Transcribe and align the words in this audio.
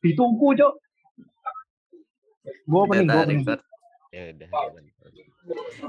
Ditunggu, 0.00 0.56
Cok. 0.56 0.74
Gue 2.66 2.80
opening, 2.80 3.06
gue 3.08 3.24
record. 3.36 3.60
Ya 4.10 4.34
udah. 4.34 4.48
ya 4.48 4.60
udah. 4.72 4.82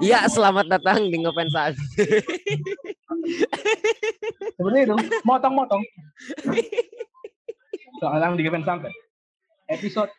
Iya, 0.01 0.19
selamat 0.29 0.65
datang 0.69 1.09
di 1.09 1.17
Ngopen 1.21 1.49
Saat. 1.51 1.75
Seperti 4.57 4.79
itu, 4.83 4.95
motong-motong. 5.23 5.83
Soalnya 8.01 8.33
di 8.37 8.43
Kevin 8.45 8.65
sampai. 8.65 8.91
Episode 9.71 10.11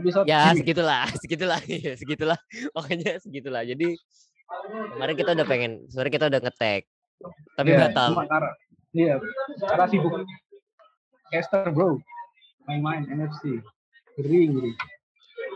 episode 0.00 0.24
ya, 0.24 0.54
segitulah, 0.56 1.04
segitulah, 1.20 1.60
ya, 1.68 1.92
segitulah. 1.98 2.38
Pokoknya 2.72 3.20
segitulah. 3.20 3.62
Jadi 3.68 3.92
kemarin 4.96 5.14
kita 5.18 5.30
udah 5.36 5.46
pengen, 5.46 5.72
sebenarnya 5.92 6.14
kita 6.16 6.26
udah 6.32 6.40
ngetek, 6.40 6.82
tapi 7.54 7.68
Iya, 7.70 7.78
batal. 7.86 8.10
iya, 8.96 9.14
karena 9.60 9.86
sibuk. 9.86 10.24
Caster 11.30 11.70
bro, 11.70 12.00
main-main 12.70 13.02
NFC. 13.10 13.58
Gering, 14.14 14.50
gering. 14.54 14.76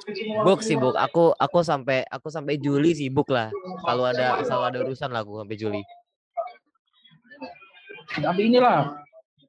Sibuk 0.03 0.61
sibuk. 0.67 0.95
Aku 0.99 1.31
aku 1.39 1.59
sampai 1.63 2.03
aku 2.11 2.27
sampai 2.27 2.59
Juli 2.59 2.91
sibuk 2.99 3.31
lah. 3.31 3.55
Selalu 3.87 4.03
ada 4.11 4.27
selalu 4.43 4.65
ada 4.67 4.79
urusan 4.83 5.11
lah 5.15 5.23
aku 5.23 5.39
sampai 5.39 5.57
Juli. 5.57 5.83
Tapi 8.15 8.41
inilah, 8.47 8.95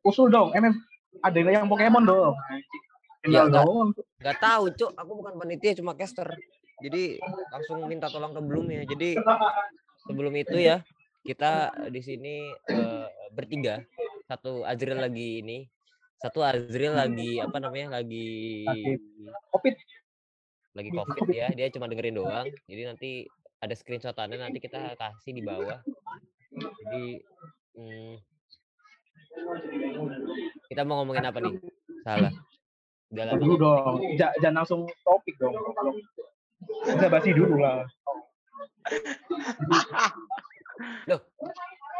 usul 0.01 0.29
dong, 0.33 0.49
MM 0.57 0.73
ada 1.21 1.37
yang 1.37 1.69
Pokemon 1.69 2.05
dong. 2.05 2.33
Ya, 3.25 3.45
enggak. 3.45 3.65
dong. 3.65 3.87
Gak 4.21 4.37
tahu, 4.41 4.63
Cuk. 4.73 4.91
Aku 4.97 5.11
bukan 5.17 5.33
panitia, 5.37 5.77
cuma 5.77 5.97
caster. 5.97 6.29
Jadi 6.81 7.17
langsung 7.49 7.85
minta 7.89 8.09
tolong 8.09 8.33
ke 8.33 8.41
belumnya. 8.41 8.81
Jadi 8.85 9.17
sebelum 10.05 10.33
itu 10.37 10.57
ya 10.57 10.81
kita 11.25 11.73
di 11.89 12.01
sini 12.01 12.53
eh, 12.69 13.05
bertiga. 13.33 13.81
Satu 14.25 14.65
Azril 14.65 14.97
lagi 14.97 15.45
ini, 15.45 15.69
satu 16.25 16.41
Azril 16.41 16.97
lagi 16.97 17.37
apa 17.37 17.61
namanya? 17.61 18.01
lagi. 18.01 18.65
Covid. 19.53 19.75
lagi 20.73 20.89
Covid 20.89 21.27
ya. 21.29 21.53
Dia 21.53 21.69
cuma 21.69 21.85
dengerin 21.85 22.17
doang. 22.17 22.49
Jadi 22.65 22.81
nanti 22.81 23.09
ada 23.61 23.73
screenshotannya 23.77 24.41
nanti 24.41 24.57
kita 24.57 24.97
kasih 24.97 25.37
di 25.37 25.45
bawah. 25.45 25.77
Jadi 26.49 27.21
hmm, 27.77 28.13
kita 30.73 30.81
mau 30.81 31.05
ngomongin 31.05 31.29
apa 31.29 31.39
nih? 31.45 31.53
Salah. 32.01 32.33
Udah 33.13 33.23
lama 33.29 33.37
Dulu 33.37 33.55
dong, 33.61 33.95
Ja- 34.17 34.33
jangan 34.41 34.65
langsung 34.65 34.81
topik 35.05 35.37
dong. 35.37 35.53
Kalau 35.53 35.93
bisa 36.89 37.05
basi 37.05 37.37
dulu 37.37 37.61
lah. 37.61 37.85
Loh, 41.05 41.21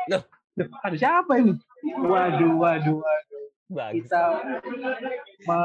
loh. 0.09 0.23
Loh, 0.56 0.70
ada 0.88 0.96
siapa 0.96 1.36
ini? 1.36 1.53
Waduh, 2.00 2.56
waduh, 2.58 2.96
waduh. 3.03 3.34
Bagus. 3.68 4.06
Kita 4.06 4.22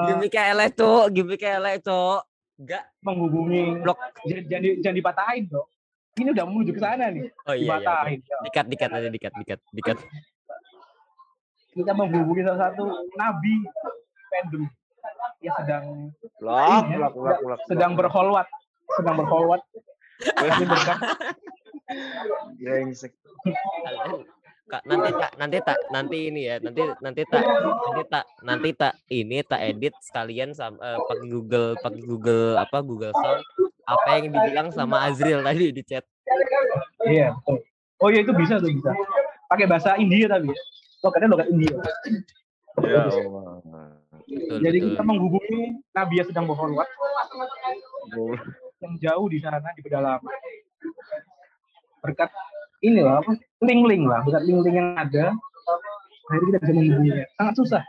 Gimiknya 0.07 0.43
elek, 0.51 0.69
Cuk. 0.75 1.05
Gimiknya 1.11 1.51
elek, 1.57 1.75
Cuk. 1.83 2.21
Enggak. 2.57 2.83
menghubungi 3.01 3.79
Blok. 3.79 3.97
jangan, 4.23 4.43
jangan, 4.47 4.63
di- 4.63 4.79
jangan 4.81 4.97
dipatahin 4.97 5.43
dong. 5.47 5.67
Ini 6.13 6.29
udah 6.31 6.45
menuju 6.45 6.71
ke 6.71 6.79
sana 6.79 7.09
nih. 7.09 7.23
Oh 7.47 7.51
iya, 7.51 7.57
iya. 7.57 7.79
dipatahin. 7.79 8.19
Dikat, 8.45 8.65
dikat 8.69 8.91
aja, 8.91 9.09
dikat, 9.09 9.33
dikat, 9.35 9.59
dikat. 9.73 9.97
Kita 11.71 11.93
menghubungi 11.95 12.43
salah 12.43 12.69
satu 12.69 12.83
nabi 13.15 13.63
fandom 14.29 14.63
yang 15.41 15.55
sedang 15.57 15.85
Blok, 16.37 16.83
Iya, 16.85 16.97
blok, 16.99 17.13
blok, 17.15 17.39
blok. 17.41 17.59
sedang 17.65 17.93
berholwat, 17.97 18.47
sedang 18.93 19.15
berholwat. 19.17 19.61
Brengsek. 22.61 23.17
Kak, 24.71 24.83
nanti 24.87 25.11
tak, 25.19 25.33
nanti 25.35 25.59
tak, 25.67 25.79
nanti 25.91 26.19
ini 26.31 26.41
ya, 26.47 26.57
nanti 26.63 26.83
nanti 27.03 27.23
tak, 27.27 27.43
nanti 27.43 28.03
tak, 28.07 28.25
nanti 28.47 28.71
tak 28.71 28.95
ini 29.11 29.43
tak 29.43 29.61
edit 29.67 29.95
sekalian 29.99 30.55
sama 30.55 30.79
eh, 30.79 30.99
pakai 31.11 31.27
Google, 31.27 31.69
pakai 31.83 32.03
Google 32.07 32.55
apa 32.55 32.79
Google 32.79 33.11
Sound 33.11 33.43
apa 33.91 34.09
yang 34.23 34.31
dibilang 34.31 34.69
sama 34.71 35.03
Azril 35.11 35.43
tadi 35.43 35.75
di 35.75 35.83
chat. 35.83 36.07
Iya, 37.03 37.35
betul. 37.35 37.59
Oh 38.01 38.09
iya 38.09 38.23
itu 38.23 38.33
bisa 38.33 38.63
tuh 38.63 38.71
bisa. 38.71 38.95
Pakai 39.51 39.67
bahasa 39.67 39.99
India 39.99 40.31
tapi. 40.31 40.55
ya. 40.55 40.59
Logatnya 41.03 41.29
logat 41.29 41.49
India. 41.51 41.75
Ya 42.87 43.11
Allah. 43.11 43.61
Betul, 44.25 44.59
Jadi 44.63 44.79
betul. 44.79 44.89
kita 44.95 45.03
menghubungi 45.03 45.61
nabi 45.91 46.15
yang 46.23 46.29
sedang 46.31 46.47
berholwat 46.47 46.89
yang 48.81 48.95
jauh 49.03 49.27
di 49.29 49.39
sana 49.43 49.59
di 49.75 49.83
pedalaman. 49.83 50.23
Berkat 52.01 52.31
inilah 52.81 53.25
apa? 53.25 53.33
Link-link 53.61 54.05
lah, 54.09 54.21
berkat 54.25 54.43
link-link 54.49 54.77
yang 54.77 54.91
ada. 54.97 55.25
Akhirnya 56.31 56.47
kita 56.47 56.59
bisa 56.63 56.73
menghubunginya. 56.73 57.25
Sangat 57.37 57.55
susah 57.59 57.83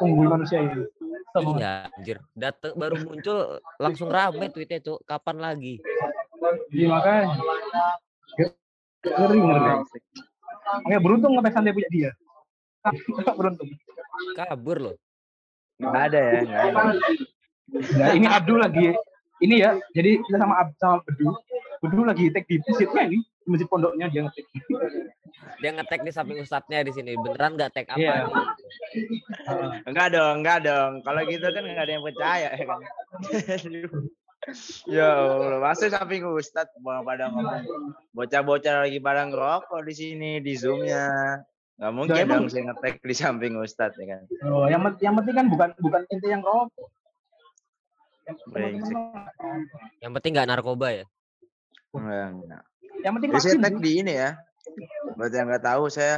menghubungi 0.00 0.28
manusia 0.30 0.58
ini. 0.62 0.82
Sama 1.28 1.48
Iya, 1.60 1.74
anjir. 1.92 2.18
Datang 2.32 2.72
baru 2.78 2.96
muncul 3.04 3.38
langsung 3.76 4.08
rame 4.08 4.48
tweetnya, 4.48 4.80
Cuk. 4.80 5.04
Kapan 5.04 5.36
lagi? 5.42 5.76
Jadi 6.72 6.84
makanya 6.88 7.24
ngeri 9.04 9.38
ngeri. 9.38 9.72
Makanya 10.84 11.00
beruntung 11.02 11.32
nggak 11.36 11.52
santai 11.52 11.74
punya 11.76 11.90
dia. 11.92 12.10
beruntung. 13.36 13.68
Kabur 14.38 14.76
loh. 14.80 14.96
Nggak 15.78 16.02
ada 16.10 16.18
ya, 16.18 16.40
nggak 16.42 16.62
ada. 16.72 16.82
Nah, 17.68 18.10
ini 18.16 18.26
Abdul 18.26 18.58
lagi. 18.58 18.96
Ini 19.38 19.54
ya, 19.62 19.70
jadi 19.94 20.18
kita 20.18 20.40
sama 20.40 20.58
Ab, 20.58 20.74
sama 20.80 20.98
Bedu. 21.06 21.30
Bedu 21.78 22.02
lagi 22.02 22.26
tag 22.34 22.44
di 22.50 22.58
masjidnya 22.58 23.02
ini, 23.06 23.18
di 23.22 23.48
masjid 23.48 23.68
pondoknya 23.70 24.06
dia 24.10 24.26
ngetik. 24.26 24.46
Dia 25.62 25.70
ngetek 25.78 26.00
di 26.02 26.10
samping 26.10 26.42
ustadznya 26.42 26.82
di 26.82 26.90
sini. 26.90 27.14
Beneran 27.14 27.54
nggak 27.54 27.70
tag 27.70 27.86
apa? 27.94 27.98
Nih? 28.02 28.26
Enggak 29.86 30.08
dong, 30.10 30.42
enggak 30.42 30.58
dong. 30.66 30.92
Kalau 31.06 31.20
gitu 31.30 31.46
kan 31.46 31.62
enggak 31.62 31.84
ada 31.86 31.92
yang 31.94 32.04
percaya 32.04 32.48
ya 32.50 32.64
kan. 32.66 32.80
ya 34.96 35.08
Allah, 35.12 35.58
masa 35.60 35.86
samping 35.92 36.24
Ustadz 36.26 36.72
pada 36.82 37.30
ngomong 37.30 37.94
bocah-bocah 38.16 38.86
lagi 38.86 38.98
pada 38.98 39.28
ngerokok 39.28 39.80
di 39.86 39.94
sini 39.94 40.30
di 40.42 40.58
zoomnya. 40.58 41.38
Nggak 41.78 41.92
mungkin 41.94 42.14
Nah, 42.18 42.24
emang- 42.26 42.38
dong 42.42 42.50
saya 42.50 42.62
ngetek 42.74 42.94
di 43.06 43.14
samping 43.14 43.54
Ustadz 43.54 43.98
ya 44.02 44.18
kan. 44.18 44.22
Oh, 44.50 44.66
yang 44.66 44.82
yang 44.98 45.14
penting 45.14 45.34
kan 45.36 45.46
bukan 45.46 45.68
bukan 45.78 46.02
ente 46.10 46.26
yang 46.26 46.42
rokok. 46.42 46.90
Yang 48.26 48.36
Brengsek. 48.50 48.98
Yang 50.02 50.12
penting 50.18 50.32
nggak 50.34 50.48
narkoba 50.50 50.88
ya. 50.90 51.04
Enggak, 51.94 52.26
enggak. 52.34 52.62
yang 53.04 53.12
penting 53.16 53.30
Jadi 53.30 53.40
saya 53.40 53.54
vaksin. 53.56 53.64
tag 53.64 53.76
di 53.80 53.92
ini 54.02 54.12
ya. 54.14 54.30
Buat 55.16 55.32
yang 55.32 55.46
nggak 55.48 55.64
tahu 55.64 55.84
saya 55.88 56.14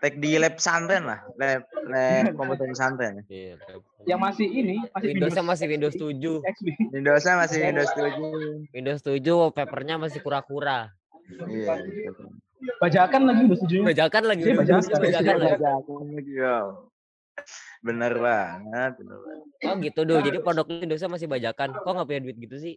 tag 0.00 0.14
di 0.16 0.30
lab 0.40 0.54
pesantren 0.56 1.04
lah, 1.04 1.20
lab 1.36 1.62
lab 1.84 2.24
komputer 2.38 2.66
pesantren. 2.72 3.20
Iya. 3.28 3.60
Yang 4.08 4.20
masih 4.24 4.48
ini 4.48 4.76
masih 4.96 5.08
Windowsnya 5.12 5.44
masih 5.44 5.66
Windows 5.68 5.96
7. 6.00 6.16
XP. 6.56 6.66
Windowsnya 6.96 7.34
masih 7.36 7.58
Windows 7.68 7.90
7. 7.92 8.72
Windows 8.72 9.00
7 9.04 9.20
wallpapernya 9.28 9.94
masih 10.00 10.18
kura-kura. 10.24 10.88
Iya. 11.28 11.74
Bajakan 12.80 13.22
lagi 13.28 13.40
udah 13.48 13.58
setuju. 13.60 13.76
Bajakan 13.84 14.22
lagi. 14.24 14.42
Iya, 14.44 14.54
Windows 14.56 14.88
bajakan. 14.88 15.00
bajakan 15.04 15.36
lagi. 15.44 16.32
Iya. 16.32 16.56
Bener 17.80 18.12
banget. 18.20 18.92
bener 19.00 19.18
banget. 19.20 19.46
Oh 19.68 19.74
gitu 19.80 20.00
dulu. 20.08 20.20
Jadi 20.24 20.38
pondok 20.40 20.66
Windowsnya 20.72 21.08
masih 21.12 21.28
bajakan. 21.28 21.76
Kok 21.76 21.92
nggak 21.92 22.08
punya 22.08 22.20
duit 22.24 22.36
gitu 22.40 22.56
sih? 22.56 22.74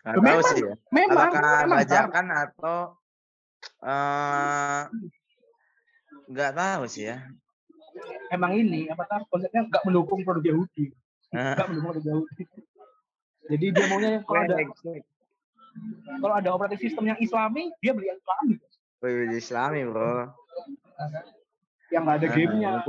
Loh, 0.00 0.12
tahu 0.14 0.22
memang. 0.22 0.48
sih 0.48 0.60
ya. 0.60 0.74
Memang, 0.90 1.28
Apakah 1.28 1.56
memang. 1.60 1.76
bajakan 1.76 2.26
atau 2.32 2.78
eh 3.80 4.80
nggak 6.26 6.52
tahu 6.54 6.82
sih 6.86 7.04
ya. 7.06 7.16
Emang 8.30 8.54
ini 8.54 8.86
apa 8.86 9.04
tahu 9.04 9.22
konsepnya 9.28 9.66
nggak 9.66 9.82
mendukung 9.84 10.20
produk 10.22 10.44
Yahudi. 10.46 10.94
Nggak 11.30 11.66
mendukung 11.68 11.88
produk 11.92 12.04
Yahudi. 12.06 12.42
Jadi 13.50 13.66
dia 13.74 13.84
maunya 13.86 14.10
kalau 14.22 14.40
ada 14.40 14.54
kalau 16.16 16.34
ada 16.34 16.48
operating 16.50 16.80
sistem 16.80 17.04
yang 17.06 17.18
Islami, 17.18 17.70
dia 17.78 17.92
beli 17.92 18.08
yang 18.08 18.18
Islami. 18.18 18.54
Wih, 19.00 19.34
Islami 19.34 19.80
bro. 19.84 20.30
Yang 21.90 22.02
nggak 22.04 22.16
ada 22.16 22.26
Nah, 22.26 22.34
gamenya, 22.34 22.70
nggak 22.70 22.86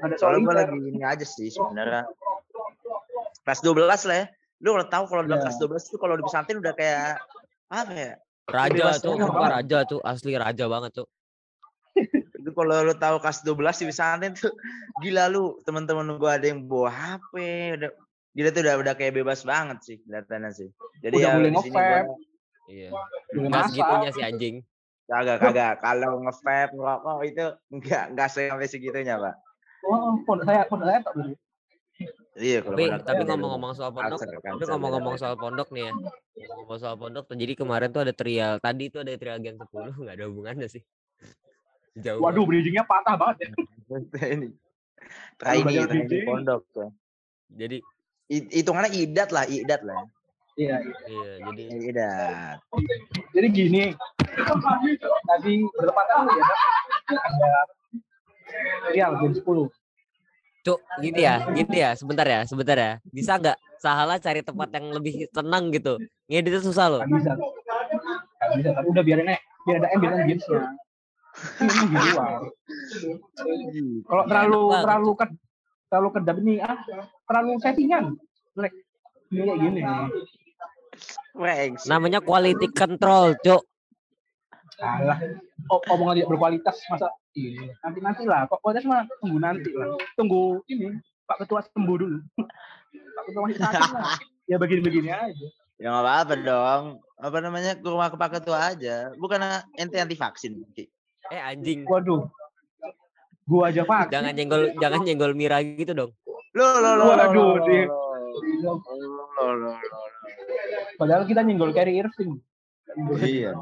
ada 0.00 0.14
gue 0.16 0.18
soliter. 0.18 0.54
lagi 0.56 0.78
ini 0.80 1.02
aja 1.04 1.26
sih 1.26 1.48
sebenarnya. 1.48 2.08
Kelas 3.44 3.60
12 3.60 4.08
lah 4.08 4.16
ya. 4.16 4.26
Lu 4.60 4.76
kalau 4.76 4.86
tahu 4.86 5.04
kalau 5.08 5.22
udah 5.24 5.36
Iya. 5.36 5.44
kelas 5.46 5.56
12 5.58 5.82
itu 5.88 5.96
kalau 5.96 6.14
di 6.14 6.22
pesantren 6.22 6.58
udah 6.60 6.74
kayak 6.74 7.16
apa 7.68 7.92
ya? 7.92 8.12
Raja 8.44 8.84
tuh, 8.98 9.14
sumpah 9.14 9.48
raja 9.56 9.78
tuh, 9.84 10.00
asli 10.02 10.34
raja 10.34 10.64
banget 10.66 10.92
tuh. 10.92 11.08
Itu 12.40 12.50
kalau 12.50 12.82
lu 12.82 12.94
tahu 12.94 13.16
kelas 13.18 13.40
12 13.42 13.56
di 13.78 13.86
pesantren 13.86 14.32
tuh 14.32 14.52
gila 14.98 15.26
lu 15.26 15.58
teman-teman 15.62 16.16
gua 16.16 16.36
ada 16.36 16.46
yang 16.46 16.60
bawa 16.62 16.90
HP, 16.90 17.32
udah 17.78 17.90
gila 18.30 18.48
tuh 18.50 18.60
udah 18.62 18.74
udah 18.80 18.94
kayak 18.94 19.14
bebas 19.14 19.42
banget 19.42 19.78
sih 19.82 19.96
kelihatannya 20.02 20.50
sih. 20.50 20.68
Jadi 21.00 21.14
Udah 21.16 21.24
ya 21.24 21.36
boleh 21.36 21.50
di 21.50 21.58
sini 21.58 21.70
gua 21.70 21.80
nge-vape. 21.80 22.12
Iya. 22.70 22.88
Boleh 22.90 23.48
Nggak 23.48 23.50
masak. 23.54 23.70
segitunya 23.70 24.10
sih 24.10 24.24
anjing. 24.24 24.56
kagak 25.06 25.36
kagak 25.42 25.72
kalau 25.82 26.10
nge-vape 26.22 26.72
ngerokok 26.72 27.16
itu 27.26 27.46
enggak 27.70 28.04
enggak 28.14 28.28
sampai 28.30 28.68
segitunya, 28.68 29.14
Pak. 29.16 29.34
Oh, 29.82 30.14
pondok 30.22 30.44
saya, 30.44 30.62
pondok 30.66 30.86
saya 30.86 31.00
tak 31.02 31.12
boleh. 31.14 31.36
Iya, 32.38 32.62
kalau 32.62 32.78
Tapi 32.78 32.84
tapi 33.02 33.22
ngomong-ngomong 33.26 33.72
soal 33.74 33.90
pondok, 33.90 34.22
Cancer, 34.22 34.38
tapi 34.38 34.64
ngomong-ngomong 34.70 35.14
beda-beda. 35.18 35.26
soal 35.26 35.34
pondok 35.34 35.68
nih 35.74 35.82
ya. 35.90 35.92
Ngomong 36.62 36.78
soal 36.78 36.94
pondok 36.94 37.24
jadi 37.34 37.52
kemarin 37.58 37.90
tuh 37.90 38.02
ada 38.06 38.14
trial. 38.14 38.52
Tadi 38.62 38.84
itu 38.86 38.98
ada 39.02 39.10
trial 39.18 39.38
Gen 39.42 39.58
10 39.58 39.66
nggak 39.98 40.14
ada 40.14 40.24
hubungannya 40.30 40.68
sih. 40.70 40.82
Jauh. 41.98 42.22
Waduh, 42.22 42.46
bridgingnya 42.46 42.86
patah 42.86 43.18
banget 43.18 43.36
ya. 43.42 43.48
ini. 44.30 44.54
Trainee, 45.42 45.64
trainee 45.74 46.06
bridging. 46.06 46.22
pondok. 46.22 46.62
tuh. 46.70 46.90
Jadi 47.50 47.82
It- 48.30 48.50
hitungannya 48.62 48.94
idat 48.94 49.34
lah, 49.34 49.42
idat 49.50 49.82
lah. 49.82 50.06
Iya. 50.54 50.76
iya, 51.08 51.30
jadi 51.50 51.64
Idat. 51.90 52.56
Jadi 53.34 53.46
gini. 53.50 53.84
Tadi 55.26 55.52
bertepatan 55.66 56.30
ya. 56.30 56.44
Ada 57.10 57.50
Real 58.94 59.12
jam 59.18 59.32
10. 59.34 59.42
Cuk, 60.60 60.80
gitu 61.00 61.20
ya, 61.20 61.40
gitu 61.56 61.72
ya, 61.72 61.96
sebentar 61.96 62.26
ya, 62.28 62.44
sebentar 62.44 62.76
ya. 62.76 62.92
Bisa 63.08 63.40
nggak 63.40 63.56
Sahala 63.80 64.20
cari 64.20 64.44
tempat 64.44 64.68
yang 64.76 64.92
lebih 64.92 65.24
tenang 65.32 65.72
gitu? 65.72 65.96
Ngeditnya 66.28 66.60
susah 66.60 66.86
loh. 66.92 67.00
Gak 67.00 67.16
bisa. 67.16 67.32
Gak 67.32 68.56
bisa. 68.60 68.70
Tapi 68.76 68.86
udah 68.92 69.00
biarin 69.00 69.32
aja. 69.32 69.40
Biar 69.64 69.76
ada 69.80 69.88
ambience 69.96 70.20
gamesnya. 70.20 70.60
Ini 71.64 71.84
di 71.88 71.96
luar. 72.12 72.40
Kalau 74.04 74.24
terlalu 74.28 74.60
banget, 74.68 74.84
terlalu 74.84 75.10
ke 75.16 75.26
terlalu 75.90 76.08
kedap 76.12 76.36
ini 76.44 76.54
ah 76.60 76.76
terlalu 77.24 77.50
settingan. 77.64 78.04
Jelek. 78.52 78.72
Ini 79.32 79.40
kayak 79.48 79.58
gini. 79.64 79.80
Namanya 81.88 82.20
quality 82.20 82.68
control, 82.76 83.32
Cuk. 83.40 83.64
Alah. 84.84 85.24
Omongan 85.72 86.20
tidak 86.20 86.28
berkualitas 86.36 86.76
masa 86.92 87.08
ini 87.38 87.70
nanti 87.82 87.98
nanti 88.02 88.22
lah 88.26 88.46
kok 88.50 88.58
kualitas 88.62 88.86
mah 88.86 89.06
tunggu 89.22 89.38
nanti 89.38 89.70
lah 89.74 89.94
tunggu 90.18 90.62
ini 90.66 90.98
Pak 91.26 91.46
Ketua 91.46 91.62
sembuh 91.62 91.96
dulu 91.96 92.18
Pak 92.90 93.22
Ketua 93.30 93.40
masih 93.46 93.58
sakit 93.58 93.80
lah 93.94 94.18
ya 94.50 94.56
begini-begini 94.58 95.10
aja 95.14 95.46
Ya 95.80 95.96
nggak 95.96 96.04
apa-apa 96.04 96.34
dong. 96.44 96.84
Apa 97.16 97.40
namanya 97.40 97.72
ke 97.72 97.88
rumah 97.88 98.12
ke 98.12 98.16
Pak 98.20 98.36
Ketua 98.36 98.76
aja. 98.76 99.16
Bukan 99.16 99.40
ente 99.80 99.96
anti 99.96 100.12
vaksin. 100.12 100.60
Eh 101.32 101.40
anjing. 101.40 101.88
waduh 101.88 102.28
gua 103.48 103.72
aja 103.72 103.82
pak 103.82 104.14
Jangan 104.14 104.30
nyenggol 104.30 104.76
jangan 104.78 105.00
nyenggol 105.02 105.32
Mira 105.32 105.58
gitu 105.64 105.96
dong. 105.96 106.12
Lo 106.52 106.68
lo 106.84 107.00
lo. 107.00 107.04
Waduh, 107.08 107.64
lo, 108.60 108.72
lo, 109.40 109.46
lo. 109.56 109.72
Padahal 111.00 111.24
kita 111.24 111.40
nyenggol 111.40 111.72
Kyrie 111.72 112.04
Irving 112.04 112.36
Iya. 113.24 113.54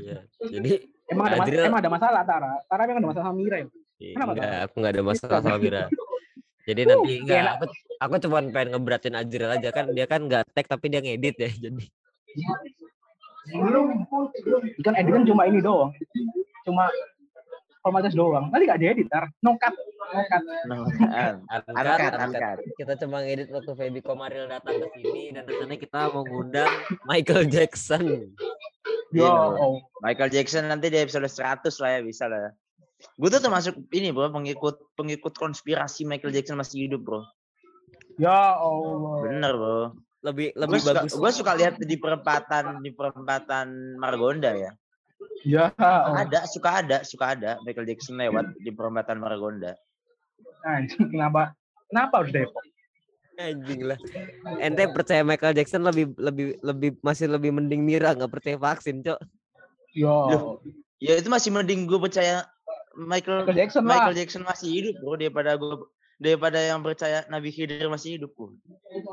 Iya. 0.00 0.18
Jadi 0.40 0.72
emang 1.12 1.26
ada, 1.28 1.36
Adriel- 1.44 1.66
emang 1.68 1.80
ada 1.84 1.90
masalah 1.92 2.22
Tara 2.24 2.52
Tara 2.64 2.80
emang 2.88 2.98
ada 2.98 3.08
masalah 3.12 3.26
sama 3.28 3.38
Mira 3.38 3.56
ya? 3.60 3.68
Kenapa, 4.02 4.30
enggak, 4.34 4.58
aku 4.66 4.74
enggak 4.82 4.92
ada 4.92 5.02
masalah 5.04 5.40
sama 5.44 5.58
Mira. 5.60 5.82
Jadi 6.68 6.80
nanti 6.86 7.12
enggak 7.22 7.38
enak. 7.42 7.54
aku, 7.58 7.64
aku 7.98 8.14
cuma 8.22 8.38
pengen 8.50 8.68
ngeberatin 8.74 9.14
Ajril 9.18 9.50
aja 9.50 9.68
kan 9.74 9.84
dia 9.90 10.06
kan 10.06 10.20
enggak 10.26 10.42
tag 10.54 10.66
tapi 10.66 10.86
dia 10.90 11.00
ngedit 11.02 11.36
ya. 11.38 11.50
Jadi 11.50 11.84
kan 14.82 14.94
edit 14.94 15.12
kan 15.12 15.24
cuma 15.26 15.42
ini 15.50 15.58
doang 15.58 15.90
cuma 16.62 16.86
formalitas 17.82 18.14
doang 18.14 18.48
nanti 18.48 18.64
gak 18.64 18.78
diedit 18.78 19.10
Tar 19.10 19.28
nokat 19.42 19.74
nokat 20.14 20.40
Nah, 20.68 20.84
angkat, 21.50 21.72
Angkat, 21.72 21.74
angkat. 21.74 22.12
angkat. 22.20 22.56
Kita 22.76 22.92
cuma 23.00 23.20
ngedit 23.20 23.48
waktu 23.48 23.72
Feby 23.72 24.00
Komaril 24.00 24.44
datang 24.46 24.78
ke 24.78 24.88
sini 24.94 25.32
dan 25.32 25.42
rencananya 25.42 25.80
kita 25.80 26.00
mengundang 26.10 26.68
Michael 27.04 27.48
Jackson. 27.48 28.30
yo 29.10 29.24
oh. 29.26 29.80
Michael 30.00 30.28
Jackson 30.28 30.68
nanti 30.68 30.88
di 30.88 30.96
episode 30.96 31.24
100 31.24 31.64
lah 31.80 31.90
ya 31.90 32.00
bisa 32.00 32.24
lah. 32.26 32.52
Gue 33.16 33.28
tuh 33.28 33.40
termasuk 33.40 33.74
ini 33.90 34.12
bro 34.12 34.28
pengikut 34.28 34.94
pengikut 34.94 35.32
konspirasi 35.32 36.04
Michael 36.04 36.30
Jackson 36.30 36.56
masih 36.56 36.86
hidup 36.86 37.02
bro. 37.02 37.20
ya 38.16 38.54
Allah 38.54 39.16
Bener 39.24 39.52
bro. 39.52 39.80
Lebih 40.22 40.52
Gue 40.52 40.60
lebih 40.60 40.78
suka, 40.78 40.92
bagus. 41.02 41.12
gue 41.16 41.30
suka 41.34 41.52
lihat 41.56 41.74
di 41.80 41.96
perempatan 41.96 42.78
di 42.78 42.90
perempatan 42.92 43.66
Margonda 43.96 44.52
ya. 44.52 44.70
Ya. 45.46 45.72
Ada 45.78 46.46
suka 46.48 46.82
ada 46.82 46.98
suka 47.06 47.36
ada 47.36 47.58
Michael 47.66 47.88
Jackson 47.88 48.18
lewat 48.18 48.56
di 48.62 48.70
perempatan 48.70 49.18
Margonda. 49.22 49.74
anjing 50.62 51.10
kenapa 51.10 51.58
kenapa 51.90 52.22
harus 52.22 52.30
Depok 52.30 52.62
Anjing 53.40 53.88
lah. 53.88 53.98
Ente 54.60 54.84
percaya 54.92 55.24
Michael 55.24 55.56
Jackson 55.56 55.82
lebih 55.82 56.12
lebih 56.20 56.60
lebih 56.60 56.90
masih 57.00 57.32
lebih 57.32 57.48
mending 57.48 57.80
Mira 57.80 58.12
nggak 58.12 58.28
percaya 58.28 58.60
vaksin, 58.60 59.00
Cok. 59.00 59.18
yo 59.96 60.60
Ya 61.02 61.18
itu 61.18 61.26
masih 61.26 61.50
mending 61.50 61.90
gue 61.90 61.98
percaya 61.98 62.46
Michael 62.94 63.42
Michael 63.48 63.58
Jackson 63.58 63.82
lah 63.88 64.06
Michael 64.06 64.16
Jackson 64.22 64.42
masih 64.46 64.68
hidup 64.70 64.94
bro 65.02 65.16
daripada 65.18 65.56
gue 65.58 65.74
daripada 66.22 66.62
yang 66.62 66.78
percaya 66.84 67.26
Nabi 67.26 67.50
Khidir 67.50 67.90
masih 67.90 68.20
hidup 68.20 68.30
bro. 68.36 68.54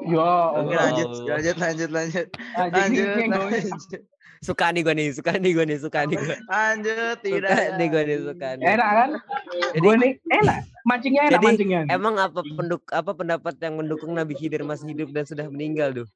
yo 0.06 0.30
Oke 0.62 0.76
lanjut 0.76 1.10
lanjut 1.26 1.56
lanjut 1.58 1.90
lanjut 1.90 2.28
anjing 2.60 3.08
lanjut 3.08 3.08
gue 3.26 3.60
lanjut 3.66 4.02
Suka 4.40 4.72
nih 4.72 4.82
gue 4.82 4.94
nih, 4.94 5.08
suka 5.12 5.36
nih 5.36 5.52
gue 5.52 5.66
nih, 5.66 5.78
suka 5.78 6.00
nih 6.04 6.16
gue. 6.16 6.38
lanjut 6.48 7.18
tidak 7.20 7.52
Suka 7.52 7.76
nih 7.76 7.88
gue 7.88 8.02
nih, 8.02 8.18
suka 8.24 8.48
nih. 8.56 8.66
enak 8.70 8.90
kan 8.90 9.10
Jadi- 9.52 9.80
gue 9.82 9.96
nih 9.96 10.12
enak 10.34 10.58
mancingnya 10.82 11.22
enak 11.22 11.34
Jadi, 11.34 11.46
mancingnya 11.46 11.80
Emang 11.90 12.16
apa 12.16 12.40
penduk 12.42 12.84
apa 12.90 13.12
pendapat 13.12 13.54
yang 13.58 13.76
mendukung 13.76 14.12
Nabi 14.12 14.34
Khidir 14.34 14.64
masih 14.64 14.88
hidup 14.88 15.12
dan 15.12 15.24
sudah 15.24 15.44
meninggal 15.46 15.92
tuh? 15.94 16.08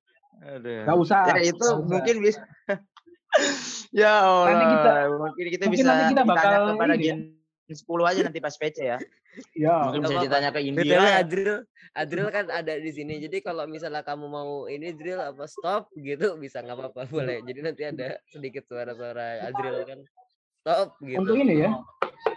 Aduh. 0.41 0.83
Gak 0.83 0.97
usah 0.97 1.19
Ya 1.31 1.43
itu 1.45 1.59
Nggak 1.59 1.75
usah. 1.75 1.83
mungkin 1.85 2.15
bisa. 2.19 2.41
ya 3.93 4.11
Allah. 4.21 4.47
Nanti 4.49 4.65
kita- 4.71 4.95
mungkin 5.13 5.45
kita 5.45 5.63
mungkin 5.63 5.71
bisa 5.73 5.83
nanti 5.85 6.05
kita 6.09 6.23
bakal 6.23 6.61
kepada 6.71 6.93
ini. 6.93 7.03
Gen 7.03 7.17
10 7.69 8.05
aja 8.05 8.19
nanti 8.21 8.39
pas 8.39 8.55
PC 8.55 8.77
ya. 8.85 8.97
Ya 9.57 9.89
Mungkin 9.89 10.01
bisa 10.05 10.21
ditanya 10.21 10.49
ke 10.53 10.59
BTW 10.61 10.69
Indira. 10.69 11.19
Adril, 11.19 11.53
Adril 11.93 12.27
kan 12.29 12.45
ada 12.49 12.73
di 12.77 12.91
sini. 12.93 13.17
Jadi 13.21 13.41
kalau 13.41 13.65
misalnya 13.65 14.01
kamu 14.05 14.25
mau 14.29 14.65
ini 14.69 14.93
drill 14.93 15.21
apa 15.21 15.45
stop 15.49 15.89
gitu 15.97 16.37
bisa 16.37 16.61
nggak 16.61 16.77
apa-apa 16.77 17.01
boleh. 17.09 17.41
Jadi 17.45 17.59
nanti 17.61 17.83
ada 17.85 18.17
sedikit 18.29 18.65
suara-suara 18.69 19.49
Adril 19.49 19.77
kan 19.85 19.99
stop 20.63 20.95
gitu. 21.03 21.19
untuk 21.19 21.35
ini 21.37 21.55
ya 21.59 21.71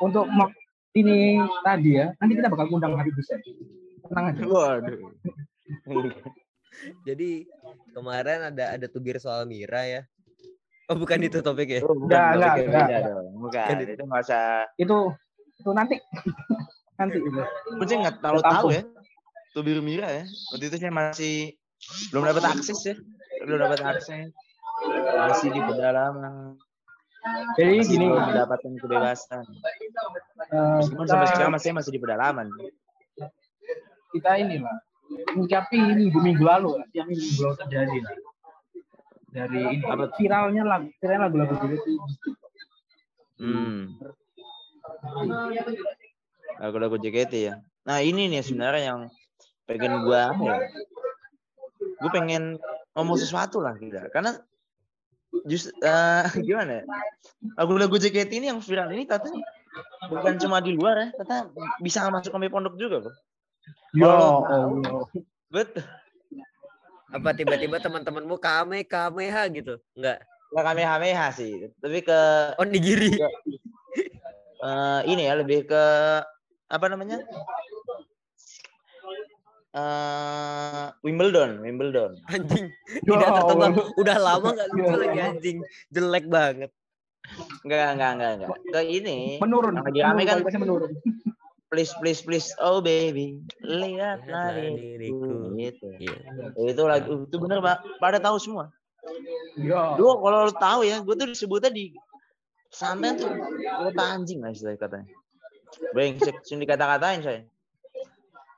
untuk 0.02 0.26
ini 0.96 1.38
tadi 1.62 1.90
ya 2.00 2.10
nanti 2.18 2.32
kita 2.34 2.48
bakal 2.50 2.66
undang 2.72 2.96
Habib 2.98 3.14
Hussein 3.14 3.38
tenang 4.08 4.34
aja 4.34 4.42
Waduh. 4.42 4.98
Jadi 7.08 7.46
kemarin 7.94 8.52
ada 8.52 8.76
ada 8.76 8.86
tubir 8.90 9.16
soal 9.16 9.48
Mira 9.48 9.86
ya. 9.86 10.02
Oh 10.86 10.94
bukan 10.94 11.18
itu 11.18 11.42
topiknya. 11.42 11.82
Oh, 11.82 11.98
bukan, 11.98 12.06
Nggak, 12.06 12.26
topik 12.30 12.38
nggak, 12.38 12.54
yang 12.54 12.68
nggak. 12.70 12.86
beda 12.86 12.98
dong. 13.10 13.26
Bukan. 13.42 13.66
Kan 13.66 13.76
Itu 13.82 14.04
nggak 14.06 14.22
usah. 14.22 14.50
itu 14.78 14.96
itu 15.56 15.70
nanti 15.72 15.96
nanti 16.96 17.18
itu 17.18 17.30
Gue 17.76 17.86
sih 17.86 17.96
nggak 17.96 18.16
terlalu 18.20 18.40
tahu 18.42 18.68
ya. 18.72 18.82
Tubir 19.52 19.78
Mira 19.80 20.08
ya. 20.10 20.24
Waktu 20.52 20.64
itu 20.66 20.76
saya 20.76 20.92
masih 20.92 21.36
belum 22.10 22.24
dapat 22.26 22.44
akses 22.50 22.80
ya. 22.82 22.94
Belum 23.44 23.58
dapat 23.58 23.80
akses. 23.80 24.32
Masih 25.16 25.48
di 25.50 25.60
pedalaman. 25.60 26.56
jadi 27.56 27.80
Masih 27.80 27.90
gini 27.90 28.04
belum 28.06 28.22
mendapatkan 28.22 28.72
kebebasan. 28.78 29.44
eh, 30.46 30.76
Meskipun 30.78 31.04
kita, 31.04 31.10
sampai 31.10 31.26
sekarang 31.26 31.52
masih 31.52 31.70
masih 31.72 31.90
di 31.90 32.00
pedalaman. 32.00 32.46
kita 34.12 34.32
ini 34.38 34.56
lah 34.58 34.76
menyikapi 35.34 35.76
minggu 35.76 36.18
minggu 36.18 36.42
lalu 36.42 36.78
lah, 36.78 36.86
yang 36.90 37.06
minggu 37.06 37.26
lalu 37.38 37.54
terjadi 37.60 37.96
lah 38.00 38.14
dari 39.28 39.60
ini 39.76 39.84
Apa? 39.84 40.04
viralnya 40.16 40.62
lagu 40.64 40.88
viralnya 40.96 41.20
lagu-lagu 41.28 41.54
tuh 41.54 41.98
Hmm. 43.36 43.92
Lagu-lagu 46.58 46.96
JKT 46.96 47.32
ya. 47.42 47.54
Nah 47.84 47.98
ini 48.00 48.26
nih 48.26 48.40
sebenarnya 48.40 48.82
yang 48.86 49.00
pengen 49.64 50.02
gua 50.02 50.32
apa 50.32 50.42
ya? 50.42 50.56
Gue 51.96 52.10
pengen 52.10 52.60
ngomong 52.92 53.16
sesuatu 53.16 53.58
lah 53.58 53.74
kita. 53.74 54.08
Karena 54.10 54.36
just 55.44 55.72
eh, 55.76 56.24
gimana 56.46 56.80
ya? 56.80 56.84
Lagu-lagu 57.54 57.94
JKT 57.94 58.30
ini 58.34 58.46
yang 58.48 58.60
viral 58.60 58.90
ini 58.90 59.04
katanya 59.04 59.42
bukan 60.08 60.40
cuma 60.40 60.58
di 60.58 60.72
luar 60.72 60.96
ya, 60.96 61.08
kata 61.14 61.52
bisa 61.78 62.08
masuk 62.08 62.32
sampai 62.32 62.48
pondok 62.48 62.76
juga, 62.76 63.04
bro. 63.04 63.12
ya 63.92 64.06
Kalau- 64.06 64.44
Allah 64.46 65.04
Betul. 65.46 65.84
Apa 67.06 67.30
tiba-tiba 67.32 67.76
teman-temanmu 67.78 68.36
kame 68.36 68.82
kameha 68.82 69.46
gitu? 69.48 69.76
Enggak. 69.94 70.24
Nggak 70.50 70.64
kamehameha 70.64 71.26
sih, 71.30 71.68
tapi 71.78 72.00
ke 72.00 72.18
Onigiri. 72.56 73.14
eh, 74.58 75.00
ini 75.06 75.28
ya 75.28 75.36
lebih 75.36 75.66
ke 75.66 75.84
apa 76.66 76.86
namanya? 76.90 77.22
eh 79.76 80.86
Wimbledon, 81.04 81.60
Wimbledon. 81.60 82.16
Anjing. 82.32 82.72
Tidak. 83.06 83.28
Allah. 83.28 83.70
Udah 84.00 84.16
lama 84.16 84.48
nggak 84.56 84.68
lucu 84.72 84.96
lagi 84.96 85.18
anjing. 85.20 85.56
Jelek 85.92 86.26
banget. 86.32 86.70
Enggak, 87.66 87.98
enggak, 87.98 88.10
enggak, 88.16 88.30
enggak. 88.38 88.50
Ke 88.72 88.80
ini. 88.86 89.36
menurun 89.42 89.76
lagi 89.82 90.00
rame 90.00 90.22
kan- 90.24 90.42
menurun 90.42 90.94
Please, 91.66 91.90
please, 91.98 92.22
please. 92.22 92.48
Oh 92.62 92.78
baby, 92.78 93.42
lihatlah 93.58 94.54
Lihatlah 94.54 94.70
diriku. 94.78 95.50
Gitu. 95.58 95.86
Iya. 95.98 96.14
Itu 96.62 96.82
lagu 96.86 97.26
itu 97.26 97.36
bener 97.42 97.58
pak. 97.58 97.82
Pada 97.98 98.22
tahu 98.22 98.38
semua. 98.38 98.70
ya 99.58 99.98
Dulu 99.98 100.22
kalau 100.22 100.46
lo 100.46 100.54
tahu 100.54 100.86
ya, 100.86 101.02
gue 101.02 101.14
tuh 101.18 101.26
disebutnya 101.26 101.74
di 101.74 101.90
santai 102.70 103.18
tuh 103.18 103.34
kota 103.58 104.04
anjing 104.14 104.46
lah 104.46 104.54
istilah 104.54 104.78
katanya. 104.78 105.10
Brengsek, 105.92 106.36
sini 106.44 106.64
dikata-katain 106.64 107.20
saya. 107.24 107.40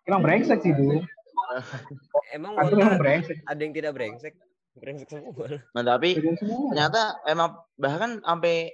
emang 0.08 0.24
brengsek 0.24 0.64
sih 0.64 0.72
dulu 0.72 1.04
Emang 2.36 2.56
emang 2.56 2.96
brengsek 3.00 3.44
ada 3.44 3.60
yang 3.60 3.72
tidak 3.76 3.92
brengsek? 3.96 4.34
Brengsek 4.78 5.08
semua. 5.10 5.32
Nah 5.74 5.82
tapi 5.84 6.16
semua 6.16 6.70
ternyata 6.72 7.18
emang 7.26 7.56
bahkan 7.80 8.20
sampai 8.22 8.72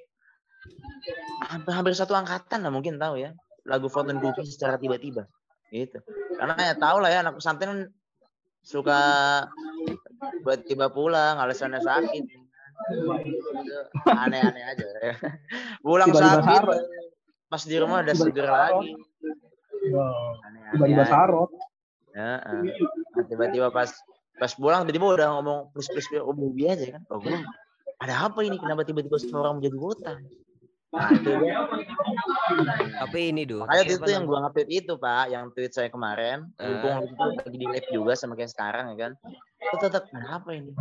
hampir, 1.48 1.72
hampir 1.72 1.92
satu 1.94 2.12
angkatan 2.14 2.66
lah 2.66 2.72
mungkin 2.72 2.98
tahu 2.98 3.20
ya 3.20 3.30
lagu 3.64 3.88
Fountain 3.88 4.20
Cookie 4.20 4.44
secara 4.48 4.76
tiba-tiba 4.76 5.24
gitu 5.72 5.98
Karena 6.38 6.54
ya 6.60 6.74
tau 6.78 7.02
lah 7.02 7.10
ya 7.10 7.24
anak 7.24 7.40
pesantren 7.40 7.90
suka 8.62 9.00
buat 10.46 10.64
tiba 10.64 10.88
pulang 10.88 11.36
alasannya 11.36 11.82
sakit. 11.82 12.24
Aneh-aneh 14.08 14.64
aja. 14.66 14.86
ya. 15.02 15.14
Pulang 15.84 16.10
Tiba-tiba 16.10 16.40
sakit. 16.42 17.03
Pas 17.54 17.62
di 17.62 17.78
rumah 17.78 18.02
udah 18.02 18.14
Tiba-tiba 18.18 18.34
seger 18.34 18.46
lagi. 18.50 18.88
Tiba-tiba 20.74 21.04
sarot. 21.06 21.50
Ya, 22.10 22.42
tiba-tiba 23.30 23.70
pas 23.70 23.94
pas 24.34 24.50
pulang 24.58 24.82
tiba-tiba 24.82 25.14
udah 25.14 25.28
ngomong 25.38 25.70
plus 25.70 25.86
plus 25.86 26.10
plus 26.10 26.26
Bobi 26.34 26.66
aja 26.66 26.98
kan. 26.98 27.02
Oh, 27.14 27.22
gua, 27.22 27.38
ada 28.02 28.26
apa 28.26 28.42
ini? 28.42 28.58
Kenapa 28.58 28.82
tiba-tiba 28.82 29.22
semua 29.22 29.46
orang 29.46 29.62
menjadi 29.62 29.76
botak? 29.78 30.18
Nah, 30.94 31.10
itu. 31.14 31.30
Tapi 32.98 33.18
ini 33.30 33.46
do. 33.46 33.62
Makanya 33.62 33.82
tapi 33.86 33.94
itu 34.02 34.10
yang 34.10 34.24
gua 34.26 34.38
nge-tweet 34.46 34.70
itu, 34.74 34.92
Pak, 34.98 35.24
yang 35.30 35.44
tweet 35.54 35.72
saya 35.74 35.88
kemarin. 35.94 36.50
Eh. 36.58 36.66
Mumpung 36.66 37.06
itu 37.06 37.22
lagi 37.38 37.54
di 37.58 37.66
live 37.70 37.88
juga 37.94 38.12
sama 38.18 38.34
kayak 38.34 38.50
sekarang 38.50 38.94
ya 38.94 38.96
kan. 38.98 39.12
Itu 39.62 39.76
tetap 39.78 40.10
ada 40.10 40.42
apa 40.42 40.50
ini? 40.58 40.74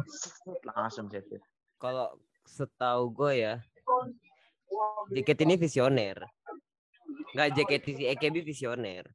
Langsung 0.74 1.06
saya 1.14 1.22
tweet. 1.22 1.42
Kalau 1.78 2.18
setahu 2.50 3.14
gue 3.14 3.34
ya, 3.46 3.54
JKT 5.14 5.40
ini 5.46 5.56
visioner. 5.58 6.18
Nggak 7.34 7.48
JKT 7.58 7.86
si 7.98 8.04
EKB 8.10 8.36
visioner. 8.46 9.06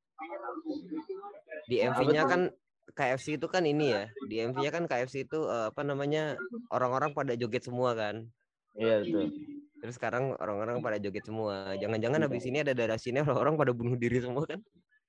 Di 1.71 1.85
MV-nya 1.87 2.23
kan 2.27 2.51
KFC 2.99 3.39
itu 3.39 3.47
kan 3.47 3.63
ini 3.63 3.95
ya. 3.95 4.05
Di 4.27 4.43
MV-nya 4.43 4.71
kan 4.75 4.85
KFC 4.91 5.27
itu 5.31 5.47
eh, 5.47 5.71
apa 5.71 5.87
namanya 5.87 6.35
orang-orang 6.75 7.15
pada 7.15 7.39
joget 7.39 7.63
semua 7.63 7.95
kan. 7.95 8.27
Iya 8.75 9.07
betul. 9.07 9.31
Terus 9.79 9.95
sekarang 9.95 10.35
orang-orang 10.43 10.83
pada 10.83 10.99
joget 10.99 11.23
semua. 11.23 11.79
Jangan-jangan 11.79 12.27
habis 12.27 12.43
ini 12.51 12.67
ada 12.67 12.75
darah 12.75 12.99
sini 12.99 13.23
orang-orang 13.23 13.55
pada 13.55 13.71
bunuh 13.71 13.95
diri 13.95 14.19
semua 14.19 14.43
kan? 14.43 14.59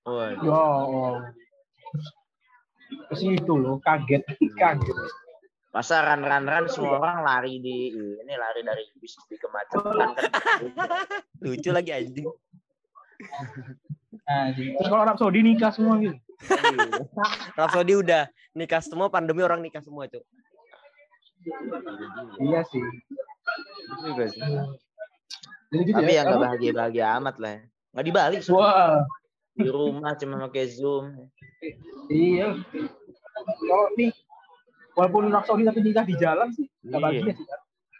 Waduh. 0.06 0.46
Ya 0.46 0.54
Allah. 0.54 1.16
Ke 3.10 3.16
situ 3.18 3.54
loh, 3.58 3.82
kaget. 3.82 4.22
kaget. 4.62 4.98
Masa 5.70 6.02
ran 6.02 6.26
ran 6.26 6.50
ran 6.50 6.66
semua 6.66 6.98
orang 6.98 7.22
lari 7.22 7.62
di 7.62 7.94
ini 7.94 8.34
lari 8.34 8.66
dari 8.66 8.90
bis 8.98 9.14
di 9.30 9.38
kemacetan 9.38 10.18
kan. 10.18 10.30
Lucu 11.46 11.70
lagi 11.70 11.94
anjing. 11.94 12.26
Nah, 14.30 14.54
terus 14.54 14.86
kalau 14.86 15.02
Arab 15.02 15.18
Saudi 15.18 15.42
nikah 15.42 15.74
semua 15.74 15.98
gitu. 15.98 16.14
Rhapsody 17.58 17.94
udah 17.98 18.30
nikah 18.54 18.78
semua 18.78 19.10
pandemi 19.10 19.42
orang 19.42 19.58
nikah 19.58 19.82
semua, 19.82 20.06
Cuk. 20.06 20.22
Iya 22.38 22.62
sih. 22.70 22.84
juga 24.00 24.30
sih. 24.30 24.38
Jadi 25.70 25.82
gitu 25.84 25.98
Tapi 25.98 26.12
ya. 26.12 26.16
yang 26.16 26.26
nggak 26.26 26.38
Apa? 26.38 26.46
bahagia-bahagia 26.46 27.06
amat 27.18 27.36
lah. 27.38 27.52
ya. 27.52 27.62
Nggak 27.90 28.06
di 28.06 28.14
Bali, 28.14 28.36
semua. 28.40 28.62
Wah, 28.62 28.96
di 29.52 29.68
rumah 29.68 30.12
cuma 30.14 30.36
pakai 30.46 30.66
Zoom. 30.70 31.06
iya. 32.08 32.54
Kalau 33.60 33.88
nih, 33.96 34.14
walaupun 34.94 35.22
Arab 35.28 35.44
Saudi 35.44 35.66
tapi 35.66 35.80
nikah 35.82 36.06
di 36.06 36.16
jalan 36.16 36.54
sih, 36.54 36.70
nggak 36.82 36.96
Iya. 36.96 37.04
bahagia 37.04 37.34
sih. 37.34 37.46
kan? 37.46 37.60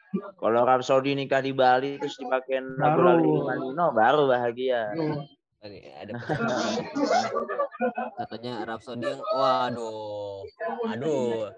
Kalau 0.10 0.66
Arab 0.66 0.82
Saudi 0.82 1.14
nikah 1.14 1.40
di 1.40 1.54
Bali 1.54 1.98
terus 1.98 2.18
dipakein 2.18 2.66
lagu 2.76 3.02
lagu 3.06 3.34
Manino 3.46 3.94
baru 3.94 4.26
bahagia. 4.26 4.90
Tuh. 4.94 5.22
Ini 5.60 5.92
ada 5.92 6.16
katanya 8.24 8.64
Rhapsody 8.64 9.06
yang 9.06 9.22
waduh. 9.36 10.48
Aduh. 10.88 11.52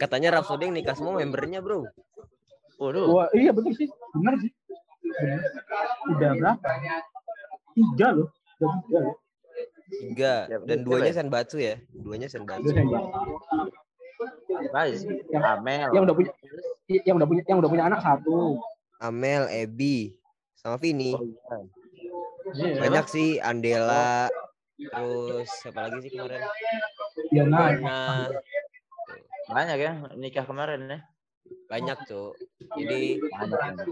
Katanya 0.00 0.40
Rhapsody 0.40 0.66
yang 0.66 0.74
nikah 0.74 0.96
semua 0.96 1.20
membernya, 1.20 1.60
Bro. 1.60 1.84
Waduh. 2.80 3.06
Wah, 3.12 3.28
iya 3.36 3.52
betul 3.52 3.76
sih. 3.76 3.88
Benar 4.16 4.34
sih. 4.40 4.50
Benar. 5.04 5.40
Udah 6.16 6.30
berapa? 6.40 6.72
Tiga 7.76 8.08
loh. 8.16 8.28
Udah 8.56 8.70
tiga 8.80 8.98
loh. 9.04 9.16
Tiga 9.86 10.34
Ya, 10.50 10.56
dan 10.66 10.82
duanya 10.82 11.12
ya. 11.12 11.16
Senbatsu 11.22 11.56
ya. 11.62 11.76
Duanya 11.92 12.26
Senbatsu. 12.26 12.72
Apa 12.72 14.80
sih? 14.90 15.06
Yang- 15.28 15.44
Amel. 15.44 15.88
Yang 15.92 16.02
udah 16.08 16.14
punya 16.16 16.32
yang 16.86 17.18
udah 17.18 17.26
punya 17.26 17.42
yang 17.44 17.58
udah 17.58 17.70
punya 17.70 17.84
anak 17.86 18.00
satu. 18.00 18.62
Amel, 18.96 19.50
Ebi, 19.50 20.16
sama 20.56 20.78
Vini. 20.78 21.12
Oh, 21.12 21.20
iya. 21.20 21.56
Iya. 22.56 22.78
Banyak 22.80 23.06
sih 23.10 23.42
Andela. 23.42 24.30
Terus 24.78 25.50
siapa 25.60 25.90
lagi 25.90 25.98
sih 26.00 26.10
kemarin? 26.14 26.40
Diana. 27.28 27.64
Nah, 27.76 28.26
Banyak 29.46 29.76
ya 29.78 29.92
nikah 30.14 30.42
kemarin 30.42 30.86
ya. 30.86 30.98
banyak 31.70 31.98
tuh. 32.06 32.34
Jadi 32.74 33.22
Banyak. 33.22 33.86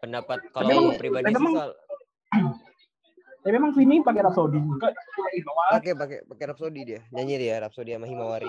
pendapat 0.00 0.40
kalau 0.48 0.92
emang- 0.92 0.96
pribadi 0.96 1.28
sih 1.28 1.44
soal 1.52 1.72
Tapi 3.40 3.52
memang 3.52 3.72
Vini 3.76 4.00
pakai 4.02 4.20
Arab 4.24 4.34
Saudi 4.34 4.58
juga. 4.58 4.90
Oke, 5.70 5.94
pakai 5.94 6.18
pakai 6.26 6.44
Rhapsody 6.50 6.80
dia. 6.82 7.00
Nyanyi 7.14 7.38
dia 7.38 7.62
Rhapsody 7.62 7.94
sama 7.94 8.08
Himawari. 8.08 8.48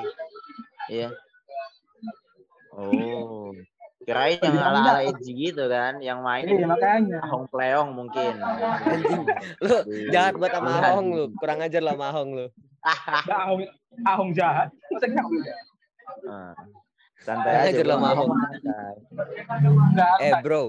Iya. 0.90 1.12
Oh. 2.74 3.52
Kirain 4.08 4.40
yang 4.40 4.56
Iya, 4.56 4.64
ala 4.64 4.72
ala 4.72 4.80
enggak. 4.80 5.10
edgy 5.12 5.32
gitu 5.36 5.64
kan, 5.68 5.94
yang 6.00 6.24
main 6.24 6.48
Iya 6.48 6.64
makanya. 6.64 7.20
Hong 7.28 7.44
Pleong 7.46 7.90
mungkin. 7.92 8.40
Anjing. 8.40 9.24
Lu 9.68 9.76
jahat 10.10 10.34
banget 10.34 10.56
sama 10.56 10.70
Iya. 10.72 10.88
Ahong 10.90 11.08
lu. 11.12 11.26
Kurang 11.36 11.60
ajar 11.60 11.82
lah 11.84 11.94
sama 11.94 12.06
Ahong 12.08 12.32
lu. 12.32 12.46
Ahong, 13.28 13.62
Ahong 14.08 14.32
jahat. 14.32 14.72
Ahong? 14.72 15.36
Ah. 16.24 16.56
Santai 17.20 17.52
Kurang 17.52 17.60
aja. 17.60 17.72
ajar 17.76 17.86
lah 17.86 17.98
sama 17.98 18.08
Ahong. 18.08 18.30
Santai. 18.32 18.96
Enggak, 19.92 20.16
Eh, 20.18 20.34
Bro. 20.40 20.64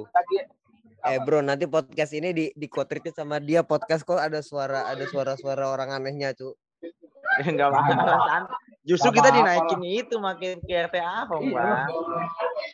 Eh, 1.01 1.19
Bro, 1.23 1.39
nanti 1.41 1.65
podcast 1.65 2.11
ini 2.11 2.35
di 2.35 2.45
di 2.53 2.67
retweet 2.67 3.15
sama 3.15 3.39
dia 3.39 3.63
podcast 3.63 4.03
kok 4.03 4.19
ada 4.19 4.43
suara 4.43 4.83
ada 4.85 5.07
suara-suara 5.07 5.71
orang 5.71 5.95
anehnya, 5.95 6.35
cu. 6.35 6.59
Enggak 7.47 7.71
apa-apa. 7.71 8.15
san- 8.27 8.51
Justru 8.89 9.13
kita 9.13 9.29
dinaikin 9.29 9.81
itu 9.85 10.17
makin 10.17 10.65
ke 10.65 10.73
RT 10.73 10.97
Ahong, 10.97 11.45
Iya. 11.45 11.61
Pak. 11.61 11.87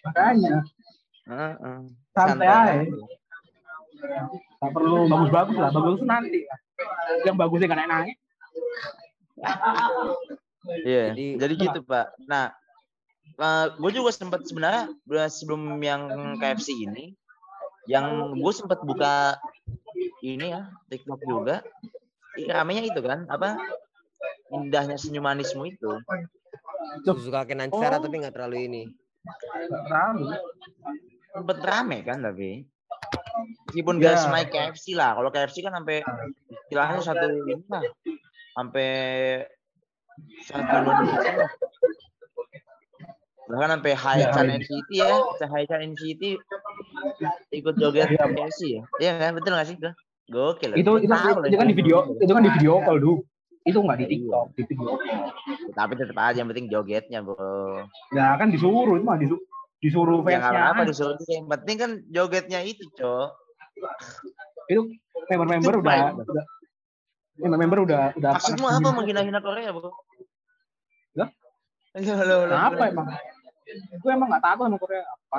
makanya 0.04 0.56
Heeh. 1.26 1.78
santai 2.14 2.47
aja. 2.47 2.73
aja. 2.78 2.97
Nggak 4.61 4.71
perlu 4.71 4.97
bagus-bagus 5.09 5.56
lah. 5.59 5.71
Bagus 5.73 6.00
nanti. 6.04 6.40
Yang 7.25 7.37
bagusnya 7.37 7.66
kan 7.66 7.78
naik. 7.83 8.16
Iya. 10.85 11.12
Jadi- 11.12 11.37
Jadi, 11.37 11.54
gitu, 11.59 11.80
Pak. 11.83 12.16
Nah, 12.25 12.54
gue 13.75 13.90
juga 13.90 14.11
sempat 14.11 14.47
sebenarnya 14.47 14.88
sebelum 15.28 15.76
yang 15.83 16.02
KFC 16.38 16.73
ini, 16.78 17.12
yang 17.85 18.33
gue 18.33 18.52
sempat 18.54 18.80
buka 18.80 19.37
ini 20.23 20.54
ya 20.54 20.71
TikTok 20.88 21.21
juga, 21.21 21.61
i- 22.35 22.49
ramenya 22.49 22.88
itu 22.88 23.00
kan 23.04 23.28
apa 23.28 23.61
indahnya 24.53 24.97
senyum 24.97 25.25
manismu 25.25 25.65
itu. 25.65 25.91
Susu 27.05 27.33
kakek 27.33 27.57
Nansara 27.57 27.97
Oh. 27.97 28.03
tapi 28.03 28.21
nggak 28.21 28.35
terlalu 28.37 28.57
ini. 28.69 28.83
Nggak 29.25 29.83
terlalu. 29.89 30.25
Sempet 31.35 31.59
rame 31.65 31.99
kan 32.05 32.19
tapi 32.21 32.63
meskipun 33.67 33.99
Ya. 33.99 34.15
gak 34.15 34.17
semai 34.23 34.45
KFC 34.47 34.95
lah. 34.95 35.17
Kalau 35.19 35.31
KFC 35.33 35.57
kan 35.65 35.75
sampai 35.75 36.05
istilahnya 36.69 37.01
satu 37.03 37.27
lah, 37.67 37.83
sampai 38.55 38.89
satu 40.47 40.77
Indonesia 40.79 41.33
lah. 41.43 41.51
Bahkan 43.45 43.69
sampai 43.77 43.93
High. 43.93 44.25
Chan 44.33 44.47
NCT 44.49 44.89
ya, 44.95 45.11
High 45.43 45.67
Chan 45.69 45.81
NCT 45.85 46.23
ikut 47.53 47.75
joget 47.77 48.09
Iya. 48.09 48.25
KFC 48.25 48.61
ya. 48.79 48.83
Iya 49.03 49.13
kan, 49.19 49.31
betul 49.37 49.53
gak 49.53 49.67
sih? 49.69 49.77
Gokil. 50.25 50.71
Itu 50.81 50.91
itu, 50.97 51.11
lah 51.13 51.37
itu 51.45 51.57
kan 51.61 51.67
di 51.69 51.77
video 51.77 52.09
itu 52.17 52.33
kan 52.33 52.41
di 52.41 52.53
video 52.57 52.81
call 52.81 52.97
dulu. 52.97 53.21
Itu 53.64 53.80
nggak 53.80 53.97
di 53.97 54.04
Iya. 54.04 54.12
TikTok, 54.14 54.47
di 54.52 54.62
video. 54.68 54.92
Tapi 55.73 55.92
tetap 55.97 56.16
aja 56.18 56.37
yang 56.37 56.49
penting 56.49 56.68
jogetnya, 56.68 57.21
Bro. 57.21 57.88
Ya 58.12 58.37
kan 58.37 58.49
disuruh 58.49 58.94
itu 58.94 59.02
mah 59.02 59.16
disuruh 59.16 59.40
disuruh 59.80 60.21
Ya 60.23 60.38
nggak 60.38 60.44
fansnya. 60.47 60.71
apa 60.71 60.83
disuruh 60.85 61.16
juga. 61.16 61.33
Yang 61.33 61.47
penting 61.50 61.76
kan 61.76 61.90
jogetnya 62.09 62.61
itu, 62.61 62.85
Cok. 62.94 63.28
itu 64.64 64.80
member-member 65.28 65.75
Itu 65.75 65.83
udah, 65.83 65.97
udah 66.14 66.44
member-member 67.37 67.78
udah 67.83 68.02
udah 68.14 68.30
Maksudmu 68.37 68.66
apa 68.66 68.88
menghina-hina 68.92 69.40
Korea, 69.40 69.73
Bro? 69.73 69.90
Lah? 71.14 71.28
Loh, 71.94 72.21
loh, 72.21 72.38
Kenapa 72.47 72.75
loh. 72.76 72.92
emang? 72.92 73.06
Gue 73.97 74.11
emang 74.11 74.28
nggak 74.28 74.42
takut 74.42 74.64
sama 74.66 74.76
Korea 74.76 75.02
apa? 75.02 75.38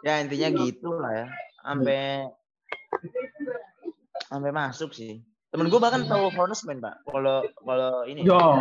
Ya 0.00 0.20
intinya 0.20 0.48
gitu 0.54 0.88
lah 0.94 1.12
ya. 1.12 1.26
Sampai 1.60 2.28
sampai 4.30 4.50
masuk 4.54 4.90
sih. 4.94 5.22
Temen 5.54 5.70
gue 5.70 5.78
bahkan 5.78 6.02
tahu 6.06 6.34
Honestman, 6.34 6.82
Pak. 6.82 7.06
Kalau 7.06 7.46
kalau 7.62 8.02
ini. 8.10 8.26
Yo, 8.26 8.58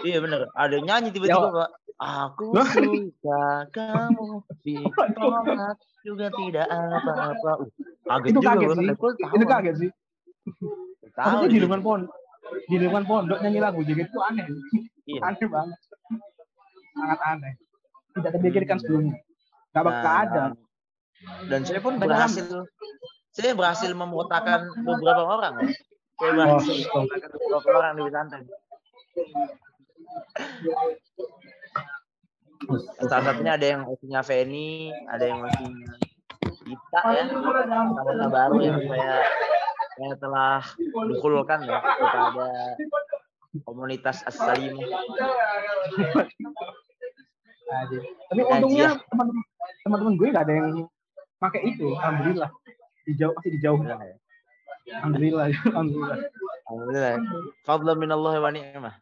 Iya 0.00 0.18
bener. 0.24 0.48
Ada 0.56 0.80
nyanyi 0.80 1.12
tiba-tiba. 1.12 1.50
Pak. 1.52 1.70
Aku 1.94 2.50
suka 2.50 3.70
kamu 3.70 4.42
ditolak 4.66 5.78
juga 6.02 6.26
tidak 6.26 6.66
apa-apa. 6.66 7.52
Uh, 7.62 7.68
kaget 8.02 8.28
Itu 8.34 8.38
juga 8.42 8.50
kaget 8.50 8.68
sih. 8.74 8.86
Tahu, 8.90 9.34
itu 9.38 9.44
kaget 9.46 9.74
sih. 9.78 9.90
Tahu 11.14 11.40
di 11.46 11.56
lingkungan 11.62 11.84
pondok, 11.86 12.14
di 12.66 12.76
lingkungan 12.82 13.06
pondok 13.06 13.38
nyanyi 13.46 13.60
lagu 13.62 13.80
JKT 13.86 14.10
itu 14.10 14.20
aneh. 14.26 14.44
Iya. 15.06 15.20
Aneh 15.22 15.46
banget. 15.46 15.78
Sangat 16.98 17.20
aneh. 17.22 17.52
Tidak 18.18 18.30
terpikirkan 18.34 18.76
sebelumnya. 18.82 19.16
Gak 19.70 19.84
bakal 19.86 20.02
Nah, 20.02 20.18
ada. 20.26 20.44
Dan 21.46 21.60
saya 21.62 21.78
pun 21.78 21.96
berhasil 21.96 22.66
saya 23.34 23.52
berhasil 23.58 23.90
memotakan 23.90 24.70
beberapa 24.86 25.22
orang 25.26 25.54
ya. 25.66 25.70
Wah, 26.22 26.54
bahasa 26.54 26.70
Akan 26.70 27.74
orang 27.74 27.92
di 27.98 28.02
pesantren. 28.06 28.44
Salah 33.02 33.24
satunya 33.26 33.58
ada 33.58 33.66
yang 33.66 33.82
osinya 33.90 34.22
Feni, 34.22 34.94
ada 35.10 35.24
yang 35.26 35.42
osinya 35.42 35.98
Gita 36.64 37.00
ya, 37.12 37.28
anggota 37.28 38.26
baru 38.32 38.56
yang 38.64 38.80
saya 38.88 39.20
saya 40.00 40.14
telah 40.16 40.64
dukulkan 41.12 41.60
ya 41.68 41.76
kepada 41.76 42.48
komunitas 43.68 44.24
As-Salimah. 44.24 44.80
Aja. 47.68 47.98
Tapi 48.32 48.40
untungnya 48.48 48.96
ya. 48.96 49.02
teman-teman 49.12 49.44
teman-teman 49.84 50.14
gue 50.16 50.28
gak 50.32 50.44
ada 50.48 50.54
yang 50.56 50.68
pakai 51.36 51.60
itu, 51.68 51.86
alhamdulillah. 52.00 52.50
Dijauh 53.04 53.32
masih 53.36 53.50
dijauh. 53.56 53.78
Alhamdulillah, 54.84 55.46
alhamdulillah. 55.72 56.18
Alhamdulillah. 56.68 57.14
Fadlan 57.64 57.96
minallahi 57.96 58.38
wa 58.40 58.50
ni'mah. 58.52 58.94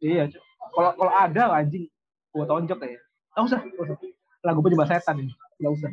Iya, 0.00 0.32
kalau 0.72 0.96
kalau 0.96 1.12
ada 1.12 1.42
anjing 1.52 1.84
gua 2.32 2.44
tonjok 2.46 2.78
ya. 2.84 2.96
Enggak 3.36 3.44
usah, 3.46 3.60
nggak 3.60 3.84
usah. 3.84 3.96
Lagu 4.40 4.60
penyembah 4.64 4.88
setan 4.88 5.16
ini. 5.20 5.32
Enggak 5.60 5.72
usah. 5.76 5.90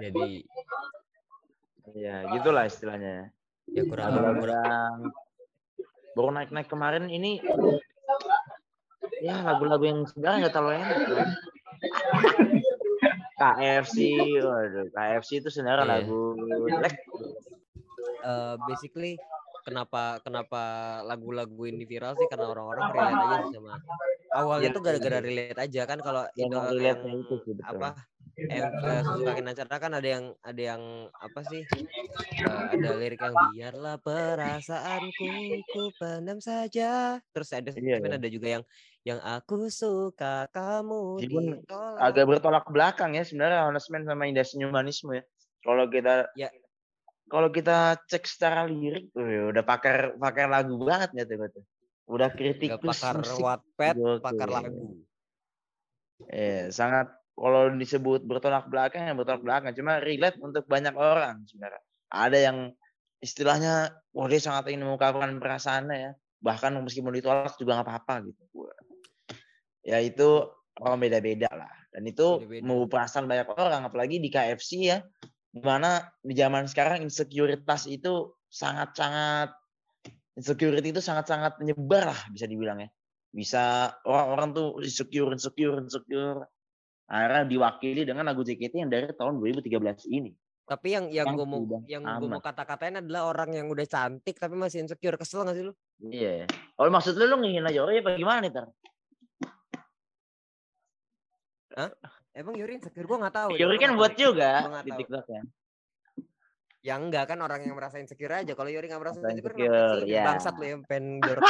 Jadi 0.00 0.44
Ya, 1.90 2.22
gitulah 2.30 2.70
istilahnya. 2.70 3.34
ya 3.66 3.82
kurang 3.86 4.14
kurang 4.38 4.38
yang 4.38 4.94
baru 6.14 6.30
naik-naik 6.34 6.66
kemarin 6.66 7.06
ini 7.06 7.38
ya 9.22 9.42
lagu-lagu 9.42 9.82
yang 9.82 10.02
sebenarnya 10.06 10.46
nggak 10.46 10.54
terlalu 10.54 10.74
enak. 10.78 10.98
KFC, 13.40 13.96
waduh, 14.38 14.86
KFC 14.92 15.40
itu 15.40 15.48
sebenarnya 15.48 15.80
Iya. 15.82 15.92
lagu 15.96 16.20
jelek. 16.68 16.94
eh, 18.20 18.54
basically 18.62 19.16
kenapa 19.60 20.20
kenapa 20.20 20.62
lagu-lagu 21.02 21.64
ini 21.64 21.84
viral 21.84 22.12
sih 22.14 22.28
karena 22.28 22.48
orang-orang 22.48 22.92
relate 22.92 23.16
aja 23.18 23.38
sama 23.50 23.72
awalnya 24.30 24.68
Iya, 24.68 24.76
tuh 24.76 24.82
gara-gara 24.82 25.18
relate 25.18 25.56
aja 25.58 25.82
kan 25.84 25.98
kalau 25.98 26.22
Yang 26.32 26.52
relate 26.68 27.00
yang 27.00 27.16
itu 27.18 27.34
sih, 27.40 27.52
betul. 27.54 27.80
apa 27.80 27.88
yang 28.40 28.72
eh, 28.72 29.00
Suzuka 29.04 29.32
Kinancara 29.34 29.76
kan 29.78 29.92
ada 29.94 30.08
yang 30.08 30.24
ada 30.40 30.62
yang 30.62 30.82
apa 31.12 31.40
sih 31.44 31.60
eh, 31.60 32.64
ada 32.72 32.88
lirik 32.94 33.20
yang 33.20 33.36
biarlah 33.52 33.96
perasaanku 34.00 35.28
ku 35.66 35.82
pendam 35.94 36.40
saja 36.40 37.20
terus 37.32 37.52
ada 37.52 37.68
Iya, 37.70 38.00
iya. 38.00 38.16
ada 38.16 38.28
juga 38.28 38.48
yang 38.48 38.64
yang 39.00 39.20
aku 39.24 39.72
suka 39.72 40.44
kamu 40.52 41.24
ditolak 41.24 41.96
Agak 41.96 42.24
bertolak 42.28 42.66
belakang 42.68 43.16
ya 43.16 43.24
sebenarnya 43.24 43.64
honestman 43.64 44.04
sama 44.04 44.28
indahnya 44.28 44.68
humanisme 44.68 45.16
ya. 45.16 45.24
Kalau 45.64 45.88
kita 45.88 46.28
Ya. 46.36 46.48
kalau 47.30 47.48
kita 47.48 47.96
cek 48.10 48.26
secara 48.26 48.66
lirik, 48.68 49.08
udah 49.16 49.64
pakar 49.64 50.18
pakar 50.20 50.50
lagu 50.52 50.76
banget 50.82 51.16
ya 51.16 51.24
tuh. 51.24 51.64
Udah 52.10 52.28
kritikus 52.34 53.00
pakar 53.00 53.22
musik. 53.22 53.40
Wattpad 53.40 53.94
Gokil. 53.96 54.20
pakar 54.20 54.48
lagu 54.50 54.84
Eh, 56.28 56.68
sangat 56.68 57.08
kalau 57.32 57.72
disebut 57.72 58.28
bertolak 58.28 58.68
belakang 58.68 59.08
ya 59.08 59.16
bertolak 59.16 59.40
belakang. 59.40 59.72
Cuma 59.72 59.96
relate 59.96 60.36
untuk 60.44 60.68
banyak 60.68 60.92
orang 60.92 61.48
sebenarnya. 61.48 61.80
Ada 62.12 62.38
yang 62.52 62.58
istilahnya, 63.24 63.96
wah 64.12 64.26
dia 64.28 64.40
sangat 64.44 64.68
ingin 64.68 64.84
mengungkapkan 64.84 65.40
perasaannya 65.40 65.96
ya. 65.96 66.12
Bahkan 66.44 66.76
meskipun 66.84 67.16
ditolak 67.16 67.56
juga 67.56 67.80
nggak 67.80 67.88
apa-apa 67.88 68.14
gitu. 68.28 68.42
Ya 69.86 69.98
itu 70.02 70.48
orang 70.80 70.98
beda-beda 71.00 71.48
lah. 71.52 71.72
Dan 71.90 72.06
itu 72.06 72.40
mau 72.62 72.86
perasaan 72.86 73.26
banyak 73.26 73.48
orang. 73.54 73.88
Apalagi 73.88 74.20
di 74.20 74.28
KFC 74.28 74.70
ya. 74.84 74.98
Di 75.50 75.60
mana 75.60 76.00
di 76.22 76.34
zaman 76.36 76.70
sekarang 76.70 77.02
insekuritas 77.02 77.90
itu 77.90 78.38
sangat-sangat 78.50 79.50
insecurity 80.38 80.94
itu 80.94 81.02
sangat-sangat 81.02 81.58
menyebar 81.58 82.14
lah 82.14 82.20
bisa 82.30 82.46
dibilang 82.46 82.78
ya 82.82 82.88
bisa 83.30 83.94
orang-orang 84.02 84.48
tuh 84.52 84.68
insecure, 84.82 85.30
insecure, 85.30 85.78
insecure. 85.78 86.46
Akhirnya 87.10 87.42
diwakili 87.46 88.02
dengan 88.06 88.26
lagu 88.26 88.46
JKT 88.46 88.86
yang 88.86 88.90
dari 88.90 89.10
tahun 89.14 89.42
2013 89.42 90.06
ini. 90.14 90.30
Tapi 90.66 90.94
yang 90.94 91.10
yang 91.10 91.34
Yang 91.34 91.42
gue 91.42 91.46
mau 91.46 91.62
yang 91.90 92.02
gue 92.06 92.28
mau 92.30 92.42
kata-katain 92.42 93.02
adalah 93.02 93.26
orang 93.26 93.50
yang 93.58 93.66
udah 93.66 93.82
cantik 93.82 94.38
tapi 94.38 94.54
masih 94.54 94.86
insecure 94.86 95.18
kesel 95.18 95.42
gak 95.42 95.58
sih 95.58 95.66
lu? 95.66 95.74
Iya. 96.06 96.46
Oh 96.78 96.86
maksud 96.86 97.18
lu 97.18 97.26
lu 97.26 97.42
ngingin 97.42 97.66
aja 97.66 97.82
Yori 97.82 97.98
apa 97.98 98.14
gimana 98.14 98.38
nih 98.46 98.52
Tar? 101.70 101.94
Emang 102.34 102.54
Yuri 102.58 102.78
insecure 102.78 103.06
gue 103.06 103.18
nggak 103.18 103.34
tahu. 103.34 103.50
Yori 103.58 103.76
Gua 103.78 103.84
kan 103.86 103.92
buat 103.98 104.14
juga 104.18 104.50
di 104.82 104.90
tahu. 104.90 105.00
TikTok 105.02 105.26
ya. 105.30 105.42
Ya 106.80 106.94
enggak 106.96 107.28
kan 107.28 107.38
orang 107.44 107.60
yang 107.66 107.76
merasa 107.76 108.00
insecure 108.00 108.32
aja. 108.32 108.52
Kalau 108.56 108.70
Yuri 108.70 108.86
nggak 108.88 109.02
merasa 109.02 109.18
insecure, 109.20 109.54
insecure, 109.54 110.02
sih 110.06 110.16
ya. 110.16 110.24
bangsat 110.24 110.54
lu 110.56 110.66
yang 110.66 110.82
pengen 110.88 111.20
jorok. 111.20 111.44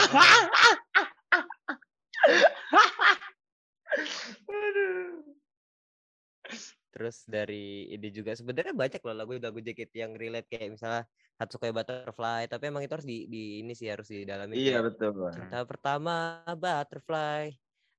Terus 6.90 7.24
dari 7.24 7.88
ini 7.94 8.08
juga 8.12 8.36
sebenarnya 8.36 8.74
banyak 8.76 9.00
loh 9.00 9.16
lagu-lagu 9.24 9.58
JKT 9.62 9.94
yang 9.94 10.12
relate 10.18 10.50
kayak 10.50 10.74
misalnya 10.74 11.08
Hatsukai 11.40 11.72
Butterfly, 11.72 12.44
tapi 12.52 12.68
emang 12.68 12.84
itu 12.84 12.92
harus 12.92 13.08
di, 13.08 13.24
di 13.24 13.64
ini 13.64 13.72
sih 13.72 13.88
harus 13.88 14.04
didalami. 14.12 14.60
Iya 14.60 14.84
betul. 14.84 15.32
Cinta 15.32 15.64
pertama 15.64 16.44
butterfly 16.44 17.48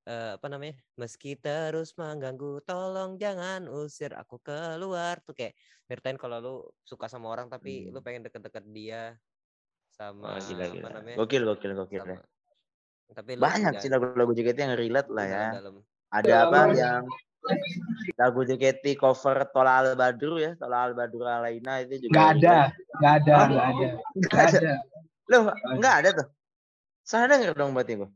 eh, 0.07 0.33
apa 0.37 0.47
namanya 0.49 0.73
meski 0.97 1.37
terus 1.37 1.93
mengganggu 1.93 2.65
tolong 2.65 3.21
jangan 3.21 3.69
usir 3.69 4.11
aku 4.17 4.41
keluar 4.41 5.21
tuh 5.21 5.37
kayak 5.37 5.53
ceritain 5.85 6.17
kalau 6.17 6.37
lu 6.41 6.55
suka 6.81 7.05
sama 7.05 7.29
orang 7.29 7.47
tapi 7.51 7.89
lu 7.93 7.99
Hmm. 7.99 8.05
pengen 8.05 8.21
deket-deket 8.25 8.65
dia 8.73 9.19
sama 9.91 10.35
Oh, 10.35 10.39
gila, 10.39 10.65
apa 10.65 10.73
gila. 10.73 10.89
namanya 10.97 11.17
Gokil, 11.21 11.43
gokil, 11.45 11.71
gokil. 11.77 12.01
sama, 12.01 12.13
ya. 12.17 12.21
tapi 13.11 13.29
lu 13.35 13.41
Banyak 13.43 13.71
nggak 13.75 13.81
sih 13.83 13.89
lagu-lagu 13.91 14.31
JKT 14.33 14.57
yang 14.57 14.73
relate 14.79 15.09
lah 15.11 15.25
ya. 15.27 15.37
dalam-dalam. 15.51 15.75
Ada 16.11 16.33
apa 16.47 16.59
yang 16.75 17.03
lagu 18.15 18.39
JKT 18.45 18.85
cover 18.95 19.49
Tola 19.51 19.71
Al 19.81 19.87
Badru 19.99 20.37
ya, 20.39 20.53
Tola 20.55 20.87
Al 20.87 20.93
Badru 20.93 21.25
Alaina 21.27 21.81
itu 21.83 22.07
juga. 22.07 22.13
Nggak 22.13 22.29
ada, 22.39 22.57
nggak 23.01 23.13
ada, 23.19 23.33
nggak 23.33 23.67
ada, 23.67 23.87
Nggak 24.15 24.31
nggak 24.31 24.45
ada. 24.47 24.57
ada, 24.57 24.73
Loh, 25.31 25.41
enggak 25.75 25.95
ada 26.03 26.09
tuh. 26.21 26.27
Salah 27.01 27.27
denger 27.31 27.51
dong 27.55 27.71
berarti 27.73 27.93
gua. 27.97 28.09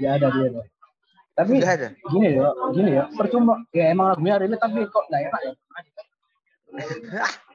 Nggak 0.00 0.12
ada 0.16 0.26
dia. 0.32 0.48
ada. 0.48 0.62
Tapi 1.36 1.50
Enggak 1.56 1.72
ada. 1.78 1.88
gini 2.10 2.26
ya, 2.36 2.48
gini 2.74 2.90
ya, 2.96 3.04
percuma. 3.14 3.54
Ya 3.70 3.84
emang 3.94 4.12
lagunya 4.12 4.36
relate 4.40 4.60
tapi 4.60 4.84
kok 4.88 5.04
nggak 5.08 5.22
enak 5.28 5.40
ya. 5.44 5.52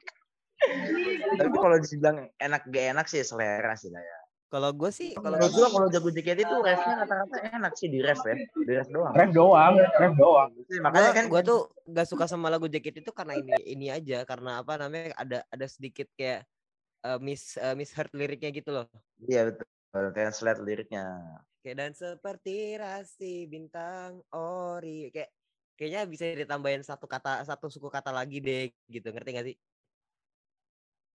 Tapi 1.36 1.55
kalau 1.55 1.77
dibilang 1.77 2.17
enak 2.41 2.62
gak 2.71 2.86
enak 2.95 3.05
sih 3.05 3.21
selera 3.21 3.73
sih 3.77 3.93
lah 3.93 4.01
ya. 4.01 4.19
kalau 4.45 4.71
gue 4.71 4.88
sih 4.88 5.12
kalau 5.19 5.36
gua 5.36 5.67
kalau 5.67 5.88
jago 5.91 6.08
JKT 6.15 6.47
itu 6.47 6.55
refnya 6.63 7.03
rata-rata 7.03 7.38
enak 7.43 7.73
sih 7.75 7.91
di 7.91 7.99
ref 7.99 8.23
ya. 8.23 8.39
Di 8.39 8.73
ref 8.77 8.88
doang. 8.88 9.12
Ref 9.12 9.31
doang, 9.36 9.73
ref 9.75 10.13
doang. 10.15 10.49
Makanya 10.79 11.12
kan 11.12 11.25
gue 11.27 11.41
tuh 11.43 11.60
gak 11.91 12.08
suka 12.08 12.25
sama 12.29 12.47
lagu 12.47 12.71
JKT 12.71 13.03
itu 13.03 13.12
karena 13.12 13.36
ini 13.36 13.51
ini 13.67 13.88
aja 13.91 14.23
karena 14.23 14.63
apa 14.63 14.79
namanya 14.79 15.12
ada 15.19 15.43
ada 15.51 15.65
sedikit 15.67 16.08
kayak 16.15 16.47
eh, 17.03 17.19
mis 17.19 17.60
eh, 17.60 17.75
misheard 17.75 18.13
liriknya 18.15 18.49
gitu 18.55 18.69
loh 18.71 18.88
iya 19.27 19.51
betul. 19.51 19.67
Translate 20.15 20.62
liriknya. 20.63 21.03
Kayak 21.65 21.78
dan 21.82 21.91
seperti 21.97 22.78
rasi 22.78 23.49
bintang 23.49 24.21
ori 24.30 25.10
kayak 25.10 25.34
kayaknya 25.73 26.01
bisa 26.06 26.30
ditambahin 26.30 26.86
satu 26.86 27.10
kata 27.10 27.41
satu 27.41 27.73
suku 27.73 27.89
kata 27.89 28.13
lagi 28.13 28.38
deh 28.38 28.69
gitu 28.86 29.10
ngerti 29.10 29.32
gak 29.34 29.47
sih 29.49 29.58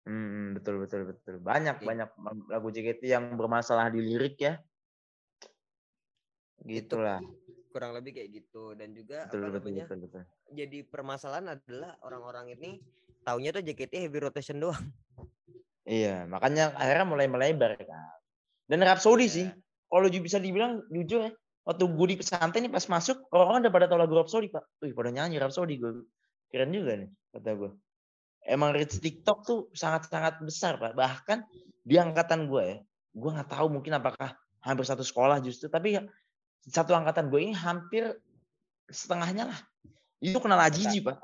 Hmm, 0.09 0.57
betul 0.57 0.81
betul 0.81 1.05
betul. 1.05 1.37
Banyak 1.37 1.77
Oke. 1.77 1.85
banyak 1.85 2.09
lagu 2.49 2.73
JKT 2.73 3.05
yang 3.05 3.37
bermasalah 3.37 3.93
di 3.93 4.01
lirik 4.01 4.41
ya. 4.41 4.57
Gitulah. 6.65 7.21
kurang 7.69 7.93
lebih 7.93 8.17
kayak 8.17 8.29
gitu 8.33 8.73
dan 8.73 8.89
juga 8.97 9.29
Betul 9.29 9.45
apa 9.45 9.53
betul 9.53 9.69
namanya 9.69 9.85
betul 9.85 9.97
betul. 10.01 10.23
jadi 10.49 10.79
permasalahan 10.89 11.45
adalah 11.53 11.93
orang-orang 12.01 12.57
ini 12.57 12.81
taunya 13.21 13.53
tuh 13.53 13.61
JKT 13.61 14.09
heavy 14.09 14.17
rotation 14.17 14.57
doang 14.57 14.81
Iya, 15.85 16.25
makanya 16.25 16.73
akhirnya 16.73 17.05
mulai 17.05 17.29
melebar 17.29 17.77
kan. 17.77 18.17
Dan 18.65 18.81
Rhapsody 18.81 19.25
Iya. 19.25 19.33
sih, 19.33 19.47
kalau 19.89 20.05
bisa 20.07 20.37
dibilang 20.37 20.85
jujur 20.93 21.27
ya, 21.27 21.31
waktu 21.65 21.83
gue 21.85 22.07
di 22.13 22.17
pesantren 22.21 22.61
nih 22.65 22.71
pas 22.71 22.85
masuk, 22.85 23.25
orang-orang 23.33 23.65
udah 23.65 23.73
pada 23.73 23.85
tahu 23.89 23.99
lagu 23.99 24.13
Rhapsody, 24.15 24.47
Pak. 24.53 24.63
Wih, 24.85 24.93
pada 24.93 25.09
nyanyi 25.09 25.41
Rhapsody 25.41 25.81
gue. 25.81 26.05
Keren 26.49 26.69
juga 26.73 26.93
nih, 26.97 27.09
kata 27.33 27.51
gue. 27.57 27.71
Emang 28.45 28.73
reach 28.73 28.97
TikTok 28.97 29.45
tuh 29.45 29.59
sangat-sangat 29.73 30.41
besar, 30.45 30.77
Pak. 30.77 30.93
Bahkan 30.93 31.37
di 31.85 31.95
angkatan 31.97 32.49
gue 32.49 32.63
ya, 32.63 32.77
gue 33.13 33.29
nggak 33.33 33.49
tahu 33.49 33.67
mungkin 33.69 33.97
apakah 33.97 34.37
hampir 34.61 34.85
satu 34.85 35.01
sekolah 35.01 35.41
justru, 35.41 35.69
tapi 35.69 35.97
ya, 35.97 36.01
satu 36.65 36.93
angkatan 36.93 37.29
gue 37.33 37.39
ini 37.41 37.53
hampir 37.53 38.13
setengahnya 38.89 39.49
lah. 39.49 39.59
Itu 40.21 40.37
kenal 40.41 40.61
Ajiji, 40.61 41.01
Pak. 41.01 41.17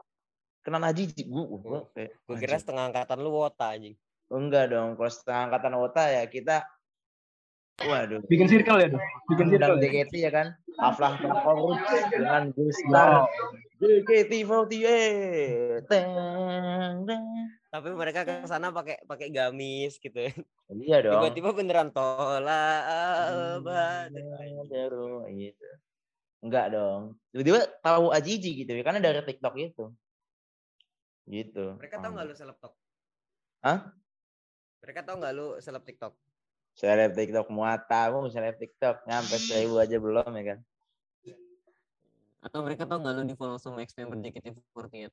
Kenal 0.66 0.82
Ajiji. 0.86 1.26
Gue, 1.26 1.44
gue, 1.46 1.80
gue 2.06 2.36
kira 2.42 2.58
setengah 2.58 2.90
angkatan 2.90 3.22
lu 3.22 3.30
wota 3.30 3.74
anjing 3.74 3.98
Enggak 4.26 4.74
dong, 4.74 4.98
kalau 4.98 5.12
setengah 5.12 5.42
angkatan 5.50 5.74
OTA 5.78 6.06
ya 6.10 6.24
kita 6.26 6.66
Waduh, 7.76 8.24
Bikin 8.32 8.48
circle 8.48 8.80
ya, 8.80 8.88
tuh. 8.88 9.04
Bikin 9.36 9.52
circle. 9.52 9.76
undang 9.76 9.92
Ya? 9.92 10.08
JKT 10.08 10.14
ya 10.16 10.32
kan? 10.32 10.56
Aflah 10.80 11.20
Korus 11.20 11.76
dengan 12.08 12.48
Gustar. 12.56 13.28
JKT48. 13.84 14.88
Teng, 15.92 17.04
teng. 17.04 17.24
tapi 17.76 17.92
mereka 17.92 18.24
ke 18.24 18.48
sana 18.48 18.72
pakai 18.72 19.04
pakai 19.04 19.28
gamis 19.36 20.00
gitu. 20.00 20.32
Iya 20.72 21.04
dong. 21.04 21.20
Tiba-tiba 21.20 21.52
beneran 21.52 21.92
tolak 21.92 22.88
Baru 24.72 25.28
gitu. 25.28 25.68
Enggak 26.40 26.72
dong. 26.72 27.20
Tiba-tiba 27.36 27.68
tahu 27.84 28.16
Ajiji 28.16 28.64
gitu 28.64 28.72
ya, 28.72 28.88
karena 28.88 29.04
dari 29.04 29.20
TikTok 29.20 29.56
itu. 29.60 29.92
Gitu. 31.28 31.76
Mereka 31.76 32.00
tahu 32.00 32.16
nggak 32.16 32.28
lu 32.32 32.36
seleb 32.40 32.56
TikTok? 32.56 32.74
Hah? 33.60 33.80
Mereka 34.80 35.00
tahu 35.04 35.16
nggak 35.20 35.34
lu 35.36 35.48
seleb 35.60 35.84
TikTok? 35.84 36.16
Seleb 36.76 37.16
TikTok 37.16 37.48
muata, 37.48 38.12
mau 38.12 38.28
seleb 38.28 38.60
TikTok 38.60 39.08
nyampe 39.08 39.40
seribu 39.40 39.80
aja 39.80 39.96
belum 39.96 40.28
ya 40.36 40.44
kan? 40.44 40.60
Atau 42.44 42.62
mereka 42.62 42.84
tahu 42.84 43.00
nggak 43.00 43.14
lu 43.16 43.24
di 43.26 43.36
follow 43.40 43.56
sama 43.56 43.82
ex 43.82 43.96
member 43.96 44.20
JKT48? 44.20 45.10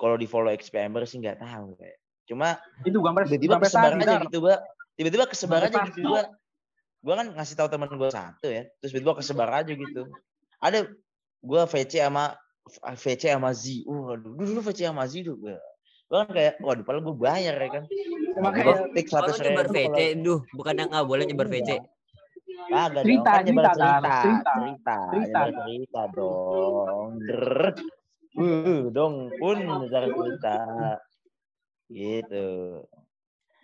Kalau 0.00 0.16
di 0.16 0.26
follow 0.26 0.50
ex 0.50 0.72
member 0.72 1.04
sih 1.04 1.20
nggak 1.20 1.44
tahu 1.44 1.76
kayak. 1.76 2.00
Cuma 2.24 2.56
Itu 2.88 3.04
gambar 3.04 3.28
tiba-tiba 3.28 3.60
kesebar 3.60 3.92
aja 4.00 4.16
gitu, 4.24 4.38
Mbak. 4.40 4.60
Tiba-tiba 4.96 5.24
kesebar 5.28 5.60
aja 5.68 5.78
gitu 5.92 6.00
gua. 6.08 6.22
Gua 6.98 7.14
kan 7.14 7.26
ngasih 7.30 7.54
tahu 7.54 7.68
teman 7.70 7.92
gua 7.94 8.10
satu 8.10 8.48
ya, 8.48 8.64
terus 8.80 8.90
tiba-tiba 8.96 9.14
kesebar 9.20 9.48
aja 9.52 9.72
gitu. 9.76 10.02
Ada 10.58 10.88
gua 11.44 11.68
VC 11.68 12.00
sama 12.00 12.32
VC 12.96 13.32
sama 13.32 13.52
Z. 13.52 13.84
Waduh, 13.86 14.34
dulu 14.34 14.44
dulu 14.56 14.60
VC 14.66 14.88
sama 14.88 15.04
Z 15.04 15.20
dulu. 15.20 15.36
Gua 15.40 15.56
gua 16.08 16.18
kan 16.24 16.28
kayak, 16.32 16.54
waduh, 16.64 16.84
padahal 16.84 17.04
gua 17.04 17.16
bayar 17.16 17.54
ya 17.54 17.68
kan. 17.68 17.84
Makanya 18.36 18.74
tik 18.92 19.06
Kalau 19.08 19.30
seratus 19.32 19.38
nyebar 19.40 19.66
ribu. 19.70 19.74
VC, 19.74 19.98
duh, 20.20 20.40
bukan 20.52 20.74
yang 20.76 20.88
nggak 20.92 21.06
boleh 21.08 21.24
nyebar 21.24 21.48
VC. 21.48 21.70
Kagak 22.68 23.00
dong, 23.00 23.04
Cerita, 23.08 23.30
kan 23.32 23.42
cerita, 23.48 23.70
cerita, 23.72 23.80
Cerita. 23.80 24.12
cerita, 24.20 24.96
Cerita. 25.08 25.40
nyebar 25.40 25.48
cerita 25.56 26.02
dong. 26.12 27.08
Der. 27.24 27.44
Uh, 28.38 28.82
dong 28.92 29.14
pun 29.40 29.56
cerita. 29.88 30.56
Gitu. 31.88 32.48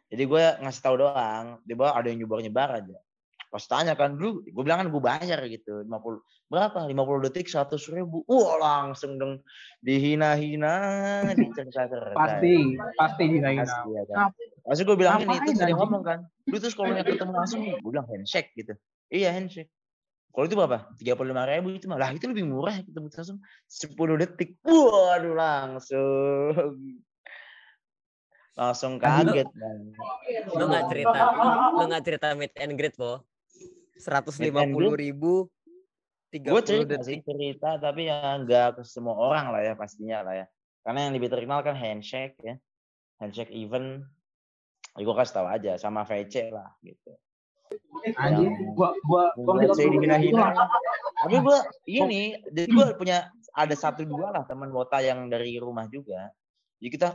Jadi 0.09 0.23
gue 0.25 0.45
ngasih 0.63 0.83
tahu 0.83 0.97
doang, 1.05 1.59
tiba 1.67 1.93
ada 1.93 2.07
yang 2.09 2.25
nyebar-nyebar 2.25 2.81
aja. 2.81 2.97
Pas 3.55 3.71
tanya 3.71 3.95
kan 3.95 4.19
dulu, 4.19 4.43
gue 4.43 4.63
bilang 4.67 4.83
kan 4.83 4.91
gue 4.91 4.99
bayar 4.99 5.39
gitu, 5.47 5.87
50 5.87 6.51
berapa? 6.51 6.91
50 6.91 7.23
detik 7.23 7.47
100 7.47 7.79
ribu. 7.95 8.27
Wah 8.27 8.59
langsung 8.59 9.15
dong 9.15 9.47
dihina-hina, 9.79 10.75
dicerca-cerca. 11.39 12.19
Pasti, 12.19 12.75
pasti 12.99 13.23
dihina. 13.31 13.63
Pasti 13.63 13.89
ya 13.95 14.03
kan. 14.11 14.35
Maksud 14.67 14.83
gue 14.91 14.97
bilang 14.99 15.23
ini, 15.23 15.39
yang 15.39 15.55
anjing? 15.55 15.71
ngomong 15.71 16.03
kan, 16.03 16.19
lu 16.51 16.59
terus 16.59 16.75
kalau 16.75 16.99
yang 16.99 17.07
ketemu 17.07 17.31
langsung, 17.31 17.63
gue 17.63 17.91
bilang 17.95 18.11
handshake 18.11 18.51
gitu. 18.59 18.75
Iya 19.15 19.31
handshake. 19.31 19.71
Kalau 20.35 20.51
itu 20.51 20.59
berapa? 20.59 20.91
35 20.99 21.15
ribu 21.55 21.69
itu 21.79 21.87
mah. 21.87 21.99
Lah 22.03 22.11
itu 22.11 22.27
lebih 22.27 22.51
murah 22.51 22.83
ketemu 22.83 23.07
langsung 23.07 23.39
10 23.71 24.19
detik. 24.19 24.59
Waduh 24.67 25.35
langsung. 25.39 26.75
Langsung 28.59 28.99
kaget 28.99 29.47
kan. 29.47 29.79
Lu 30.59 30.65
nggak 30.67 30.91
cerita, 30.91 31.19
lu, 31.39 31.47
lu 31.79 31.85
nggak 31.87 32.03
cerita 32.03 32.27
meet 32.35 32.51
and 32.59 32.75
greet 32.75 32.99
po? 32.99 33.23
Seratus 33.95 34.37
lima 34.43 34.67
puluh 34.67 34.99
ribu, 34.99 35.47
tiga 36.35 36.51
Gue 36.51 36.61
puluh 36.61 36.67
cerita 36.67 36.99
sih 37.07 37.23
detik. 37.23 37.31
cerita, 37.31 37.79
tapi 37.79 38.11
ya 38.11 38.35
nggak 38.43 38.79
ke 38.79 38.83
semua 38.83 39.15
orang 39.15 39.55
lah 39.55 39.63
ya 39.63 39.73
pastinya 39.79 40.27
lah 40.27 40.35
ya. 40.43 40.47
Karena 40.83 41.09
yang 41.09 41.13
lebih 41.17 41.31
terkenal 41.31 41.63
kan 41.63 41.79
handshake 41.79 42.35
ya. 42.43 42.59
Handshake 43.23 43.55
event. 43.55 44.03
Ya 44.99 45.03
gue 45.07 45.15
kasih 45.15 45.35
tahu 45.35 45.47
aja 45.47 45.73
sama 45.79 46.03
VC 46.03 46.51
lah 46.51 46.75
gitu. 46.83 47.15
Gua 48.77 48.95
gua 49.07 49.33
gua 49.35 49.75
saya 49.75 49.91
dihina-hina. 49.91 50.55
Tapi 51.25 51.37
gue 51.41 51.59
ini, 51.89 52.37
jadi 52.53 52.69
gue 52.69 52.87
punya 52.99 53.31
ada 53.55 53.75
satu 53.75 54.05
dua 54.05 54.35
lah 54.35 54.43
teman 54.45 54.69
wota 54.75 54.99
yang 55.01 55.31
dari 55.31 55.57
rumah 55.57 55.89
juga. 55.89 56.31
Jadi 56.79 56.91
kita 56.91 57.09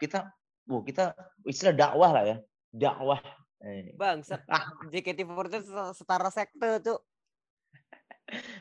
kita, 0.00 0.32
bu 0.64 0.80
kita 0.86 1.12
istilah 1.44 1.74
dakwah 1.76 2.10
lah 2.14 2.24
ya, 2.24 2.36
dakwah. 2.72 3.20
Eh, 3.60 3.92
Bangsat, 3.92 4.40
JKT48 4.92 5.68
setara 5.92 6.32
sekte, 6.32 6.80
Cuk. 6.80 7.00